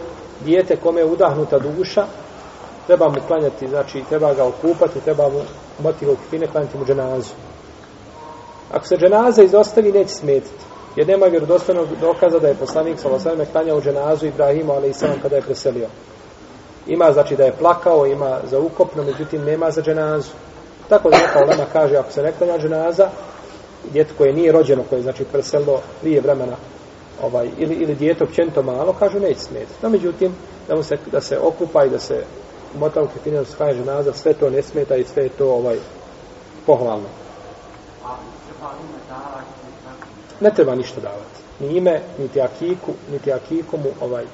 dijete 0.44 0.76
kome 0.76 1.00
je 1.00 1.04
udahnuta 1.04 1.58
duša, 1.58 2.06
treba 2.86 3.08
mu 3.08 3.14
klanjati, 3.26 3.68
znači 3.68 4.02
treba 4.08 4.34
ga 4.34 4.44
okupati, 4.44 5.00
treba 5.00 5.28
mu 5.28 5.40
motivu 5.82 6.16
kifine, 6.16 6.46
klanjati 6.46 6.78
mu 6.78 6.84
dženazu. 6.84 7.30
Ako 8.72 8.86
se 8.86 8.96
dženaza 8.96 9.42
izostavi, 9.42 9.92
neće 9.92 10.14
smetiti. 10.14 10.64
Jer 10.96 11.08
nema 11.08 11.26
vjerodostojnog 11.26 11.88
dokaza 12.00 12.38
da 12.38 12.48
je 12.48 12.54
poslanik 12.54 12.98
sa 12.98 13.08
Losavime 13.08 13.46
klanjao 13.46 13.80
dženazu 13.80 14.26
Ibrahimu, 14.26 14.72
ali 14.72 14.88
i 14.88 14.92
sam 14.92 15.20
kada 15.22 15.36
je 15.36 15.42
preselio. 15.42 15.88
Ima 16.86 17.12
znači 17.12 17.36
da 17.36 17.44
je 17.44 17.56
plakao, 17.58 18.06
ima 18.06 18.38
za 18.50 18.58
ukopno, 18.58 19.02
međutim 19.02 19.44
nema 19.44 19.70
za 19.70 19.82
dženazu. 19.82 20.30
Tako 20.88 21.10
da 21.10 21.16
neka 21.16 21.38
olema 21.38 21.64
kaže, 21.72 21.96
ako 21.96 22.12
se 22.12 22.22
ne 22.22 22.32
klanja 22.32 22.58
dženaza, 22.58 23.08
djeto 23.92 24.14
koje 24.18 24.32
nije 24.32 24.52
rođeno, 24.52 24.82
koje 24.88 24.98
je 24.98 25.02
znači 25.02 25.24
preselilo 25.24 25.80
prije 26.00 26.20
vremena, 26.20 26.56
ovaj, 27.22 27.48
ili, 27.58 27.74
ili 27.74 27.94
dijete 27.94 28.24
općenito 28.24 28.62
malo, 28.62 28.92
kažu 28.98 29.20
neće 29.20 29.40
smetiti. 29.40 29.78
No, 29.82 29.88
međutim, 29.88 30.34
da, 30.68 30.76
mu 30.76 30.82
se, 30.82 30.96
da 31.12 31.20
se 31.20 31.38
okupa 31.38 31.84
i 31.84 31.90
da 31.90 31.98
se 31.98 32.24
mota 32.78 33.02
u 33.02 33.08
kefine 33.08 33.38
da 33.38 33.44
se 33.44 33.56
kaže 33.58 33.78
ženaza, 33.78 34.12
sve 34.12 34.32
to 34.32 34.50
ne 34.50 34.62
smeta 34.62 34.96
i 34.96 35.04
sve 35.04 35.22
je 35.22 35.28
to 35.28 35.50
ovaj, 35.50 35.76
pohvalno. 36.66 37.08
Ne 40.40 40.50
treba 40.50 40.74
ništa 40.74 41.00
davati. 41.00 41.42
Ni 41.60 41.76
ime, 41.76 42.00
niti 42.18 42.40
akiku, 42.40 42.92
niti 43.12 43.32
akiku 43.32 43.76
mu 43.76 43.90
ovaj, 44.00 44.24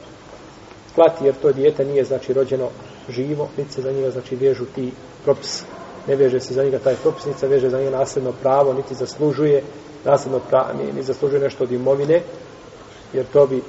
klati, 0.95 1.25
jer 1.25 1.35
to 1.43 1.53
dijete 1.53 1.85
nije 1.85 2.05
znači 2.05 2.33
rođeno 2.33 2.69
živo, 3.09 3.49
niti 3.57 3.73
se 3.73 3.83
za 3.83 3.93
njega 3.93 4.11
znači 4.11 4.37
vežu 4.37 4.65
ti 4.75 4.93
propisi. 5.25 5.65
Ne 6.07 6.17
veže 6.17 6.41
se 6.41 6.55
za 6.55 6.65
njega 6.65 6.79
taj 6.79 6.95
propis, 6.95 7.27
niti 7.27 7.39
se 7.39 7.49
veže 7.49 7.71
za 7.71 7.79
njega 7.79 7.99
nasljedno 7.99 8.33
pravo, 8.33 8.73
niti 8.73 8.95
zaslužuje 8.95 9.63
nasljedno 10.05 10.39
pravo, 10.39 10.73
ni, 10.73 10.93
ni 10.93 11.03
zaslužuje 11.03 11.41
nešto 11.41 11.65
od 11.65 11.73
imovine, 11.73 12.23
jer 13.13 13.27
to 13.33 13.47
bi 13.47 13.63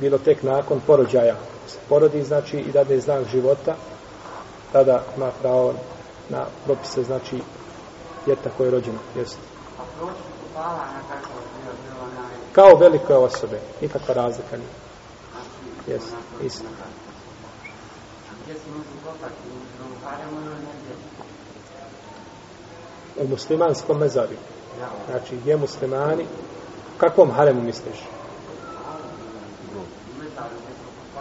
bilo 0.00 0.18
tek 0.18 0.42
nakon 0.42 0.80
porođaja. 0.86 1.36
Se 1.66 1.78
porodi, 1.88 2.22
znači, 2.22 2.58
i 2.58 2.72
dade 2.72 3.00
znak 3.00 3.24
života, 3.32 3.76
tada 4.76 5.02
ima 5.16 5.30
pravo 5.42 5.74
na 6.28 6.44
propise, 6.64 7.02
znači, 7.02 7.42
djeta 8.26 8.50
koje 8.56 8.66
je 8.66 8.70
rođeno. 8.70 8.98
Jeste. 9.16 9.40
A 10.56 10.76
kako 11.08 11.28
je. 11.28 11.46
Kao 12.52 12.78
velike 12.78 13.14
osobe. 13.14 13.60
Nikakva 13.80 14.14
razlika 14.14 14.56
nije. 14.56 14.68
Jeste, 15.86 16.16
isto. 16.42 16.64
U 23.16 23.28
muslimanskom 23.28 23.98
mezarju. 23.98 24.36
Znači, 25.10 25.36
gdje 25.36 25.56
muslimani, 25.56 26.26
kakvom 26.98 27.30
haremu 27.30 27.62
misliš? 27.62 28.15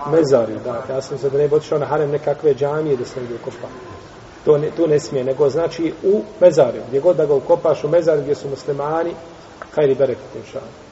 Gdje. 0.05 0.17
Mezarju, 0.17 0.59
da. 0.63 0.93
Ja 0.93 1.01
sam 1.01 1.17
se 1.17 1.29
da 1.29 1.37
ne 1.37 1.47
bi 1.47 1.55
otišao 1.55 1.79
na 1.79 1.85
harem 1.85 2.11
nekakve 2.11 2.53
džamije 2.53 2.97
da 2.97 3.05
se 3.05 3.19
negdje 3.19 3.37
ukopa. 3.41 3.67
To 4.45 4.57
ne, 4.57 4.71
tu 4.71 4.87
ne 4.87 4.99
smije, 4.99 5.23
nego 5.23 5.49
znači 5.49 5.93
u 6.03 6.21
mezarju. 6.41 6.81
Gdje 6.87 6.99
god 6.99 7.15
da 7.15 7.25
ga 7.25 7.33
ukopaš 7.33 7.83
u 7.83 7.89
mezarju 7.89 8.21
gdje 8.21 8.35
su 8.35 8.49
muslimani, 8.49 9.13
kaj 9.75 9.85
li 9.85 9.95
bereket 9.95 10.35
inša. 10.35 10.59
Allah. 10.59 10.85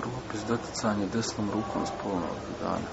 Propis 0.00 0.48
doticanje 0.48 1.06
desnom 1.12 1.50
rukom 1.54 1.86
spolnog 1.86 2.30
organa. 2.54 2.86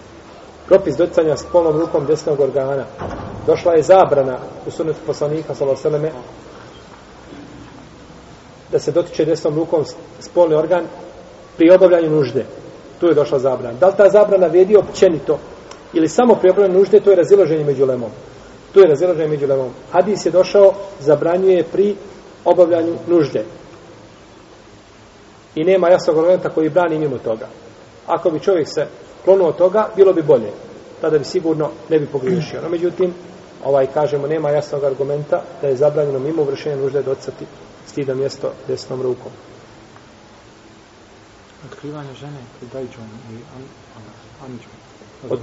Propis 0.67 0.97
doticanja 0.97 1.37
s 1.37 1.45
polnom 1.51 1.79
rukom 1.79 2.05
desnog 2.05 2.39
organa. 2.39 2.85
Došla 3.47 3.73
je 3.73 3.83
zabrana 3.83 4.37
u 4.67 4.71
sunetu 4.71 4.99
poslanika, 5.05 5.55
s.a.v. 5.55 6.11
da 8.71 8.79
se 8.79 8.91
dotiče 8.91 9.25
desnom 9.25 9.55
rukom 9.55 9.85
spolni 10.19 10.55
organ 10.55 10.85
pri 11.59 11.71
obavljanju 11.71 12.09
nužde. 12.09 12.45
Tu 12.99 13.07
je 13.07 13.13
došla 13.13 13.39
zabrana. 13.39 13.79
Da 13.79 13.87
li 13.87 13.93
ta 13.97 14.09
zabrana 14.09 14.47
vedi 14.47 14.75
općenito 14.75 15.39
ili 15.93 16.07
samo 16.07 16.35
pri 16.35 16.49
obavljanju 16.49 16.79
nužde, 16.79 16.99
to 16.99 17.09
je 17.09 17.15
razilaženje 17.15 17.63
među 17.63 17.85
lemom. 17.85 18.09
Tu 18.73 18.79
je 18.79 18.87
razilaženje 18.87 19.27
među 19.27 19.47
lemom. 19.47 19.69
Hadis 19.91 20.25
je 20.25 20.31
došao, 20.31 20.73
zabranjuje 20.99 21.63
pri 21.63 21.95
obavljanju 22.45 22.93
nužde. 23.07 23.43
I 25.55 25.63
nema 25.63 25.89
jasnog 25.89 26.17
argumenta 26.17 26.49
koji 26.49 26.69
brani 26.69 26.99
mimo 26.99 27.17
toga. 27.17 27.47
Ako 28.07 28.29
bi 28.29 28.39
čovjek 28.39 28.67
se 28.67 28.87
klonuo 29.25 29.47
od 29.47 29.57
toga, 29.57 29.89
bilo 29.95 30.13
bi 30.13 30.21
bolje. 30.21 30.51
Tada 31.01 31.17
bi 31.17 31.23
sigurno 31.23 31.69
ne 31.89 31.99
bi 31.99 32.05
pogriješio. 32.05 32.61
No, 32.61 32.69
međutim, 32.69 33.13
ovaj, 33.65 33.87
kažemo, 33.93 34.27
nema 34.27 34.49
jasnog 34.49 34.83
argumenta 34.83 35.41
da 35.61 35.67
je 35.67 35.75
zabranjeno 35.75 36.19
mimo 36.19 36.43
vršenja 36.43 36.75
nužde 36.75 37.01
docati 37.01 37.45
stida 37.87 38.15
mjesto 38.15 38.51
desnom 38.67 39.01
rukom. 39.01 39.31
Otkrivanje 41.65 42.13
žene 42.13 42.37
pred 42.59 42.69
dajđom 42.73 43.03
i 43.31 43.35
anđom. 44.45 44.71
Od- 45.29 45.39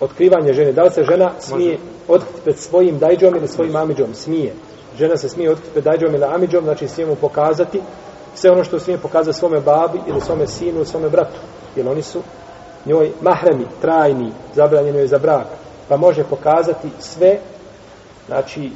Otkrivanje 0.00 0.52
žene. 0.52 0.72
Da 0.72 0.82
li 0.82 0.90
se 0.90 1.04
žena 1.04 1.32
smije 1.40 1.78
otkriti 2.08 2.40
pred 2.44 2.58
svojim 2.58 2.98
dajđom 2.98 3.36
ili 3.36 3.48
svojim 3.48 3.76
amidžom? 3.76 4.14
Smije. 4.14 4.54
Žena 4.98 5.16
se 5.16 5.28
smije 5.28 5.50
otkriti 5.50 5.72
pred 5.72 5.84
dajđom 5.84 6.14
ili 6.14 6.24
amidžom, 6.24 6.64
znači 6.64 6.88
smije 6.88 7.06
mu 7.06 7.14
pokazati 7.16 7.80
sve 8.34 8.50
ono 8.50 8.64
što 8.64 8.80
smije 8.80 8.98
pokazati 8.98 9.38
svome 9.38 9.60
babi 9.60 9.98
ili 10.06 10.20
svome 10.20 10.46
sinu 10.46 10.76
ili 10.76 10.86
svome 10.86 11.08
bratu. 11.08 11.40
Jer 11.76 11.88
oni 11.88 12.02
su 12.02 12.22
njoj 12.86 13.12
mahremi, 13.20 13.66
trajni, 13.80 14.32
zabranjeno 14.54 14.98
je 14.98 15.06
za 15.06 15.18
brak. 15.18 15.46
Pa 15.88 15.96
može 15.96 16.24
pokazati 16.24 16.88
sve, 16.98 17.38
znači, 18.26 18.70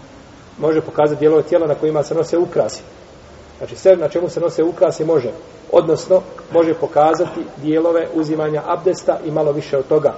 može 0.59 0.81
pokazati 0.81 1.19
dijelove 1.19 1.43
tijela 1.43 1.67
na 1.67 1.75
kojima 1.75 2.03
se 2.03 2.15
nose 2.15 2.39
ukrasi. 2.39 2.83
Znači 3.59 3.77
sve 3.77 3.97
na 3.97 4.09
čemu 4.09 4.29
se 4.29 4.41
nose 4.41 4.63
ukrasi 4.63 5.05
može. 5.05 5.31
Odnosno, 5.73 6.23
može 6.53 6.75
pokazati 6.75 7.41
dijelove 7.57 8.09
uzimanja 8.15 8.63
abdesta 8.67 9.19
i 9.25 9.31
malo 9.31 9.53
više 9.53 9.79
od 9.79 9.89
toga. 9.89 10.15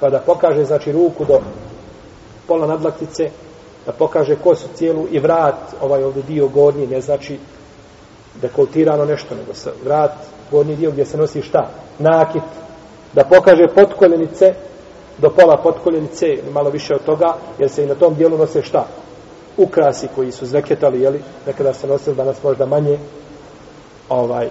Pa 0.00 0.10
da 0.10 0.18
pokaže, 0.18 0.64
znači, 0.64 0.92
ruku 0.92 1.24
do 1.24 1.40
pola 2.46 2.66
nadlaktice, 2.66 3.30
da 3.86 3.92
pokaže 3.92 4.36
kosu 4.36 4.68
cijelu 4.74 5.06
i 5.10 5.18
vrat, 5.18 5.74
ovaj 5.80 6.04
ovdje 6.04 6.22
dio 6.22 6.48
gornji, 6.48 6.86
ne 6.86 7.00
znači 7.00 7.38
dekoltirano 8.42 9.04
nešto, 9.04 9.34
nego 9.34 9.54
se 9.54 9.70
vrat, 9.84 10.12
gornji 10.50 10.76
dio 10.76 10.90
gdje 10.90 11.04
se 11.04 11.16
nosi 11.16 11.42
šta? 11.42 11.70
Nakit. 11.98 12.42
Da 13.12 13.24
pokaže 13.24 13.66
potkoljenice, 13.74 14.54
do 15.18 15.30
pola 15.30 15.56
potkoljenice, 15.62 16.26
malo 16.52 16.70
više 16.70 16.94
od 16.94 17.04
toga, 17.04 17.34
jer 17.58 17.70
se 17.70 17.84
i 17.84 17.86
na 17.86 17.94
tom 17.94 18.14
dijelu 18.14 18.38
nose 18.38 18.62
šta? 18.62 18.86
Ukrasi 19.58 20.08
koji 20.14 20.32
su 20.32 20.46
zveketali, 20.46 21.00
jeli, 21.00 21.22
nekada 21.46 21.74
se 21.74 21.86
nosili, 21.86 22.16
danas 22.16 22.42
možda 22.42 22.66
manje, 22.66 22.98
ovaj, 24.08 24.50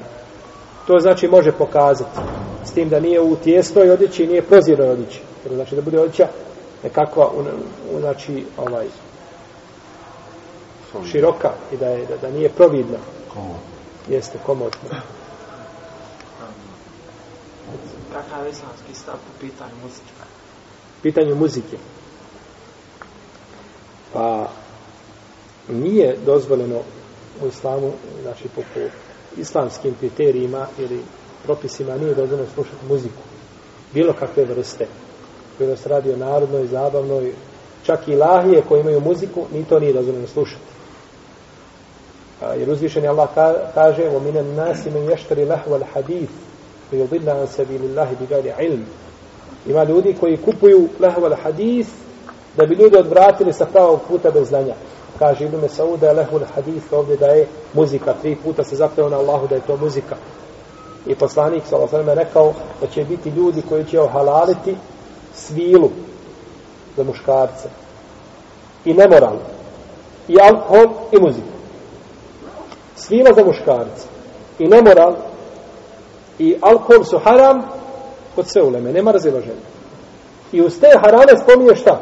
to 0.87 0.99
znači 0.99 1.27
može 1.27 1.51
pokazati, 1.51 2.19
s 2.65 2.71
tim 2.71 2.89
da 2.89 2.99
nije 2.99 3.21
u 3.21 3.35
tijesnoj 3.35 3.91
odjeći, 3.91 4.23
i 4.23 4.27
nije 4.27 4.41
prozirnoj 4.41 4.89
odjeći, 4.89 5.19
jer 5.45 5.55
znači 5.55 5.75
da 5.75 5.81
bude 5.81 5.99
odjeća 5.99 6.27
nekakva, 6.83 7.27
u, 7.27 7.39
u, 7.95 7.99
znači, 7.99 8.45
ovaj, 8.57 8.85
široka 11.11 11.51
i 11.73 11.77
da, 11.77 11.87
je, 11.87 12.05
da, 12.05 12.17
da 12.17 12.31
nije 12.31 12.49
providna. 12.49 12.97
Jeste, 14.09 14.37
komotno. 14.45 14.89
Kakav 18.13 18.45
je 18.45 18.51
islamski 18.51 18.93
stav 18.93 19.13
po 19.13 19.39
pitanju 19.39 19.75
muzike? 19.83 20.17
pitanju 21.01 21.35
muzike. 21.35 21.77
Pa 24.13 24.49
nije 25.68 26.16
dozvoljeno 26.26 26.78
u 27.44 27.46
islamu, 27.46 27.92
znači 28.22 28.48
po, 28.54 28.62
po 28.74 28.80
islamskim 29.36 29.94
kriterijima 30.00 30.66
ili 30.78 31.00
propisima 31.44 31.96
nije 31.96 32.14
dozvoljeno 32.14 32.48
slušati 32.54 32.86
muziku. 32.88 33.22
Bilo 33.94 34.12
kakve 34.12 34.44
vrste. 34.44 34.86
Bilo 35.58 35.76
se 35.76 35.88
radi 35.88 36.12
o 36.12 36.16
narodnoj, 36.16 36.66
zabavnoj, 36.66 37.32
čak 37.86 38.08
i 38.08 38.16
lahije 38.16 38.62
koje 38.68 38.80
imaju 38.80 39.00
muziku, 39.00 39.44
ni 39.52 39.64
to 39.64 39.80
nije 39.80 39.92
dozvoljeno 39.92 40.26
slušati. 40.26 40.72
A, 42.40 42.54
jer 42.54 42.70
uzvišeni 42.70 43.08
Allah 43.08 43.28
ka, 43.34 43.54
kaže 43.74 44.02
وَمِنَ 44.02 44.36
النَّاسِ 44.38 44.86
مَنْ 44.86 45.10
يَشْتَرِ 45.10 45.38
لَهْوَ 45.38 45.80
الْحَدِيثِ 45.80 46.30
وَيُضِلَّ 46.92 47.30
عَنْ 47.30 47.46
سَبِيلِ 47.46 47.82
اللَّهِ 47.88 48.08
بِغَيْرِ 48.20 48.54
عِلْمِ 48.58 48.84
Ima 49.66 49.84
ljudi 49.84 50.16
koji 50.20 50.36
kupuju 50.36 50.88
lehval 51.00 51.34
hadis 51.42 51.86
da 52.56 52.66
bi 52.66 52.74
ljudi 52.74 52.96
odvratili 52.96 53.52
sa 53.52 53.66
pravog 53.66 54.00
puta 54.08 54.30
bez 54.30 54.48
znanja. 54.48 54.74
Kaže 55.19 55.45
Ibn 55.45 55.57
Mesaud 55.61 55.99
da 55.99 56.07
je 56.07 56.13
lehul 56.13 56.41
hadith 56.55 56.93
ovdje 56.93 57.17
da 57.17 57.25
je 57.25 57.47
muzika. 57.73 58.13
Tri 58.21 58.35
puta 58.35 58.63
se 58.63 58.75
zapravo 58.75 59.09
na 59.09 59.17
Allahu 59.17 59.47
da 59.47 59.55
je 59.55 59.61
to 59.61 59.77
muzika. 59.77 60.15
I 61.05 61.15
poslanik 61.15 61.63
s.a.v. 61.65 62.09
je 62.09 62.15
rekao 62.15 62.53
da 62.81 62.87
će 62.87 63.03
biti 63.03 63.29
ljudi 63.29 63.61
koji 63.69 63.85
će 63.85 64.01
ohalaliti 64.01 64.75
svilu 65.33 65.89
za 66.97 67.03
muškarce. 67.03 67.69
I 68.85 68.93
nemoral. 68.93 69.35
I 70.27 70.35
alkohol 70.41 70.87
i 71.11 71.19
muziku. 71.19 71.47
Svila 72.95 73.33
za 73.33 73.43
muškarce. 73.43 74.07
I 74.59 74.67
nemoral 74.67 75.15
i 76.39 76.57
alkohol 76.61 77.03
su 77.03 77.19
haram 77.19 77.63
kod 78.35 78.47
sve 78.47 78.63
uleme, 78.63 78.93
nema 78.93 79.11
razilaženja. 79.11 79.67
I 80.51 80.61
uz 80.61 80.79
te 80.79 80.87
harame 81.01 81.37
spominje 81.43 81.75
šta? 81.75 82.01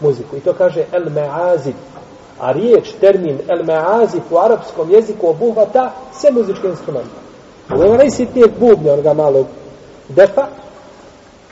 Muziku. 0.00 0.36
I 0.36 0.40
to 0.40 0.52
kaže 0.52 0.84
el 0.92 1.10
meazid. 1.10 1.74
A 2.44 2.52
riječ, 2.52 2.92
termin 3.00 3.38
el 3.48 3.64
meazif 3.64 4.22
u 4.30 4.38
arapskom 4.38 4.90
jeziku 4.90 5.28
obuhvata 5.28 5.92
sve 6.12 6.30
muzičke 6.30 6.68
instrumente. 6.68 7.16
Od 7.70 7.80
onoga 7.80 7.96
najsitnijeg 7.96 8.50
bubnja, 8.58 8.92
onoga 8.92 9.12
malog 9.12 9.46
defa, 10.08 10.46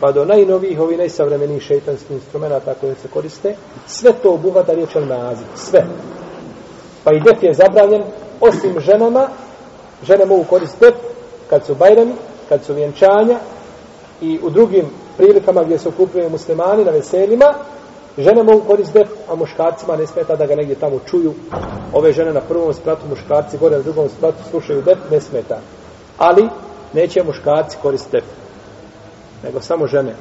pa 0.01 0.13
do 0.13 0.25
najnovijih, 0.25 0.81
ovih 0.81 0.99
najsavremenijih 0.99 1.63
šeitanskih 1.63 2.11
instrumenta 2.11 2.75
koje 2.81 2.95
se 2.95 3.09
koriste, 3.09 3.55
sve 3.87 4.13
to 4.23 4.35
obuhvata 4.35 4.73
riječ 4.73 4.97
el 4.97 5.05
meazif. 5.05 5.47
Sve. 5.57 5.87
Pa 7.05 7.11
i 7.13 7.21
def 7.21 7.43
je 7.43 7.55
zabranjen, 7.55 8.03
osim 8.41 8.81
ženama, 8.81 9.29
žene 10.03 10.25
mogu 10.25 10.45
koristiti 10.45 10.85
def 10.85 10.95
kad 11.51 11.67
su 11.67 11.75
bajrami, 11.75 12.13
kad 12.49 12.65
su 12.65 12.75
vjenčanja, 12.75 13.39
i 14.21 14.39
u 14.43 14.51
drugim 14.51 14.87
prilikama 15.17 15.65
gdje 15.65 15.79
se 15.79 15.89
okupljaju 15.89 16.31
muslimani 16.31 16.85
na 16.85 16.91
veselima, 16.91 17.55
žene 18.19 18.43
mogu 18.43 18.61
koristiti 18.67 18.99
def, 18.99 19.09
a 19.29 19.35
muškarcima 19.35 19.97
ne 19.97 20.07
smeta 20.07 20.37
da 20.37 20.47
ga 20.47 20.55
negdje 20.55 20.75
tamo 20.75 20.99
čuju. 21.11 21.35
Ove 21.93 22.13
žene 22.13 22.33
na 22.33 22.41
prvom 22.41 22.75
spratu, 22.75 23.03
muškarci 23.09 23.59
gore 23.59 23.77
na 23.77 23.83
drugom 23.83 24.09
spratu 24.09 24.39
slušaju 24.51 24.83
def, 24.83 24.99
ne 25.11 25.21
smeta. 25.21 25.59
Ali 26.19 26.49
neće 26.93 27.23
muškarci 27.23 27.77
koristiti 27.83 28.17
def, 28.17 28.25
nego 29.45 29.61
samo 29.61 29.87
žene. 29.87 30.15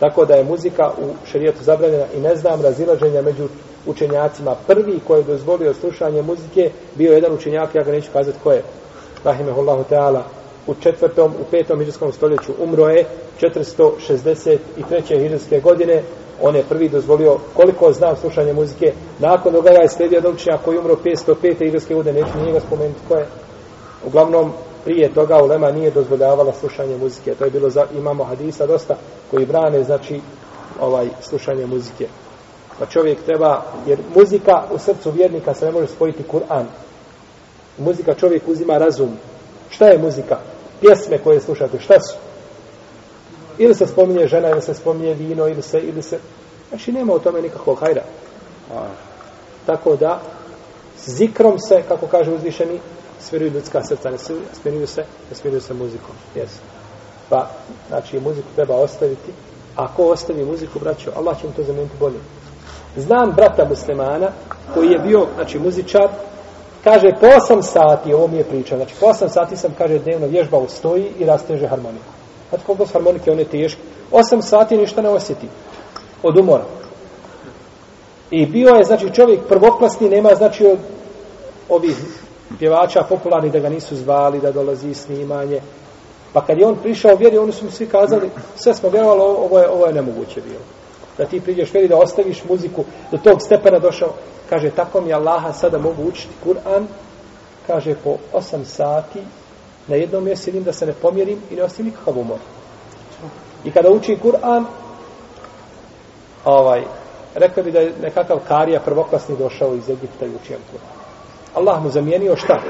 Tako 0.00 0.24
da 0.24 0.34
je 0.34 0.44
muzika 0.44 0.90
u 1.02 1.26
šerijetu 1.30 1.64
zabranjena 1.64 2.04
i 2.16 2.20
ne 2.20 2.36
znam 2.36 2.62
razilaženja 2.62 3.22
među 3.22 3.48
učenjacima. 3.86 4.54
Prvi 4.66 5.00
koji 5.06 5.20
je 5.20 5.24
dozvolio 5.24 5.74
slušanje 5.74 6.22
muzike 6.22 6.70
bio 6.94 7.12
jedan 7.12 7.32
učenjak, 7.32 7.74
ja 7.74 7.82
ga 7.82 7.92
neću 7.92 8.08
kazati 8.12 8.38
ko 8.42 8.52
je, 8.52 8.62
rahimehullahu 9.24 9.84
ta'ala, 9.90 10.22
u 10.66 10.74
četvrtom, 10.74 11.32
u 11.40 11.44
petom 11.50 11.78
hiđarskom 11.78 12.12
stoljeću 12.12 12.52
umro 12.58 12.88
je 12.88 13.04
463. 13.40 14.58
hiđarske 15.22 15.60
godine. 15.60 16.02
On 16.42 16.56
je 16.56 16.64
prvi 16.68 16.88
dozvolio, 16.88 17.38
koliko 17.54 17.92
znam 17.92 18.16
slušanje 18.16 18.52
muzike, 18.52 18.92
nakon 19.18 19.52
toga 19.52 19.70
je 19.70 19.88
sledio 19.88 20.16
jedan 20.16 20.32
učenjak 20.32 20.60
koji 20.64 20.74
je 20.74 20.80
umro 20.80 20.96
505. 21.04 21.58
hiđarske 21.58 21.94
godine, 21.94 22.20
neću 22.20 22.38
njega 22.46 22.60
spomenuti 22.60 23.00
ko 23.08 23.14
je. 23.14 23.26
Uglavnom, 24.06 24.52
prije 24.84 25.14
toga 25.14 25.42
ulema 25.42 25.70
nije 25.70 25.90
dozvoljavala 25.90 26.52
slušanje 26.52 26.96
muzike. 26.96 27.34
To 27.34 27.44
je 27.44 27.50
bilo 27.50 27.70
za, 27.70 27.86
imamo 27.96 28.24
hadisa 28.24 28.66
dosta 28.66 28.96
koji 29.30 29.46
brane, 29.46 29.84
znači, 29.84 30.20
ovaj, 30.80 31.08
slušanje 31.20 31.66
muzike. 31.66 32.06
Pa 32.78 32.86
čovjek 32.86 33.18
treba, 33.22 33.62
jer 33.86 33.98
muzika 34.16 34.62
u 34.74 34.78
srcu 34.78 35.10
vjernika 35.10 35.54
se 35.54 35.66
ne 35.66 35.72
može 35.72 35.86
spojiti 35.86 36.24
Kur'an. 36.32 36.64
Muzika 37.78 38.14
čovjek 38.14 38.42
uzima 38.48 38.78
razum. 38.78 39.16
Šta 39.70 39.86
je 39.86 39.98
muzika? 39.98 40.38
Pjesme 40.80 41.18
koje 41.18 41.40
slušate, 41.40 41.80
šta 41.80 42.00
su? 42.00 42.16
Ili 43.58 43.74
se 43.74 43.86
spominje 43.86 44.26
žena, 44.26 44.50
ili 44.50 44.62
se 44.62 44.74
spominje 44.74 45.14
vino, 45.14 45.48
ili 45.48 45.62
se, 45.62 45.80
ili 45.80 46.02
se... 46.02 46.18
Znači 46.68 46.92
nema 46.92 47.12
o 47.12 47.18
tome 47.18 47.42
nikakvog 47.42 47.80
hajra. 47.80 48.02
Tako 49.66 49.96
da, 49.96 50.20
zikrom 51.06 51.58
se, 51.58 51.82
kako 51.88 52.06
kaže 52.06 52.32
uzvišeni, 52.32 52.80
smiruju 53.20 53.50
ljudska 53.50 53.82
srca, 53.84 54.10
ne 54.10 54.18
smiruju 54.62 54.86
se, 54.86 55.04
ne 55.30 55.36
smiruju 55.36 55.60
se 55.60 55.74
muzikom. 55.74 56.14
Yes. 56.36 56.50
Pa, 57.28 57.50
znači, 57.88 58.20
muziku 58.20 58.48
treba 58.54 58.74
ostaviti. 58.74 59.32
A 59.76 59.84
ako 59.84 60.02
ostavi 60.02 60.44
muziku, 60.44 60.78
braćo, 60.78 61.10
Allah 61.16 61.40
će 61.40 61.46
mu 61.46 61.52
to 61.52 61.62
zamijeniti 61.62 61.96
bolje. 62.00 62.18
Znam 62.96 63.32
brata 63.36 63.64
muslimana, 63.68 64.28
koji 64.74 64.90
je 64.90 64.98
bio, 64.98 65.26
znači, 65.34 65.58
muzičar, 65.58 66.08
kaže, 66.84 67.10
po 67.20 67.26
8 67.26 67.62
sati, 67.62 68.14
ovo 68.14 68.26
mi 68.26 68.36
je 68.36 68.44
priča, 68.44 68.76
znači, 68.76 68.94
po 69.00 69.06
8 69.06 69.28
sati 69.28 69.56
sam, 69.56 69.74
kaže, 69.78 69.98
dnevno 69.98 70.26
vježba 70.26 70.58
u 70.58 70.68
stoji 70.68 71.12
i 71.18 71.24
rasteže 71.24 71.66
harmoniku. 71.66 72.04
Znate 72.48 72.64
koliko 72.66 72.86
su 72.86 72.92
harmonike, 72.92 73.32
one 73.32 73.44
teške. 73.44 73.80
Osam 74.12 74.42
sati 74.42 74.76
ništa 74.76 75.02
ne 75.02 75.08
osjeti. 75.08 75.46
Od 76.22 76.38
umora. 76.38 76.64
I 78.30 78.46
bio 78.46 78.74
je, 78.74 78.84
znači, 78.84 79.14
čovjek 79.14 79.40
prvoklasni, 79.48 80.08
nema, 80.08 80.34
znači, 80.34 80.66
od 80.66 80.78
ovih 81.68 81.96
pjevača 82.58 83.02
popularni 83.02 83.50
da 83.50 83.58
ga 83.58 83.68
nisu 83.68 83.96
zvali, 83.96 84.40
da 84.40 84.52
dolazi 84.52 84.94
snimanje. 84.94 85.60
Pa 86.32 86.40
kad 86.46 86.58
je 86.58 86.66
on 86.66 86.76
prišao 86.76 87.16
vjeri, 87.16 87.38
oni 87.38 87.52
su 87.52 87.64
mu 87.64 87.70
svi 87.70 87.86
kazali, 87.86 88.30
sve 88.56 88.74
smo 88.74 88.88
vjerovali, 88.88 89.20
ovo 89.20 89.58
je, 89.58 89.68
ovo 89.68 89.86
je 89.86 89.92
nemoguće 89.92 90.40
bilo. 90.40 90.64
Da 91.18 91.24
ti 91.24 91.40
priđeš 91.40 91.72
vjeri, 91.72 91.88
da 91.88 91.96
ostaviš 91.96 92.44
muziku, 92.48 92.84
do 93.10 93.18
tog 93.18 93.42
stepena 93.42 93.78
došao. 93.78 94.12
Kaže, 94.50 94.70
tako 94.70 95.00
mi 95.00 95.12
Allaha 95.12 95.52
sada 95.52 95.78
mogu 95.78 96.02
učiti 96.08 96.34
Kur'an, 96.46 96.86
kaže, 97.66 97.94
po 98.04 98.16
8 98.32 98.64
sati, 98.64 99.20
na 99.88 99.96
jednom 99.96 100.24
mjestu 100.24 100.44
sjedim 100.44 100.64
da 100.64 100.72
se 100.72 100.86
ne 100.86 100.92
pomjerim 100.92 101.38
i 101.50 101.54
ne 101.54 101.62
ostavim 101.62 101.86
nikakav 101.86 102.18
umor. 102.18 102.38
I 103.64 103.70
kada 103.70 103.90
uči 103.90 104.18
Kur'an, 104.22 104.64
ovaj, 106.44 106.82
rekao 107.34 107.64
bi 107.64 107.72
da 107.72 107.80
je 107.80 107.92
nekakav 108.02 108.38
karija 108.48 108.80
prvoklasni 108.80 109.36
došao 109.36 109.74
iz 109.74 109.90
Egipta 109.90 110.26
i 110.26 110.36
učio 110.42 110.56
Kur'an. 110.56 111.04
Allah 111.54 111.82
mu 111.82 111.90
zamijenio 111.90 112.36
šta? 112.36 112.60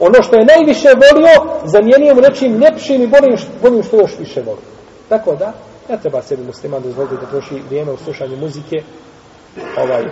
Ono 0.00 0.22
što 0.22 0.36
je 0.36 0.44
najviše 0.44 0.88
volio, 0.88 1.60
zamijenio 1.64 2.14
mu 2.14 2.20
nečim 2.20 2.58
ljepšim 2.58 3.02
i 3.02 3.06
bolim, 3.06 3.36
bolim 3.62 3.82
što 3.82 3.96
još 3.96 4.18
više 4.18 4.42
voli. 4.42 4.60
Tako 5.08 5.34
da, 5.34 5.52
ne 5.88 5.98
treba 6.00 6.22
sebi 6.22 6.44
musliman 6.44 6.82
dozvoliti 6.82 7.16
da 7.16 7.30
troši 7.30 7.62
vrijeme 7.68 7.92
u 7.92 7.96
slušanju 7.96 8.36
muzike. 8.36 8.76
Ovaj, 9.78 10.04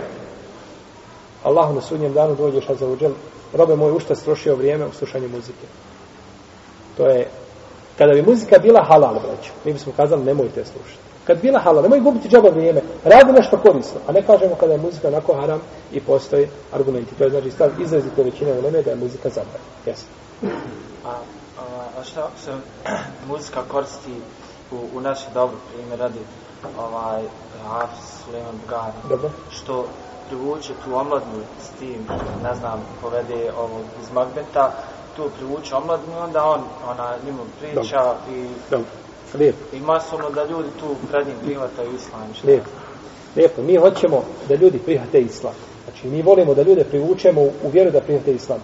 Allah 1.43 1.75
na 1.75 1.81
sudnjem 1.81 2.13
danu 2.13 2.35
dođeš 2.35 2.65
za 2.79 2.87
uđel, 2.87 3.11
robe 3.53 3.75
moj 3.75 3.91
ušta 3.91 4.15
strošio 4.15 4.55
vrijeme 4.55 4.85
u 4.85 4.91
slušanju 4.91 5.29
muzike. 5.29 5.67
To 6.97 7.07
je, 7.07 7.27
kada 7.97 8.13
bi 8.13 8.21
muzika 8.21 8.59
bila 8.59 8.83
halal, 8.83 9.13
braću, 9.13 9.51
mi 9.65 9.73
bismo 9.73 9.93
kazali 9.97 10.23
nemojte 10.23 10.65
slušati. 10.65 11.05
Kad 11.27 11.41
bila 11.41 11.59
halal, 11.59 11.83
nemoj 11.83 11.99
gubiti 11.99 12.29
džaba 12.29 12.49
vrijeme, 12.49 12.81
radi 13.03 13.31
nešto 13.31 13.57
korisno, 13.57 13.99
a 14.07 14.11
ne 14.11 14.21
kažemo 14.21 14.55
kada 14.55 14.73
je 14.73 14.79
muzika 14.79 15.07
onako 15.07 15.33
haram 15.33 15.61
i 15.91 16.01
postoje 16.01 16.49
argumenti. 16.73 17.15
To 17.15 17.23
je 17.23 17.29
znači 17.29 17.51
stav 17.51 17.69
izrazito 17.81 18.23
većine 18.23 18.59
u 18.59 18.61
da 18.61 18.89
je 18.89 18.95
muzika 18.95 19.29
zabran. 19.29 19.61
Jesi. 19.85 20.05
A, 21.05 21.09
a, 21.09 21.21
a 21.99 22.03
šta 22.03 22.29
se 22.45 22.51
muzika 23.27 23.61
koristi 23.71 24.15
u, 24.71 24.97
u 24.97 25.01
naši 25.01 25.25
dobro 25.33 25.57
primjer 25.73 25.99
radi 25.99 26.19
ovaj 26.77 27.23
Hafiz 27.67 28.05
Suleiman 28.25 28.55
Bugari 28.61 28.93
Dobro. 29.09 29.29
što 29.49 29.85
privuče 30.27 30.73
tu 30.85 30.95
omladnu 30.95 31.39
s 31.61 31.79
tim, 31.79 32.07
ne 32.43 32.55
znam, 32.55 32.85
povede 33.01 33.51
ovog 33.57 33.85
iz 34.01 34.11
Magbeta, 34.11 34.71
tu 35.15 35.29
privuče 35.37 35.75
omladnu 35.75 36.13
i 36.13 36.23
onda 36.23 36.43
on 36.45 36.61
ona, 36.91 37.13
njemu 37.25 37.39
priča 37.59 37.97
Dobro. 37.97 38.17
i 38.31 38.45
Dobro. 38.71 38.87
Lijepo. 39.33 39.75
I 39.75 39.79
masovno 39.79 40.29
da 40.29 40.43
ljudi 40.43 40.69
tu 40.79 40.85
pred 41.11 41.27
njim 41.27 41.35
prihvataju 41.45 41.89
islam. 41.95 42.33
Šta? 42.33 42.47
Lijepo. 42.47 42.69
Lijepo. 43.35 43.61
Mi 43.61 43.75
hoćemo 43.77 44.23
da 44.49 44.55
ljudi 44.55 44.79
prihvate 44.79 45.21
islam. 45.21 45.53
Znači, 45.83 46.07
mi 46.07 46.21
volimo 46.21 46.53
da 46.53 46.61
ljude 46.61 46.83
privučemo 46.83 47.41
u, 47.41 47.51
u 47.63 47.69
vjeru 47.69 47.91
da 47.91 48.01
prihvate 48.01 48.31
islam. 48.33 48.59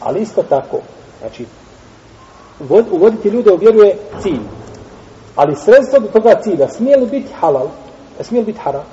Ali 0.00 0.20
isto 0.20 0.42
tako, 0.42 0.78
znači, 1.20 1.46
uvod- 2.60 2.90
uvoditi 2.90 3.28
ljude 3.28 3.52
u 3.52 3.56
vjeru 3.56 3.78
je 3.82 3.96
cilj. 4.22 4.40
Ali 5.36 5.56
sredstvo 5.56 5.98
do 5.98 6.06
toga 6.08 6.40
cilja 6.42 6.68
smije 6.68 6.96
li 6.96 7.06
biti 7.06 7.32
halal? 7.32 7.66
A 8.20 8.24
smije 8.24 8.40
li 8.40 8.46
biti 8.46 8.58
haram? 8.58 8.84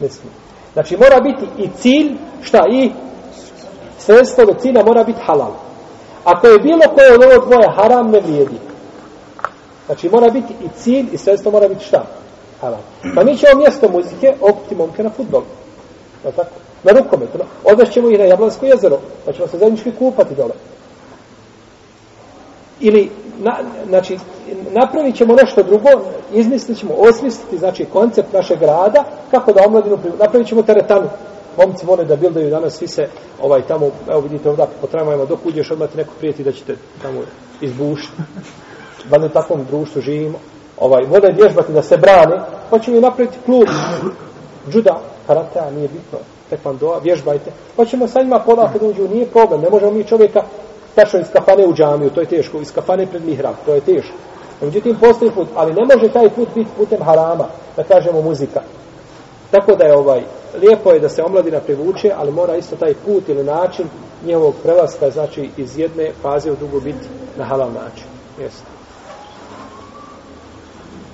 Ne 0.00 0.08
smije. 0.08 0.32
Znači, 0.72 0.96
mora 0.96 1.20
biti 1.20 1.62
i 1.62 1.68
cilj, 1.76 2.16
šta 2.42 2.58
i? 2.70 2.90
Sredstvo 3.98 4.44
do 4.44 4.54
cilja 4.54 4.84
mora 4.84 5.04
biti 5.04 5.20
halal. 5.22 5.52
Ako 6.26 6.46
je 6.46 6.58
bilo 6.58 6.82
koje 6.94 7.14
od 7.14 7.22
ovo 7.22 7.46
dvoje 7.46 7.68
haram, 7.76 8.10
ne 8.10 8.20
vrijedi. 8.20 8.54
Znači 9.86 10.08
mora 10.08 10.30
biti 10.30 10.54
i 10.64 10.68
cilj 10.76 11.06
i 11.12 11.18
sredstvo 11.18 11.52
mora 11.52 11.68
biti 11.68 11.84
šta? 11.84 12.04
Haram. 12.60 12.80
Pa 13.14 13.24
mi 13.24 13.36
ćemo 13.36 13.60
mjesto 13.60 13.88
muzike 13.88 14.34
okupiti 14.40 14.74
momke 14.74 15.02
na 15.02 15.10
futbol. 15.10 15.42
Je 16.24 16.28
li 16.28 16.36
tako? 16.36 16.50
Na 16.82 16.92
rukometu. 16.92 17.38
Odvešćemo 17.64 18.10
ih 18.10 18.18
na 18.18 18.24
Jablansko 18.24 18.66
jezero. 18.66 18.98
Pa 19.24 19.32
ćemo 19.32 19.48
se 19.48 19.58
zajednički 19.58 19.92
kupati 19.98 20.34
dole. 20.34 20.52
Ili, 22.80 23.10
na, 23.38 23.58
znači, 23.88 24.18
napravit 24.72 25.16
ćemo 25.16 25.34
nešto 25.34 25.62
drugo, 25.62 25.88
izmislit 26.32 26.78
ćemo, 26.78 26.94
osmisliti, 26.94 27.58
znači, 27.58 27.84
koncept 27.84 28.32
našeg 28.32 28.62
rada, 28.62 29.04
kako 29.30 29.52
da 29.52 29.64
omladinu. 29.66 29.98
Napravit 30.18 30.48
ćemo 30.48 30.62
teretanu. 30.62 31.08
Momci 31.56 31.86
vole 31.86 32.04
da 32.04 32.16
bildaju 32.16 32.50
danas, 32.50 32.74
svi 32.74 32.88
se, 32.88 33.08
ovaj, 33.42 33.62
tamo, 33.62 33.90
evo 34.08 34.20
vidite 34.20 34.50
ovdje, 34.50 34.64
po 34.80 34.86
tramvajima, 34.86 35.24
dok 35.24 35.38
uđeš, 35.44 35.70
odmah 35.70 35.88
ti 35.90 35.96
neko 35.96 36.12
prijeti 36.18 36.44
da 36.44 36.52
ćete 36.52 36.76
tamo 37.02 37.20
izbušiti 37.60 38.22
valjda 39.10 39.26
u 39.26 39.30
takvom 39.30 39.64
društvu 39.64 40.02
živimo, 40.02 40.38
ovaj, 40.80 41.04
vole 41.04 41.32
vježbati 41.32 41.72
da 41.72 41.82
se 41.82 41.96
brane, 41.96 42.40
pa 42.70 42.78
ćemo 42.78 42.96
i 42.96 43.00
napraviti 43.00 43.38
klub 43.44 43.68
juda, 44.72 45.00
karatea, 45.26 45.70
nije 45.70 45.88
bitno, 45.88 46.18
tekvandoa, 46.50 46.98
vježbajte, 46.98 47.50
pa 47.76 47.84
ćemo 47.84 48.08
sa 48.08 48.22
njima 48.22 48.38
polako 48.38 48.78
da 48.78 48.86
uđu, 48.86 49.08
nije 49.08 49.26
problem, 49.26 49.60
ne 49.60 49.70
možemo 49.70 49.92
mi 49.92 50.04
čovjeka 50.04 50.42
tačno 50.94 51.20
iz 51.20 51.26
kafane 51.32 51.66
u 51.66 51.74
džamiju, 51.74 52.10
to 52.10 52.20
je 52.20 52.26
teško, 52.26 52.58
iz 52.60 52.72
kafane 52.72 53.06
pred 53.06 53.24
mihrab, 53.24 53.54
to 53.66 53.74
je 53.74 53.80
teško. 53.80 54.14
Međutim, 54.60 54.96
postoji 55.00 55.30
put, 55.30 55.48
ali 55.54 55.74
ne 55.74 55.94
može 55.94 56.12
taj 56.12 56.30
put 56.30 56.48
biti 56.54 56.70
putem 56.76 57.02
harama, 57.02 57.44
da 57.76 57.84
kažemo 57.84 58.22
muzika. 58.22 58.60
Tako 59.50 59.76
da 59.76 59.84
je 59.84 59.96
ovaj, 59.96 60.22
lijepo 60.60 60.92
je 60.92 61.00
da 61.00 61.08
se 61.08 61.22
omladina 61.22 61.60
privuče, 61.60 62.12
ali 62.16 62.32
mora 62.32 62.56
isto 62.56 62.76
taj 62.76 62.94
put 62.94 63.28
ili 63.28 63.44
način 63.44 63.88
njihovog 64.24 64.54
prelaska, 64.62 65.10
znači 65.10 65.50
iz 65.56 65.78
jedne 65.78 66.12
faze 66.22 66.52
u 66.52 66.56
drugu 66.56 66.80
biti 66.80 67.08
na 67.38 67.44
halal 67.44 67.72
način. 67.72 68.06
Jeste. 68.40 68.64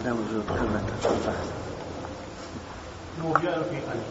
Ne 0.04 0.10
može 0.10 0.36
od 0.36 0.44
krveta. 0.46 1.32
Drugo 3.16 3.38
jedno 3.42 3.64
pitanje. 3.64 4.02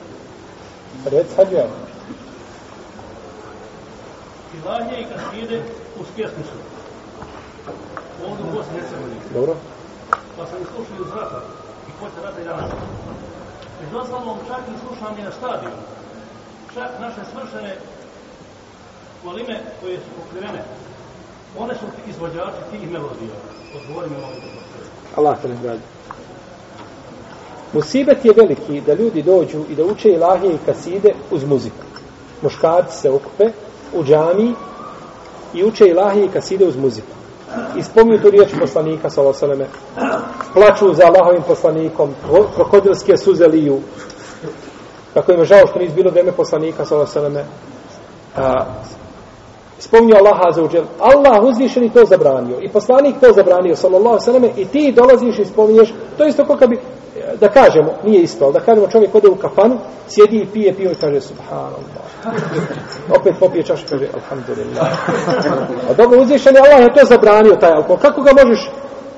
Rec, 1.05 1.27
hađija. 1.35 1.65
Ilahije 4.57 5.01
i 5.01 5.05
kaside 5.05 5.61
uspješni 6.01 6.43
su. 6.43 6.57
Ovdje 8.25 8.45
u 8.45 8.55
Bosni 8.55 8.73
Hercegovini. 8.73 9.15
Dobro. 9.33 9.55
Pa 10.37 10.45
sam 10.45 10.61
ih 10.61 10.67
slušao 10.75 11.05
iz 11.05 11.11
rata. 11.15 11.41
I 11.87 11.91
posle 11.99 12.23
rata 12.23 12.41
i 12.41 12.45
danas. 12.45 12.71
Među 13.83 13.97
ostalom 13.97 14.37
čak 14.47 14.61
i 14.67 14.79
slušam 14.87 15.19
i 15.19 15.23
na 15.23 15.31
stadionu. 15.31 15.81
Čak 16.73 16.89
naše 16.99 17.21
svršene 17.31 17.75
volime 19.23 19.59
koje 19.81 19.97
su 19.97 20.09
pokrivene. 20.17 20.63
One 21.59 21.73
su 21.73 21.85
ti 21.85 22.09
izvođači 22.09 22.61
tih 22.71 22.91
melodija. 22.91 23.35
Odgovori 23.75 24.09
mi 24.09 24.15
molim. 24.15 24.41
Allah 25.15 25.37
te 25.41 25.47
nagradi. 25.47 25.81
Musibet 27.73 28.25
je 28.25 28.33
veliki 28.35 28.81
da 28.81 28.93
ljudi 28.93 29.21
dođu 29.21 29.65
i 29.69 29.75
da 29.75 29.83
uče 29.83 30.09
ilahije 30.09 30.53
i 30.53 30.65
kaside 30.65 31.13
uz 31.31 31.43
muziku. 31.43 31.85
Muškarci 32.41 32.97
se 32.97 33.09
okupe 33.09 33.51
u 33.93 34.03
džami 34.03 34.53
i 35.53 35.63
uče 35.63 35.87
ilahije 35.87 36.25
i 36.25 36.29
kaside 36.29 36.65
uz 36.65 36.77
muziku. 36.77 37.20
I 37.77 37.83
spominju 37.83 38.21
tu 38.21 38.29
riječ 38.29 38.49
poslanika, 38.59 39.09
salosaleme. 39.09 39.65
Plaču 40.53 40.93
za 40.93 41.03
Allahovim 41.05 41.43
poslanikom, 41.47 42.15
krokodilske 42.55 43.17
suze 43.17 43.47
liju. 43.47 43.79
Kako 45.13 45.31
im 45.31 45.39
je 45.39 45.45
žao 45.45 45.67
što 45.67 45.79
nije 45.79 45.91
bilo 45.91 46.11
vreme 46.11 46.31
poslanika, 46.31 46.85
salosaleme. 46.85 47.45
A, 48.35 48.65
spominju 49.79 50.15
Allaha 50.15 50.51
za 50.51 50.63
uđel. 50.63 50.83
Allah 50.99 51.43
uzvišeni 51.43 51.89
to 51.89 52.05
zabranio. 52.05 52.57
I 52.61 52.69
poslanik 52.69 53.15
to 53.21 53.33
zabranio, 53.33 53.75
sallallahu 53.75 54.19
sallam, 54.19 54.43
i 54.43 54.65
ti 54.65 54.93
dolaziš 54.95 55.39
i 55.39 55.45
spominješ. 55.45 55.93
To 56.17 56.25
isto 56.25 56.45
kao 56.45 56.55
kad 56.55 56.69
bi, 56.69 56.79
da 57.39 57.49
kažemo, 57.49 57.93
nije 58.03 58.21
isto, 58.21 58.51
da 58.51 58.59
kažemo 58.59 58.87
čovjek 58.87 59.15
ode 59.15 59.29
u 59.29 59.35
kafanu, 59.35 59.77
sjedi 60.07 60.37
i 60.37 60.45
pije 60.53 60.73
pivo 60.73 60.91
i 60.91 60.95
kaže 60.95 61.21
subhanallah. 61.21 62.01
Opet 63.19 63.35
popije 63.39 63.63
čašu 63.63 63.85
i 63.85 63.89
kaže 63.89 64.07
alhamdulillah. 64.13 64.87
A 65.89 65.93
dobro, 65.93 66.21
uzvišeni 66.21 66.57
Allah 66.57 66.79
je 66.79 66.93
to 66.93 67.05
zabranio, 67.05 67.55
taj 67.55 67.71
alkohol. 67.71 67.97
Kako 67.97 68.21
ga 68.21 68.31
možeš 68.43 68.71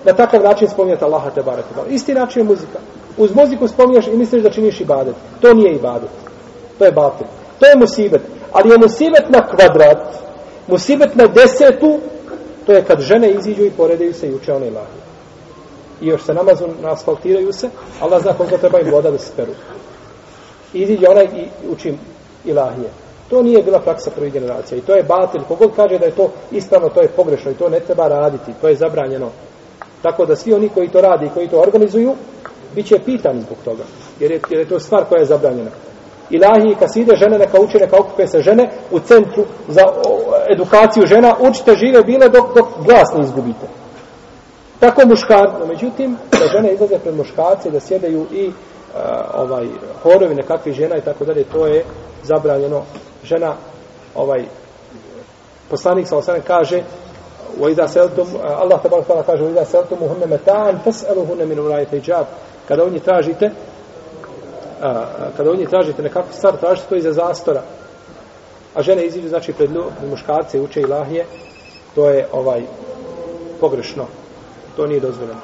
na 0.06 0.14
takav 0.14 0.44
način 0.44 0.70
spominjati 0.70 1.04
Allaha 1.04 1.30
te 1.30 1.42
barek? 1.44 1.66
Isti 1.90 2.14
način 2.14 2.42
je 2.42 2.44
muzika. 2.44 2.80
Uz 3.18 3.36
muziku 3.36 3.68
spominješ 3.68 4.08
i 4.08 4.18
misliš 4.18 4.44
da 4.44 4.50
činiš 4.50 4.82
ibadet. 4.82 5.16
To 5.42 5.54
nije 5.54 5.76
ibadet. 5.76 6.10
To 6.80 6.86
je 6.86 6.92
batil. 6.92 7.28
To 7.60 7.66
je 7.66 7.76
musibet. 7.76 8.22
Ali 8.52 8.72
je 8.72 8.78
musibet 8.78 9.30
na 9.30 9.48
kvadrat, 9.48 10.08
musibet 10.68 11.16
na 11.16 11.28
desetu, 11.28 12.00
to 12.66 12.72
je 12.72 12.84
kad 12.84 13.02
žene 13.02 13.32
iziđu 13.32 13.66
i 13.66 13.72
poredaju 13.72 14.14
se 14.14 14.28
i 14.28 14.36
uče 14.36 14.54
one 14.54 14.68
ilahi. 14.68 15.03
I 16.04 16.08
još 16.08 16.24
se 16.24 16.34
namazu, 16.34 16.66
asfaltiraju 16.84 17.54
se, 17.54 17.70
Allah 18.02 18.22
zna 18.22 18.34
koliko 18.34 18.58
treba 18.58 18.80
im 18.80 18.92
voda 18.92 19.12
da 19.12 19.18
se 19.18 19.32
peru. 19.36 19.52
I 20.74 20.82
iziđe 20.82 21.08
onaj 21.10 21.26
i 21.26 21.48
učim 21.70 21.98
ilahije. 22.46 22.90
To 23.30 23.42
nije 23.42 23.64
bila 23.64 23.80
praksa 23.80 24.12
prvi 24.12 24.32
generacija. 24.32 24.78
I 24.78 24.82
to 24.82 24.96
je 24.96 25.04
batil. 25.04 25.42
Kogod 25.48 25.72
kaže 25.76 26.00
da 26.00 26.06
je 26.06 26.12
to 26.12 26.32
ispravno, 26.52 26.90
to 26.90 27.02
je 27.02 27.08
pogrešno 27.08 27.52
i 27.52 27.56
to 27.56 27.70
ne 27.70 27.80
treba 27.80 28.08
raditi. 28.08 28.54
To 28.62 28.68
je 28.68 28.76
zabranjeno. 28.76 29.30
Tako 30.02 30.26
da 30.26 30.36
svi 30.36 30.54
oni 30.54 30.70
koji 30.70 30.90
to 30.90 31.02
radi 31.02 31.26
i 31.26 31.30
koji 31.34 31.48
to 31.48 31.60
organizuju, 31.60 32.16
bit 32.76 32.88
će 32.88 33.00
pitani 33.06 33.42
zbog 33.42 33.58
toga. 33.66 33.84
Jer 34.20 34.32
je, 34.32 34.40
jer 34.50 34.60
je 34.60 34.70
to 34.70 34.80
stvar 34.80 35.06
koja 35.06 35.20
je 35.20 35.26
zabranjena. 35.26 35.72
Ilahi, 36.30 36.76
kad 36.80 36.94
se 36.94 37.00
ide 37.00 37.16
žene, 37.16 37.38
neka 37.40 37.62
uče, 37.62 37.80
neka 37.80 37.98
okupe 38.00 38.28
se 38.28 38.42
žene 38.42 38.70
u 38.92 39.00
centru 39.00 39.44
za 39.68 39.82
o, 39.86 40.20
edukaciju 40.50 41.06
žena, 41.06 41.36
učite 41.40 41.76
žive 41.76 42.04
bile 42.04 42.30
dok, 42.30 42.56
dok 42.56 42.68
glas 42.86 43.14
ne 43.18 43.24
izgubite. 43.24 43.68
Tako 44.83 45.07
muškar, 45.07 45.51
no 45.61 45.67
međutim, 45.67 46.17
da 46.31 46.47
žene 46.53 46.73
izlaze 46.73 46.99
pred 46.99 47.15
muškarce, 47.15 47.71
da 47.71 47.81
sjedaju 47.81 48.27
i 48.33 48.51
a, 48.97 49.25
ovaj 49.35 49.67
horovi 50.03 50.35
nekakvi 50.35 50.73
žena 50.73 50.97
i 50.97 51.01
tako 51.01 51.25
dalje, 51.25 51.45
to 51.45 51.67
je 51.67 51.85
zabranjeno. 52.23 52.83
Žena, 53.25 53.55
ovaj, 54.15 54.45
poslanik 55.71 56.09
sa 56.09 56.17
osam 56.17 56.37
kaže, 56.47 56.83
وَإِذَا 57.61 57.87
سَلْتُمْ 57.87 58.27
Allah 58.45 58.83
tabarak 58.83 59.07
ta'ala 59.07 59.23
kaže 59.27 59.43
وَإِذَا 59.43 59.65
سَلْتُمُ 59.65 59.99
هُنَّ 59.99 60.23
مَتَانْ 60.31 60.79
فَسْأَلُهُنَّ 60.85 61.41
مِنُ 61.49 61.59
رَاجِ 61.59 61.87
حِجَابِ 61.91 62.25
Kada 62.69 62.85
oni 62.85 63.01
tražite 63.01 63.51
a, 64.81 65.05
kada 65.37 65.51
oni 65.51 65.67
tražite 65.67 66.03
nekakvu 66.03 66.33
stvar, 66.33 66.57
tražite 66.57 66.89
to 66.89 66.97
iza 66.97 67.13
zastora. 67.13 67.63
A 68.75 68.83
žene 68.83 69.07
iziđu, 69.07 69.29
znači, 69.29 69.53
pred, 69.53 69.71
lju, 69.71 69.85
pred 69.99 70.11
muškarce 70.11 70.61
uče 70.61 70.81
ilahije, 70.81 71.27
to 71.95 72.11
je 72.11 72.27
ovaj 72.33 72.63
pogrešno. 73.61 74.07
To 74.76 74.88
nije 74.88 75.00
dozvoljeno. 75.00 75.40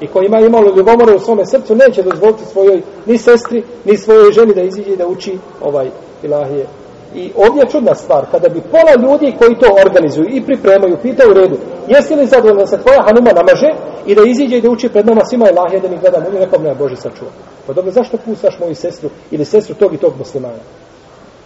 I 0.00 0.06
ko 0.06 0.22
ima 0.22 0.40
imalo 0.40 0.74
ljubomore 0.76 1.14
u 1.14 1.20
svome 1.20 1.46
srcu, 1.46 1.74
neće 1.74 2.02
dozvoliti 2.02 2.44
svojoj 2.44 2.82
ni 3.06 3.18
sestri, 3.18 3.64
ni 3.84 3.96
svojoj 3.96 4.32
ženi 4.32 4.54
da 4.54 4.62
iziđe 4.62 4.92
i 4.92 4.96
da 4.96 5.06
uči 5.06 5.38
ovaj 5.60 5.90
ilahije. 6.22 6.66
I 7.14 7.32
ovdje 7.36 7.60
je 7.60 7.70
čudna 7.70 7.94
stvar, 7.94 8.24
kada 8.30 8.48
bi 8.48 8.60
pola 8.60 8.94
ljudi 9.02 9.36
koji 9.38 9.58
to 9.58 9.66
organizuju 9.86 10.28
i 10.30 10.42
pripremaju, 10.42 10.96
pitaju 11.02 11.30
u 11.30 11.34
redu, 11.34 11.56
jesi 11.88 12.14
li 12.14 12.26
zadovoljno 12.26 12.60
da 12.60 12.66
se 12.66 12.82
tvoja 12.82 13.02
hanuma 13.02 13.32
namaže 13.32 13.70
i 14.06 14.14
da 14.14 14.22
iziđe 14.26 14.56
i 14.58 14.60
da 14.60 14.70
uči 14.70 14.88
pred 14.88 15.06
nama 15.06 15.24
svima 15.24 15.50
ilahije 15.50 15.80
da 15.80 15.88
mi 15.88 15.98
gledamo, 15.98 16.26
i 16.28 16.38
rekao, 16.38 16.62
ne 16.62 16.74
Bože 16.74 16.96
sačuva. 16.96 17.30
Pa 17.66 17.72
dobro, 17.72 17.90
zašto 17.90 18.16
pustaš 18.16 18.58
moju 18.58 18.74
sestru 18.74 19.10
ili 19.30 19.44
sestru 19.44 19.74
tog 19.74 19.94
i 19.94 19.96
tog 19.96 20.12
muslimana? 20.18 20.58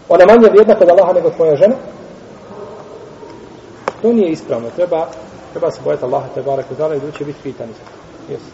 Ona 0.09 0.24
manje 0.26 0.49
vrijedna 0.51 0.74
kod 0.74 0.88
Allaha 0.88 1.12
nego 1.12 1.30
tvoja 1.30 1.57
žena? 1.57 1.74
To 4.03 4.12
nije 4.12 4.30
ispravno. 4.30 4.68
Treba, 4.76 5.07
treba 5.53 5.70
se 5.70 5.80
bojati 5.84 6.05
Allaha 6.05 6.28
te 6.34 6.42
barek 6.42 6.66
udala 6.70 6.94
i 6.94 7.01
će 7.18 7.24
biti 7.24 7.38
pitani 7.42 7.72
za 7.72 7.84
to. 7.84 8.32
Yes. 8.32 8.44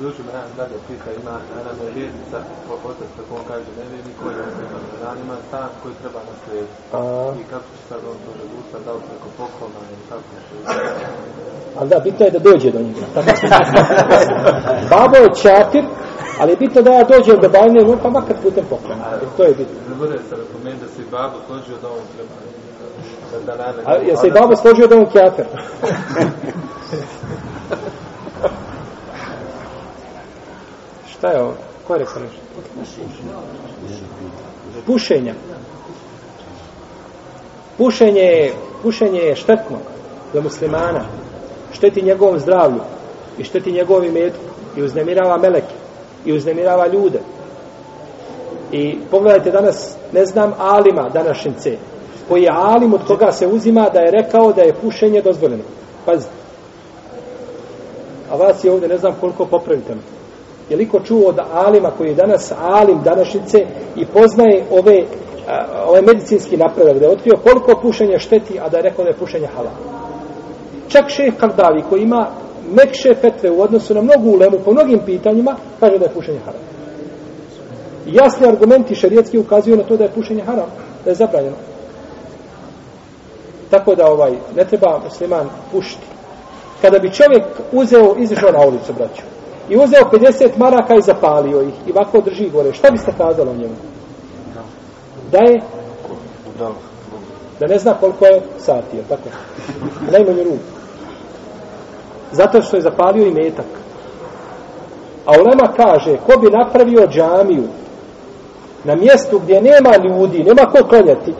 Dušu 0.00 0.22
me 0.22 0.32
jedan 0.32 0.50
dalje 0.56 0.78
pita, 0.88 1.12
ima 1.22 1.40
jedna 1.56 1.72
me 1.84 1.90
vjernica, 1.94 2.38
otac 2.84 3.08
kako 3.16 3.34
on 3.40 3.44
kaže, 3.48 3.66
ne 3.78 3.88
vjerni 3.90 4.12
koji 4.22 4.34
je 4.34 4.42
musliman, 5.08 5.16
da 5.16 5.22
ima 5.24 5.36
stan 5.48 5.68
koji 5.82 5.94
treba 6.00 6.20
naslijediti. 6.30 6.74
I 7.40 7.44
kako 7.50 7.68
će 7.76 7.82
sad 7.88 7.98
on 8.12 8.16
to 8.24 8.30
razustati, 8.42 8.84
da 8.84 8.92
li 8.92 9.00
preko 9.08 9.28
poklona 9.36 9.80
ili 9.92 10.04
kako 10.08 10.22
će... 10.22 10.54
Ali 11.78 11.88
da, 11.88 11.98
bitno 11.98 12.26
je 12.26 12.30
da 12.30 12.38
dođe 12.38 12.70
do 12.70 12.80
njega. 12.86 13.06
Tako 13.14 13.30
Babo 14.92 15.16
je 15.16 15.30
čatir, 15.42 15.84
ali 16.40 16.52
je 16.52 16.56
bitno 16.56 16.82
da 16.82 16.90
ja 16.92 17.04
dođem 17.04 17.36
do 17.40 17.48
bajne, 17.48 17.80
no, 17.84 17.96
pa 18.02 18.10
makar 18.10 18.36
putem 18.42 18.64
poklona. 18.70 19.04
To 19.36 19.42
je 19.42 19.54
bitno. 19.54 19.78
Ne 19.88 19.94
bude 19.94 20.18
se 20.28 20.36
napomenuti 20.42 20.84
da 20.84 20.88
se 20.88 21.02
babo 21.10 21.36
složio 21.46 21.76
da 21.82 21.88
on 21.88 22.04
treba. 22.14 22.34
Da, 23.32 23.38
da 23.46 23.54
nane, 23.62 23.78
A 23.84 23.94
je 23.94 24.16
se 24.16 24.26
i 24.26 24.30
babo 24.30 24.56
složio 24.56 24.86
da 24.86 24.96
on 24.96 25.06
kjafer? 25.06 25.46
Šta 31.12 31.28
je 31.28 31.42
ovo? 31.42 31.54
Ko 31.86 31.94
je 31.94 31.98
rekao 31.98 32.22
nešto? 32.22 32.38
Pušenja. 34.86 35.34
Pušenje 37.78 38.20
je, 38.20 38.52
pušenje 38.82 39.20
je 39.20 39.36
štetno 39.36 39.76
za 40.34 40.40
muslimana. 40.40 41.04
Šteti 41.72 42.02
njegovom 42.02 42.38
zdravlju 42.38 42.80
i 43.38 43.44
šteti 43.44 43.72
njegovim 43.72 44.12
metku 44.12 44.44
i 44.76 44.82
uznemirava 44.82 45.38
meleke 45.38 45.74
i 46.24 46.32
uznemirava 46.32 46.86
ljude. 46.86 47.20
I 48.72 48.98
pogledajte 49.10 49.50
danas, 49.50 49.96
ne 50.12 50.26
znam, 50.26 50.52
Alima 50.58 51.08
današnjice, 51.08 51.76
koji 52.28 52.42
je 52.42 52.52
Alim 52.52 52.94
od 52.94 53.00
koga 53.06 53.32
se 53.32 53.46
uzima 53.46 53.88
da 53.88 54.00
je 54.00 54.10
rekao 54.10 54.52
da 54.52 54.62
je 54.62 54.74
pušenje 54.74 55.22
dozvoljeno. 55.22 55.62
Pazite. 56.06 56.32
A 58.30 58.36
vas 58.36 58.64
je 58.64 58.72
ovdje 58.72 58.88
ne 58.88 58.98
znam 58.98 59.14
koliko 59.20 59.46
popravite 59.46 59.94
me. 59.94 60.17
Je 60.70 60.76
li 60.76 60.88
ko 60.88 61.00
čuo 61.00 61.28
od 61.28 61.38
Alima 61.52 61.90
koji 61.98 62.08
je 62.08 62.14
danas 62.14 62.52
Alim 62.60 63.02
današnjice 63.02 63.58
i 63.96 64.06
poznaje 64.06 64.64
ove, 64.70 65.02
a, 65.48 65.84
ove 65.86 66.02
medicinski 66.02 66.56
napredak, 66.56 66.98
da 66.98 67.04
je 67.04 67.12
otkrio 67.12 67.38
koliko 67.42 67.80
pušenje 67.82 68.18
šteti, 68.18 68.60
a 68.60 68.68
da 68.68 68.76
je 68.76 68.82
rekao 68.82 69.04
da 69.04 69.10
je 69.10 69.16
pušenje 69.16 69.46
halal. 69.46 69.72
Čak 70.88 71.08
šeh 71.08 71.34
Kardavi 71.36 71.82
koji 71.88 72.02
ima 72.02 72.26
mekše 72.74 73.14
fetve 73.14 73.50
u 73.50 73.62
odnosu 73.62 73.94
na 73.94 74.02
mnogu 74.02 74.30
ulemu 74.30 74.58
po 74.64 74.72
mnogim 74.72 75.00
pitanjima, 75.06 75.56
kaže 75.80 75.98
da 75.98 76.04
je 76.04 76.14
pušenje 76.14 76.38
haram. 76.38 76.60
Jasni 78.06 78.46
argumenti 78.46 78.94
šerijetski 78.94 79.38
ukazuju 79.38 79.76
na 79.76 79.82
to 79.82 79.96
da 79.96 80.04
je 80.04 80.10
pušenje 80.10 80.42
haram, 80.42 80.70
da 81.04 81.10
je 81.10 81.14
zabranjeno. 81.14 81.56
Tako 83.70 83.94
da 83.94 84.06
ovaj 84.06 84.32
ne 84.56 84.64
treba 84.64 85.00
musliman 85.04 85.48
pušiti. 85.72 86.06
Kada 86.82 86.98
bi 86.98 87.12
čovjek 87.12 87.44
uzeo, 87.72 88.14
izišao 88.18 88.52
na 88.52 88.66
ulicu, 88.66 88.92
braću, 88.92 89.22
i 89.68 89.76
uzeo 89.76 90.10
50 90.12 90.48
maraka 90.56 90.94
i 90.94 91.02
zapalio 91.02 91.62
ih 91.62 91.74
i 91.86 91.92
ovako 91.92 92.20
drži 92.20 92.50
gore, 92.50 92.72
šta 92.72 92.90
biste 92.90 93.12
kazalo 93.18 93.54
njemu? 93.54 93.74
Da 95.32 95.38
je 95.38 95.60
da 97.60 97.66
ne 97.66 97.78
zna 97.78 97.94
koliko 98.00 98.26
je 98.26 98.42
sati, 98.58 98.96
je 98.96 99.02
tako? 99.08 99.28
Najmanju 100.12 100.44
ruku. 100.44 100.58
Zato 102.32 102.62
što 102.62 102.76
je 102.76 102.82
zapalio 102.82 103.26
i 103.26 103.30
metak. 103.30 103.66
A 105.26 105.30
Ulema 105.30 105.72
kaže, 105.76 106.16
ko 106.16 106.40
bi 106.40 106.50
napravio 106.50 107.06
džamiju 107.06 107.64
na 108.84 108.94
mjestu 108.94 109.38
gdje 109.38 109.62
nema 109.62 109.90
ljudi, 110.04 110.44
nema 110.44 110.70
ko 110.70 110.88
klanjati, 110.88 111.34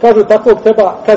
kažu 0.00 0.24
takvog 0.24 0.60
treba 0.62 0.94
kazniti. 1.06 1.10